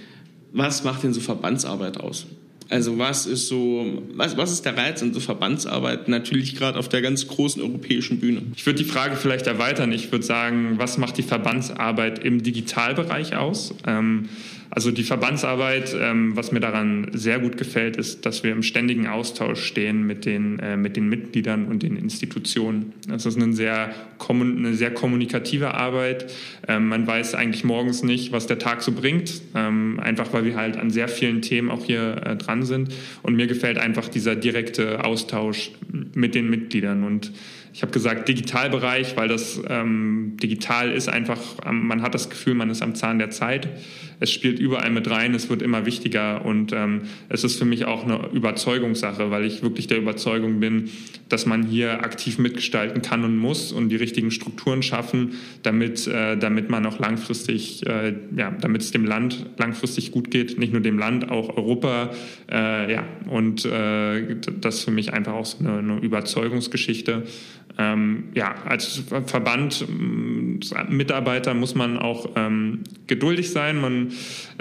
was 0.51 0.83
macht 0.83 1.03
denn 1.03 1.13
so 1.13 1.21
Verbandsarbeit 1.21 1.99
aus? 1.99 2.25
Also 2.69 2.99
was 2.99 3.25
ist 3.25 3.47
so, 3.47 4.03
was, 4.13 4.37
was 4.37 4.51
ist 4.51 4.63
der 4.63 4.77
Reiz 4.77 5.01
in 5.01 5.11
so 5.11 5.19
Verbandsarbeit? 5.19 6.07
Natürlich 6.07 6.55
gerade 6.55 6.77
auf 6.77 6.87
der 6.87 7.01
ganz 7.01 7.27
großen 7.27 7.61
europäischen 7.61 8.19
Bühne. 8.19 8.43
Ich 8.55 8.65
würde 8.65 8.77
die 8.77 8.89
Frage 8.89 9.15
vielleicht 9.15 9.47
erweitern. 9.47 9.91
Ich 9.91 10.11
würde 10.11 10.23
sagen, 10.23 10.75
was 10.77 10.99
macht 10.99 11.17
die 11.17 11.23
Verbandsarbeit 11.23 12.23
im 12.23 12.43
Digitalbereich 12.43 13.35
aus? 13.35 13.73
Ähm, 13.87 14.29
also 14.71 14.91
die 14.91 15.03
Verbandsarbeit, 15.03 15.95
ähm, 15.99 16.35
was 16.35 16.51
mir 16.51 16.59
daran 16.59 17.09
sehr 17.13 17.39
gut 17.39 17.57
gefällt, 17.57 17.97
ist, 17.97 18.25
dass 18.25 18.43
wir 18.43 18.51
im 18.51 18.61
ständigen 18.61 19.07
Austausch 19.07 19.63
stehen 19.63 20.05
mit 20.05 20.25
den, 20.25 20.59
äh, 20.59 20.77
mit 20.77 20.95
den 20.95 21.09
Mitgliedern 21.09 21.65
und 21.65 21.81
den 21.81 21.95
Institutionen. 21.95 22.93
Das 23.07 23.25
ist 23.25 23.41
eine 23.41 23.53
sehr, 23.53 23.93
eine 24.29 24.73
sehr 24.75 24.91
kommunikative 24.91 25.73
Arbeit. 25.73 26.31
Ähm, 26.67 26.87
man 26.87 27.07
weiß 27.07 27.33
eigentlich 27.33 27.63
morgens 27.63 28.03
nicht, 28.03 28.31
was 28.31 28.45
der 28.45 28.59
Tag 28.59 28.83
so 28.83 28.91
bringt, 28.91 29.41
ähm, 29.55 29.99
einfach 29.99 30.33
weil 30.33 30.45
wir 30.45 30.55
halt 30.55 30.77
an 30.77 30.91
sehr 30.91 31.07
vielen 31.07 31.41
Themen 31.41 31.71
auch 31.71 31.85
hier 31.85 32.21
äh, 32.23 32.35
dran 32.35 32.63
sind. 32.63 32.93
Und 33.23 33.35
mir 33.35 33.47
gefällt 33.47 33.79
einfach 33.79 34.07
dieser 34.07 34.35
direkte 34.35 35.03
Austausch 35.03 35.71
mit 36.13 36.35
den 36.35 36.49
Mitgliedern 36.49 37.03
und 37.03 37.31
ich 37.71 37.83
habe 37.83 37.91
gesagt 37.91 38.27
Digitalbereich, 38.27 39.15
weil 39.15 39.27
das 39.27 39.61
ähm, 39.67 40.37
digital 40.41 40.91
ist 40.91 41.07
einfach, 41.07 41.39
man 41.71 42.01
hat 42.01 42.15
das 42.15 42.29
Gefühl, 42.29 42.55
man 42.55 42.69
ist 42.69 42.81
am 42.81 42.95
Zahn 42.95 43.19
der 43.19 43.29
Zeit. 43.29 43.69
Es 44.19 44.31
spielt 44.31 44.59
überall 44.59 44.91
mit 44.91 45.09
rein, 45.09 45.33
es 45.33 45.49
wird 45.49 45.61
immer 45.61 45.85
wichtiger 45.85 46.45
und 46.45 46.73
ähm, 46.73 47.03
es 47.29 47.43
ist 47.43 47.57
für 47.57 47.65
mich 47.65 47.85
auch 47.85 48.03
eine 48.03 48.29
Überzeugungssache, 48.33 49.31
weil 49.31 49.45
ich 49.45 49.63
wirklich 49.63 49.87
der 49.87 49.97
Überzeugung 49.97 50.59
bin, 50.59 50.89
dass 51.29 51.45
man 51.45 51.63
hier 51.63 52.03
aktiv 52.03 52.37
mitgestalten 52.37 53.01
kann 53.01 53.23
und 53.23 53.37
muss 53.37 53.71
und 53.71 53.89
die 53.89 53.95
richtigen 53.95 54.31
Strukturen 54.31 54.83
schaffen, 54.83 55.35
damit, 55.63 56.07
äh, 56.07 56.37
damit 56.37 56.69
man 56.69 56.85
auch 56.85 56.99
langfristig, 56.99 57.85
äh, 57.87 58.13
ja, 58.35 58.51
damit 58.51 58.81
es 58.81 58.91
dem 58.91 59.05
Land 59.05 59.45
langfristig 59.57 60.11
gut 60.11 60.31
geht, 60.31 60.59
nicht 60.59 60.73
nur 60.73 60.81
dem 60.81 60.97
Land, 60.97 61.31
auch 61.31 61.55
Europa, 61.55 62.11
äh, 62.51 62.91
ja, 62.91 63.03
und 63.27 63.65
äh, 63.65 64.35
das 64.59 64.79
ist 64.79 64.83
für 64.83 64.91
mich 64.91 65.13
einfach 65.13 65.33
auch 65.33 65.45
so 65.45 65.59
eine, 65.59 65.77
eine 65.77 65.99
Überzeugungsgeschichte 65.99 67.23
ähm, 67.79 68.25
ja, 68.33 68.55
als 68.65 69.03
Verband, 69.25 69.87
Mitarbeiter 70.89 71.53
muss 71.53 71.75
man 71.75 71.97
auch 71.97 72.31
ähm, 72.35 72.83
geduldig 73.07 73.51
sein. 73.51 73.79
Man, 73.79 74.08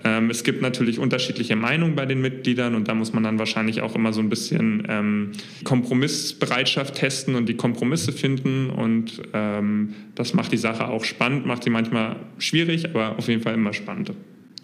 ähm, 0.04 0.30
es 0.30 0.44
gibt 0.44 0.62
natürlich 0.62 0.98
unterschiedliche 0.98 1.56
Meinungen 1.56 1.94
bei 1.94 2.06
den 2.06 2.20
Mitgliedern 2.20 2.74
und 2.74 2.88
da 2.88 2.94
muss 2.94 3.12
man 3.12 3.22
dann 3.22 3.38
wahrscheinlich 3.38 3.80
auch 3.80 3.94
immer 3.94 4.12
so 4.12 4.20
ein 4.20 4.28
bisschen 4.28 4.86
ähm, 4.88 5.32
Kompromissbereitschaft 5.64 6.94
testen 6.94 7.34
und 7.34 7.48
die 7.48 7.56
Kompromisse 7.56 8.12
finden 8.12 8.70
und 8.70 9.22
ähm, 9.32 9.94
das 10.14 10.34
macht 10.34 10.52
die 10.52 10.56
Sache 10.56 10.88
auch 10.88 11.04
spannend, 11.04 11.46
macht 11.46 11.64
sie 11.64 11.70
manchmal 11.70 12.16
schwierig, 12.38 12.86
aber 12.86 13.18
auf 13.18 13.28
jeden 13.28 13.42
Fall 13.42 13.54
immer 13.54 13.72
spannend. 13.72 14.12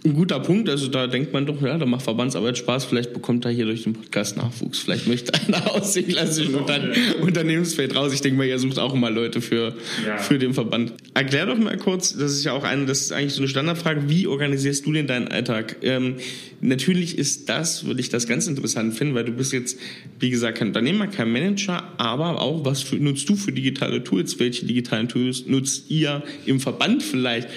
Ein 0.06 0.12
guter 0.12 0.38
Punkt, 0.38 0.68
also 0.68 0.88
da 0.88 1.06
denkt 1.06 1.32
man 1.32 1.46
doch, 1.46 1.62
ja, 1.62 1.78
da 1.78 1.86
macht 1.86 2.02
Verbandsarbeit 2.02 2.58
Spaß, 2.58 2.84
vielleicht 2.84 3.14
bekommt 3.14 3.46
er 3.46 3.52
hier 3.52 3.64
durch 3.64 3.84
den 3.84 3.94
Podcast 3.94 4.36
Nachwuchs, 4.36 4.78
vielleicht 4.80 5.06
möchte 5.06 5.32
einer 5.46 5.72
aus 5.74 5.94
dem 5.94 6.06
klassischen 6.06 6.56
Unter 6.56 6.78
Unternehmensfeld 7.22 7.96
raus. 7.96 8.12
Ich 8.12 8.20
denke 8.20 8.36
mal, 8.36 8.44
ihr 8.46 8.58
sucht 8.58 8.78
auch 8.78 8.92
immer 8.92 9.08
Leute 9.08 9.40
für, 9.40 9.74
ja. 10.06 10.18
für 10.18 10.38
den 10.38 10.52
Verband. 10.52 10.92
Erklär 11.14 11.46
doch 11.46 11.56
mal 11.56 11.78
kurz, 11.78 12.14
das 12.14 12.32
ist 12.32 12.44
ja 12.44 12.52
auch 12.52 12.64
eine, 12.64 12.84
das 12.84 13.00
ist 13.00 13.12
eigentlich 13.12 13.32
so 13.32 13.40
eine 13.40 13.48
Standardfrage, 13.48 14.10
wie 14.10 14.26
organisierst 14.26 14.84
du 14.84 14.92
denn 14.92 15.06
deinen 15.06 15.28
Alltag? 15.28 15.76
Ähm, 15.80 16.16
natürlich 16.60 17.16
ist 17.16 17.48
das, 17.48 17.86
würde 17.86 18.00
ich 18.00 18.10
das 18.10 18.26
ganz 18.26 18.46
interessant 18.46 18.92
finden, 18.92 19.14
weil 19.14 19.24
du 19.24 19.32
bist 19.32 19.54
jetzt, 19.54 19.78
wie 20.20 20.28
gesagt, 20.28 20.58
kein 20.58 20.68
Unternehmer, 20.68 21.06
kein 21.06 21.32
Manager, 21.32 21.82
aber 21.96 22.42
auch, 22.42 22.66
was 22.66 22.82
für, 22.82 22.96
nutzt 22.96 23.26
du 23.30 23.36
für 23.36 23.52
digitale 23.52 24.04
Tools? 24.04 24.38
Welche 24.38 24.66
digitalen 24.66 25.08
Tools 25.08 25.46
nutzt 25.46 25.90
ihr 25.90 26.22
im 26.44 26.60
Verband 26.60 27.02
vielleicht? 27.02 27.48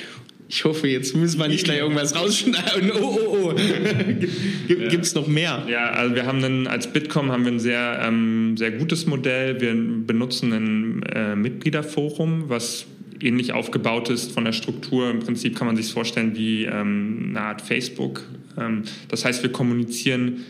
Ich 0.50 0.64
hoffe, 0.64 0.88
jetzt 0.88 1.16
müssen 1.16 1.39
wir 1.39 1.48
nicht 1.50 1.66
gleich 1.66 1.80
irgendwas 1.80 2.16
rausschneiden. 2.16 2.91
Oh, 2.91 3.20
oh, 3.20 3.52
oh. 3.52 3.56
Gibt 4.68 5.04
es 5.04 5.14
noch 5.14 5.28
mehr? 5.28 5.66
Ja, 5.70 5.89
also 5.89 6.16
wir 6.16 6.26
haben 6.26 6.43
einen, 6.43 6.68
als 6.68 6.91
Bitkom 6.91 7.32
haben 7.32 7.43
wir 7.43 7.52
ein 7.52 7.60
sehr, 7.60 8.02
ähm, 8.04 8.56
sehr 8.56 8.72
gutes 8.72 9.06
Modell. 9.06 9.60
Wir 9.60 9.74
benutzen 9.74 10.54
ein 10.54 11.04
äh, 11.04 11.36
Mitgliederforum, 11.36 12.45
was 12.48 12.86
ähnlich 13.22 13.52
aufgebaut 13.52 14.10
ist 14.10 14.32
von 14.32 14.45
der 14.45 14.54
Struktur. 14.54 15.10
Im 15.10 15.20
Prinzip 15.20 15.56
kann 15.56 15.68
man 15.68 15.76
sich 15.76 15.91
vorstellen 15.91 16.38
wie 16.38 16.64
ähm, 16.64 17.28
eine 17.30 17.41
Art 17.41 17.62
Facebook. 17.62 18.24
Ähm, 18.58 18.84
das 19.10 19.26
heißt, 19.26 19.43
wir 19.43 19.52
kommunizieren 19.52 20.45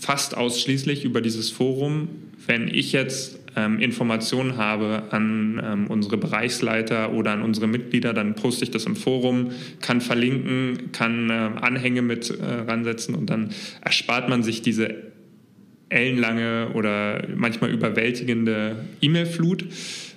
fast 0.00 0.36
ausschließlich 0.36 1.04
über 1.04 1.20
dieses 1.20 1.50
Forum. 1.50 2.08
Wenn 2.46 2.68
ich 2.68 2.92
jetzt 2.92 3.38
ähm, 3.56 3.78
Informationen 3.78 4.56
habe 4.56 5.04
an 5.10 5.60
ähm, 5.62 5.86
unsere 5.88 6.16
Bereichsleiter 6.16 7.12
oder 7.12 7.32
an 7.32 7.42
unsere 7.42 7.66
Mitglieder, 7.66 8.14
dann 8.14 8.34
poste 8.34 8.64
ich 8.64 8.70
das 8.70 8.86
im 8.86 8.96
Forum, 8.96 9.50
kann 9.80 10.00
verlinken, 10.00 10.90
kann 10.92 11.30
äh, 11.30 11.32
Anhänge 11.32 12.02
mit 12.02 12.30
äh, 12.30 12.44
ransetzen 12.44 13.14
und 13.14 13.30
dann 13.30 13.50
erspart 13.82 14.28
man 14.28 14.42
sich 14.42 14.62
diese 14.62 15.12
ellenlange 15.88 16.70
oder 16.74 17.26
manchmal 17.36 17.70
überwältigende 17.70 18.76
E-Mail-Flut. 19.00 19.66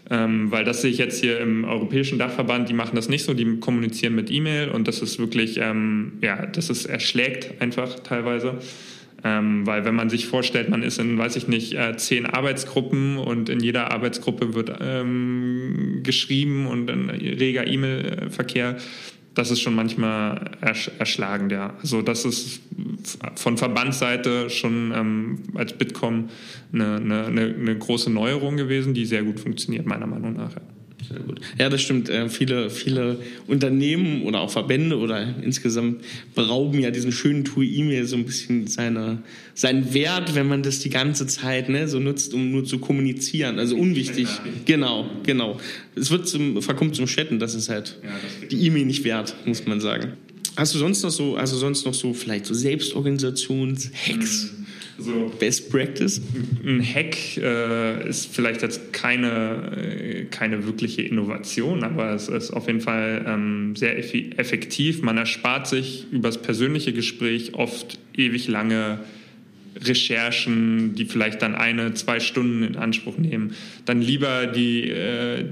Ähm, 0.08 0.52
weil 0.52 0.64
das 0.64 0.84
sehe 0.84 0.92
ich 0.92 1.00
jetzt 1.00 1.20
hier 1.20 1.40
im 1.40 1.64
Europäischen 1.64 2.20
Dachverband, 2.20 2.70
die 2.70 2.74
machen 2.74 2.96
das 2.96 3.10
nicht 3.10 3.24
so, 3.24 3.34
die 3.34 3.60
kommunizieren 3.60 4.14
mit 4.14 4.30
E-Mail 4.30 4.70
und 4.70 4.88
das 4.88 5.02
ist 5.02 5.18
wirklich, 5.18 5.58
ähm, 5.60 6.20
ja, 6.22 6.46
das 6.46 6.70
ist 6.70 6.86
erschlägt 6.86 7.60
einfach 7.60 8.00
teilweise. 8.02 8.60
Ähm, 9.28 9.66
weil 9.66 9.86
wenn 9.86 9.96
man 9.96 10.12
sich 10.12 10.28
vorstellt, 10.28 10.70
man 10.70 10.84
ist 10.84 11.00
in, 11.00 11.18
weiß 11.18 11.36
ich 11.36 11.48
nicht, 11.48 11.74
äh, 11.74 11.98
zehn 11.98 12.28
Arbeitsgruppen 12.28 13.18
und 13.18 13.50
in 13.50 13.60
jeder 13.60 13.92
Arbeitsgruppe 13.92 14.54
wird 14.54 14.72
ähm, 14.80 16.02
geschrieben 16.04 16.68
und 16.68 16.92
ein 16.92 17.10
reger 17.10 17.66
E-Mail-Verkehr, 17.66 18.78
das 19.34 19.50
ist 19.50 19.62
schon 19.62 19.74
manchmal 19.74 20.52
ersch 20.62 20.92
erschlagend, 21.00 21.52
ja. 21.52 21.74
Also 21.82 22.04
das 22.04 22.24
ist 22.24 22.62
von 23.36 23.58
Verbandsseite 23.58 24.52
schon 24.52 24.94
ähm, 24.96 25.40
als 25.56 25.74
Bitkom 25.74 26.30
eine, 26.72 26.98
eine, 26.98 27.26
eine, 27.26 27.78
große 27.78 28.12
Neuerung 28.12 28.58
gewesen, 28.58 28.94
die 28.94 29.06
sehr 29.06 29.24
gut 29.24 29.40
funktioniert, 29.40 29.88
meiner 29.88 30.08
Meinung 30.08 30.34
nach. 30.34 30.54
Ja. 30.54 30.62
Sehr 31.08 31.20
gut. 31.20 31.40
Ja, 31.60 31.70
das 31.70 31.82
stimmt. 31.82 32.10
Äh, 32.10 32.30
viele, 32.30 32.70
viele 32.70 33.20
Unternehmen 33.48 34.24
oder 34.24 34.42
auch 34.42 34.50
Verbände 34.50 34.98
oder 34.98 35.36
insgesamt 35.42 36.04
berauben 36.34 36.80
ja 36.80 36.92
diesen 36.92 37.12
schönen 37.12 37.44
Tool 37.44 37.66
E-Mail 37.66 38.06
so 38.06 38.16
ein 38.16 38.26
bisschen 38.26 38.68
seine, 38.68 39.20
seinen 39.54 39.94
Wert, 39.94 40.36
wenn 40.36 40.48
man 40.48 40.64
das 40.64 40.80
die 40.80 40.90
ganze 40.90 41.28
Zeit 41.28 41.70
ne, 41.70 41.88
so 41.88 42.00
nutzt, 42.00 42.34
um 42.34 42.52
nur 42.52 42.66
zu 42.66 42.80
kommunizieren. 42.80 43.60
Also 43.60 43.76
unwichtig. 43.76 44.28
Genau, 44.66 45.10
genau. 45.24 45.60
Es 45.96 46.12
wird 46.12 46.28
zum, 46.28 46.62
verkommt 46.62 46.96
zum 46.96 47.06
Chatten, 47.06 47.40
das 47.40 47.56
ist 47.56 47.70
halt 47.70 48.00
ja, 48.04 48.10
das 48.10 48.50
die 48.50 48.66
E-Mail 48.66 48.86
nicht 48.86 49.04
wert, 49.04 49.36
muss 49.46 49.66
man 49.66 49.80
sagen. 49.80 50.14
Hast 50.58 50.74
du 50.74 50.80
sonst 50.80 51.04
noch 51.04 51.12
so, 51.12 51.36
also 51.36 51.58
sonst 51.58 51.86
noch 51.86 51.94
so 51.94 52.14
vielleicht 52.14 52.46
so 52.46 52.54
Selbstorganisations-Hacks? 52.54 54.54
Mhm 54.58 54.65
so 54.98 55.32
Best 55.40 55.70
Practice? 55.72 56.22
Ein 56.64 56.82
Hack 56.82 57.38
äh, 57.38 58.08
ist 58.08 58.34
vielleicht 58.34 58.62
jetzt 58.62 58.94
keine, 58.94 59.72
äh, 59.78 60.26
keine 60.26 60.66
wirkliche 60.66 61.02
Innovation, 61.02 61.84
aber 61.84 62.14
es 62.14 62.28
ist 62.28 62.52
auf 62.52 62.68
jeden 62.68 62.82
Fall 62.82 63.26
ähm, 63.28 63.76
sehr 63.76 63.98
effektiv. 63.98 65.02
Man 65.02 65.18
erspart 65.18 65.68
sich 65.68 66.08
über 66.12 66.30
das 66.30 66.42
persönliche 66.42 66.94
Gespräch 66.94 67.54
oft 67.54 68.00
ewig 68.16 68.48
lange 68.48 69.00
Recherchen, 69.84 70.96
die 70.96 71.06
vielleicht 71.06 71.42
dann 71.42 71.56
eine, 71.56 71.94
zwei 71.94 72.20
Stunden 72.20 72.64
in 72.64 72.76
Anspruch 72.78 73.18
nehmen. 73.18 73.56
Dann 73.86 74.02
lieber 74.02 74.48
die, 74.48 74.90
äh, 74.90 75.46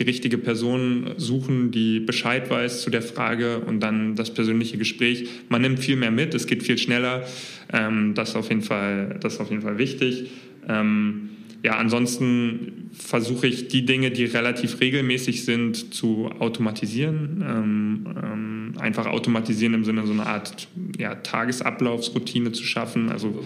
die 0.00 0.04
richtige 0.04 0.38
Person 0.38 1.12
suchen, 1.18 1.70
die 1.70 2.00
Bescheid 2.00 2.48
weiß 2.48 2.80
zu 2.80 2.88
der 2.88 3.02
Frage 3.02 3.60
und 3.60 3.80
dann 3.80 4.16
das 4.16 4.32
persönliche 4.32 4.78
Gespräch. 4.78 5.28
Man 5.50 5.60
nimmt 5.60 5.78
viel 5.78 5.96
mehr 5.96 6.10
mit, 6.10 6.34
es 6.34 6.46
geht 6.46 6.62
viel 6.62 6.78
schneller. 6.78 7.24
Ähm, 7.70 8.14
das, 8.14 8.30
ist 8.30 8.36
auf 8.36 8.48
jeden 8.48 8.62
Fall, 8.62 9.18
das 9.20 9.34
ist 9.34 9.40
auf 9.40 9.50
jeden 9.50 9.60
Fall 9.60 9.76
wichtig. 9.76 10.30
Ähm, 10.66 11.28
ja, 11.62 11.76
ansonsten 11.76 12.90
versuche 12.92 13.46
ich 13.46 13.68
die 13.68 13.84
Dinge, 13.84 14.10
die 14.10 14.24
relativ 14.24 14.80
regelmäßig 14.80 15.44
sind, 15.44 15.92
zu 15.92 16.30
automatisieren. 16.38 17.44
Ähm, 17.46 18.06
ähm, 18.22 18.74
einfach 18.78 19.06
automatisieren 19.06 19.74
im 19.74 19.84
Sinne 19.84 20.06
so 20.06 20.12
eine 20.12 20.26
Art 20.26 20.68
ja, 20.98 21.16
Tagesablaufsroutine 21.16 22.52
zu 22.52 22.64
schaffen. 22.64 23.10
Also 23.10 23.44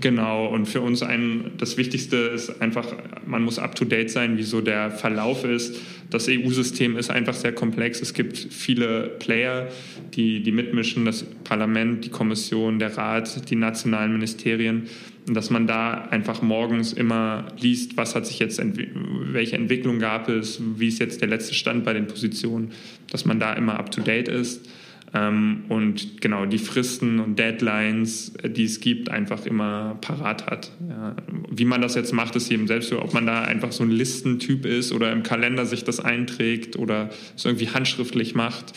genau. 0.00 0.48
Und 0.48 0.66
für 0.66 0.80
uns 0.80 1.02
ein 1.02 1.52
das 1.58 1.76
Wichtigste 1.76 2.16
ist 2.16 2.60
einfach, 2.60 2.92
man 3.26 3.42
muss 3.42 3.60
up 3.60 3.76
to 3.76 3.84
date 3.84 4.10
sein, 4.10 4.38
wie 4.38 4.42
so 4.42 4.60
der 4.60 4.90
Verlauf 4.90 5.44
ist. 5.44 5.80
Das 6.10 6.28
EU-System 6.28 6.96
ist 6.96 7.10
einfach 7.10 7.34
sehr 7.34 7.52
komplex. 7.52 8.00
Es 8.00 8.12
gibt 8.12 8.36
viele 8.36 9.16
Player, 9.18 9.68
die, 10.14 10.42
die 10.42 10.52
mitmischen, 10.52 11.04
das 11.04 11.24
Parlament, 11.44 12.04
die 12.04 12.10
Kommission, 12.10 12.78
der 12.78 12.96
Rat, 12.96 13.50
die 13.50 13.56
nationalen 13.56 14.12
Ministerien 14.12 14.88
dass 15.26 15.50
man 15.50 15.66
da 15.66 16.02
einfach 16.10 16.40
morgens 16.40 16.92
immer 16.92 17.46
liest, 17.58 17.96
was 17.96 18.14
hat 18.14 18.26
sich 18.26 18.38
jetzt, 18.38 18.60
welche 18.62 19.56
Entwicklung 19.56 19.98
gab 19.98 20.28
es, 20.28 20.60
wie 20.76 20.88
ist 20.88 21.00
jetzt 21.00 21.20
der 21.20 21.28
letzte 21.28 21.54
Stand 21.54 21.84
bei 21.84 21.92
den 21.92 22.06
Positionen, 22.06 22.70
dass 23.10 23.24
man 23.24 23.40
da 23.40 23.52
immer 23.54 23.78
up 23.78 23.90
to 23.90 24.00
date 24.02 24.28
ist 24.28 24.68
ähm, 25.14 25.64
und 25.68 26.20
genau 26.20 26.46
die 26.46 26.58
Fristen 26.58 27.18
und 27.18 27.38
Deadlines, 27.38 28.34
die 28.44 28.64
es 28.64 28.80
gibt, 28.80 29.08
einfach 29.08 29.46
immer 29.46 29.98
parat 30.00 30.46
hat. 30.46 30.70
Ja. 30.88 31.16
Wie 31.50 31.64
man 31.64 31.80
das 31.80 31.96
jetzt 31.96 32.12
macht, 32.12 32.36
ist 32.36 32.48
jedem 32.48 32.68
selbst 32.68 32.92
ob 32.92 33.12
man 33.12 33.26
da 33.26 33.42
einfach 33.42 33.72
so 33.72 33.82
ein 33.82 33.90
Listentyp 33.90 34.64
ist 34.64 34.92
oder 34.92 35.10
im 35.12 35.24
Kalender 35.24 35.66
sich 35.66 35.82
das 35.82 35.98
einträgt 35.98 36.76
oder 36.76 37.10
es 37.34 37.44
irgendwie 37.44 37.68
handschriftlich 37.68 38.34
macht 38.34 38.74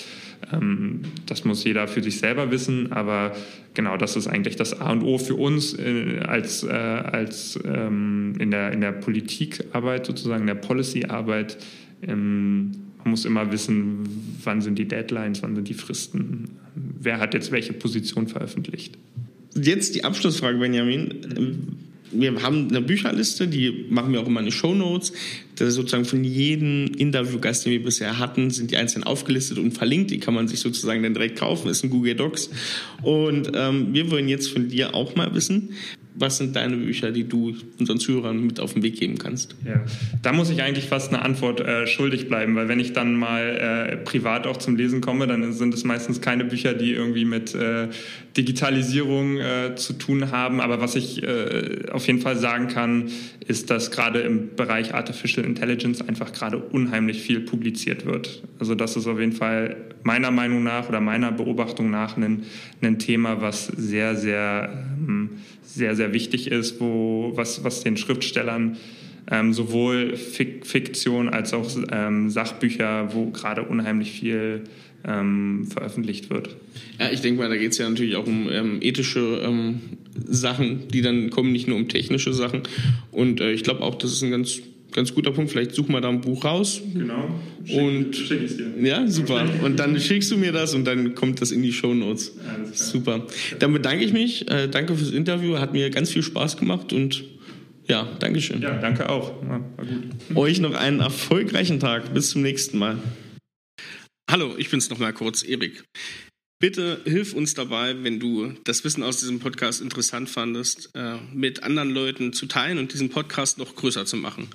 das 1.25 1.45
muss 1.45 1.63
jeder 1.63 1.87
für 1.87 2.01
sich 2.01 2.19
selber 2.19 2.51
wissen, 2.51 2.91
aber 2.91 3.35
genau 3.73 3.97
das 3.97 4.15
ist 4.15 4.27
eigentlich 4.27 4.55
das 4.55 4.79
A 4.79 4.91
und 4.91 5.03
O 5.03 5.17
für 5.17 5.35
uns 5.35 5.77
äh, 5.77 6.19
als, 6.25 6.63
äh, 6.63 6.69
als 6.69 7.59
ähm, 7.65 8.33
in, 8.39 8.51
der, 8.51 8.71
in 8.71 8.81
der 8.81 8.91
Politikarbeit 8.91 10.05
sozusagen, 10.05 10.41
in 10.41 10.47
der 10.47 10.55
Policyarbeit. 10.55 11.57
Ähm, 12.01 12.71
man 12.99 13.11
muss 13.11 13.25
immer 13.25 13.51
wissen, 13.51 14.07
wann 14.43 14.61
sind 14.61 14.77
die 14.77 14.87
Deadlines, 14.87 15.43
wann 15.43 15.55
sind 15.55 15.67
die 15.67 15.73
Fristen, 15.73 16.49
wer 16.75 17.19
hat 17.19 17.33
jetzt 17.33 17.51
welche 17.51 17.73
Position 17.73 18.27
veröffentlicht. 18.27 18.97
Jetzt 19.55 19.95
die 19.95 20.03
Abschlussfrage, 20.03 20.57
Benjamin 20.57 21.79
wir 22.11 22.41
haben 22.41 22.69
eine 22.69 22.81
Bücherliste, 22.81 23.47
die 23.47 23.85
machen 23.89 24.13
wir 24.13 24.21
auch 24.21 24.27
immer 24.27 24.39
in 24.39 24.47
den 24.47 24.51
Show 24.51 24.73
Notes. 24.73 25.13
Das 25.55 25.69
ist 25.69 25.75
sozusagen 25.75 26.05
von 26.05 26.23
jedem 26.23 26.87
Interviewgast, 26.97 27.65
den 27.65 27.73
wir 27.73 27.83
bisher 27.83 28.17
hatten, 28.17 28.49
sind 28.49 28.71
die 28.71 28.77
einzeln 28.77 29.03
aufgelistet 29.03 29.57
und 29.57 29.71
verlinkt. 29.71 30.11
Die 30.11 30.19
kann 30.19 30.33
man 30.33 30.47
sich 30.47 30.59
sozusagen 30.59 31.03
dann 31.03 31.13
direkt 31.13 31.37
kaufen. 31.37 31.69
Ist 31.69 31.83
ein 31.83 31.89
Google 31.89 32.15
Docs. 32.15 32.49
Und 33.01 33.51
ähm, 33.53 33.93
wir 33.93 34.09
wollen 34.09 34.29
jetzt 34.29 34.51
von 34.51 34.69
dir 34.69 34.95
auch 34.95 35.15
mal 35.15 35.33
wissen, 35.35 35.73
was 36.19 36.37
sind 36.37 36.55
deine 36.55 36.77
Bücher, 36.77 37.11
die 37.11 37.27
du 37.27 37.55
unseren 37.79 37.99
Zuhörern 37.99 38.45
mit 38.45 38.59
auf 38.59 38.73
den 38.73 38.83
Weg 38.83 38.99
geben 38.99 39.17
kannst? 39.17 39.55
Ja, 39.65 39.81
da 40.21 40.33
muss 40.33 40.49
ich 40.49 40.61
eigentlich 40.61 40.85
fast 40.85 41.13
eine 41.13 41.21
Antwort 41.21 41.61
äh, 41.61 41.87
schuldig 41.87 42.27
bleiben, 42.27 42.55
weil 42.55 42.67
wenn 42.67 42.79
ich 42.79 42.93
dann 42.93 43.15
mal 43.15 43.89
äh, 43.91 43.97
privat 43.97 44.45
auch 44.47 44.57
zum 44.57 44.75
Lesen 44.75 45.01
komme, 45.01 45.27
dann 45.27 45.53
sind 45.53 45.73
es 45.73 45.83
meistens 45.83 46.21
keine 46.21 46.45
Bücher, 46.45 46.73
die 46.73 46.93
irgendwie 46.93 47.25
mit 47.25 47.55
äh, 47.55 47.87
Digitalisierung 48.37 49.37
äh, 49.37 49.75
zu 49.75 49.93
tun 49.93 50.31
haben. 50.31 50.61
Aber 50.61 50.81
was 50.81 50.95
ich 50.95 51.23
äh, 51.23 51.89
auf 51.91 52.05
jeden 52.07 52.21
Fall 52.21 52.37
sagen 52.37 52.67
kann, 52.67 53.09
ist, 53.47 53.69
dass 53.69 53.91
gerade 53.91 54.19
im 54.19 54.55
Bereich 54.55 54.93
Artificial 54.93 55.45
Intelligence 55.45 56.01
einfach 56.01 56.33
gerade 56.33 56.57
unheimlich 56.57 57.21
viel 57.21 57.39
publiziert 57.39 58.05
wird. 58.05 58.43
Also 58.59 58.75
das 58.75 58.95
ist 58.95 59.07
auf 59.07 59.19
jeden 59.19 59.33
Fall 59.33 59.77
meiner 60.03 60.31
Meinung 60.31 60.63
nach 60.63 60.89
oder 60.89 61.01
meiner 61.01 61.31
Beobachtung 61.31 61.89
nach 61.89 62.17
ein, 62.17 62.43
ein 62.81 62.99
Thema, 62.99 63.41
was 63.41 63.67
sehr, 63.67 64.15
sehr 64.15 64.85
sehr, 65.63 65.95
sehr 65.95 66.13
wichtig 66.13 66.51
ist, 66.51 66.79
wo, 66.79 67.31
was, 67.35 67.63
was 67.63 67.83
den 67.83 67.97
Schriftstellern 67.97 68.77
ähm, 69.31 69.53
sowohl 69.53 70.15
Fik 70.15 70.65
Fiktion 70.65 71.29
als 71.29 71.53
auch 71.53 71.69
ähm, 71.91 72.29
Sachbücher, 72.29 73.13
wo 73.13 73.29
gerade 73.29 73.63
unheimlich 73.63 74.11
viel 74.11 74.63
ähm, 75.05 75.67
veröffentlicht 75.67 76.29
wird. 76.29 76.55
Ja, 76.99 77.09
ich 77.11 77.21
denke 77.21 77.41
mal, 77.41 77.49
da 77.49 77.57
geht 77.57 77.71
es 77.71 77.77
ja 77.77 77.89
natürlich 77.89 78.15
auch 78.15 78.27
um 78.27 78.49
ähm, 78.51 78.79
ethische 78.81 79.41
ähm, 79.43 79.81
Sachen, 80.25 80.87
die 80.89 81.01
dann 81.01 81.29
kommen, 81.29 81.51
nicht 81.51 81.67
nur 81.67 81.77
um 81.77 81.87
technische 81.87 82.33
Sachen. 82.33 82.63
Und 83.11 83.39
äh, 83.39 83.51
ich 83.51 83.63
glaube 83.63 83.81
auch, 83.81 83.95
das 83.95 84.11
ist 84.11 84.23
ein 84.23 84.31
ganz 84.31 84.61
ganz 84.91 85.13
guter 85.13 85.31
Punkt. 85.31 85.51
Vielleicht 85.51 85.73
suchen 85.73 85.93
wir 85.93 86.01
da 86.01 86.09
ein 86.09 86.21
Buch 86.21 86.43
raus. 86.43 86.81
Genau. 86.93 87.39
Schick, 87.65 87.77
und 87.77 88.15
schick 88.15 88.41
ich 88.43 88.57
dir. 88.57 88.71
Ja, 88.81 89.07
super. 89.07 89.47
Und 89.63 89.79
dann 89.79 89.99
schickst 89.99 90.31
du 90.31 90.37
mir 90.37 90.51
das 90.51 90.73
und 90.73 90.85
dann 90.85 91.15
kommt 91.15 91.41
das 91.41 91.51
in 91.51 91.61
die 91.61 91.73
Show 91.73 91.93
Notes. 91.93 92.33
Super. 92.73 93.25
Dann 93.59 93.73
bedanke 93.73 94.03
ich 94.03 94.13
mich. 94.13 94.49
Äh, 94.49 94.67
danke 94.67 94.95
fürs 94.95 95.11
Interview. 95.11 95.57
Hat 95.57 95.73
mir 95.73 95.89
ganz 95.89 96.09
viel 96.11 96.23
Spaß 96.23 96.57
gemacht 96.57 96.93
und 96.93 97.23
ja, 97.87 98.07
Dankeschön. 98.19 98.61
Ja, 98.61 98.77
danke 98.77 99.09
auch. 99.09 99.33
war 99.41 99.59
gut. 99.77 100.37
Euch 100.37 100.59
noch 100.59 100.75
einen 100.75 100.99
erfolgreichen 100.99 101.79
Tag. 101.79 102.13
Bis 102.13 102.29
zum 102.29 102.43
nächsten 102.43 102.77
Mal. 102.77 102.99
Hallo, 104.29 104.53
ich 104.59 104.69
bin's 104.69 104.91
nochmal 104.91 105.11
kurz, 105.11 105.43
Erik. 105.43 105.83
Bitte 106.61 107.01
hilf 107.05 107.33
uns 107.33 107.53
dabei, 107.53 108.03
wenn 108.03 108.19
du 108.19 108.53
das 108.65 108.83
Wissen 108.83 109.01
aus 109.01 109.21
diesem 109.21 109.39
Podcast 109.39 109.81
interessant 109.81 110.29
fandest, 110.29 110.89
äh, 110.93 111.15
mit 111.33 111.63
anderen 111.63 111.89
Leuten 111.89 112.33
zu 112.33 112.47
teilen 112.47 112.77
und 112.79 112.91
diesen 112.91 113.09
Podcast 113.09 113.57
noch 113.57 113.77
größer 113.77 114.05
zu 114.05 114.17
machen. 114.17 114.49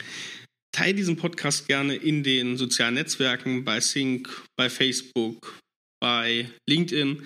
Teil 0.70 0.92
diesen 0.92 1.16
Podcast 1.16 1.66
gerne 1.66 1.94
in 1.94 2.22
den 2.22 2.58
sozialen 2.58 2.94
Netzwerken, 2.94 3.64
bei 3.64 3.80
Sync, 3.80 4.28
bei 4.54 4.68
Facebook, 4.68 5.58
bei 5.98 6.50
LinkedIn. 6.68 7.22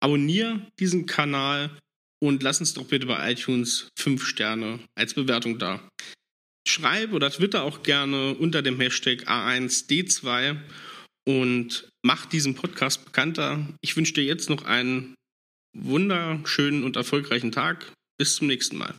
Abonnier 0.00 0.66
diesen 0.80 1.04
Kanal 1.04 1.76
und 2.22 2.42
lass 2.42 2.60
uns 2.60 2.72
doch 2.72 2.86
bitte 2.86 3.06
bei 3.06 3.32
iTunes 3.32 3.88
fünf 3.98 4.24
Sterne 4.24 4.80
als 4.94 5.12
Bewertung 5.12 5.58
da. 5.58 5.86
Schreib 6.66 7.12
oder 7.12 7.30
twitter 7.30 7.64
auch 7.64 7.82
gerne 7.82 8.34
unter 8.34 8.62
dem 8.62 8.80
Hashtag 8.80 9.28
A1D2 9.28 10.56
und 11.28 11.88
mach 12.06 12.24
diesen 12.24 12.54
Podcast 12.54 13.04
bekannter. 13.04 13.66
Ich 13.80 13.96
wünsche 13.96 14.14
dir 14.14 14.24
jetzt 14.24 14.48
noch 14.48 14.64
einen 14.64 15.16
wunderschönen 15.76 16.84
und 16.84 16.94
erfolgreichen 16.94 17.50
Tag. 17.50 17.92
Bis 18.16 18.36
zum 18.36 18.46
nächsten 18.46 18.76
Mal. 18.76 18.94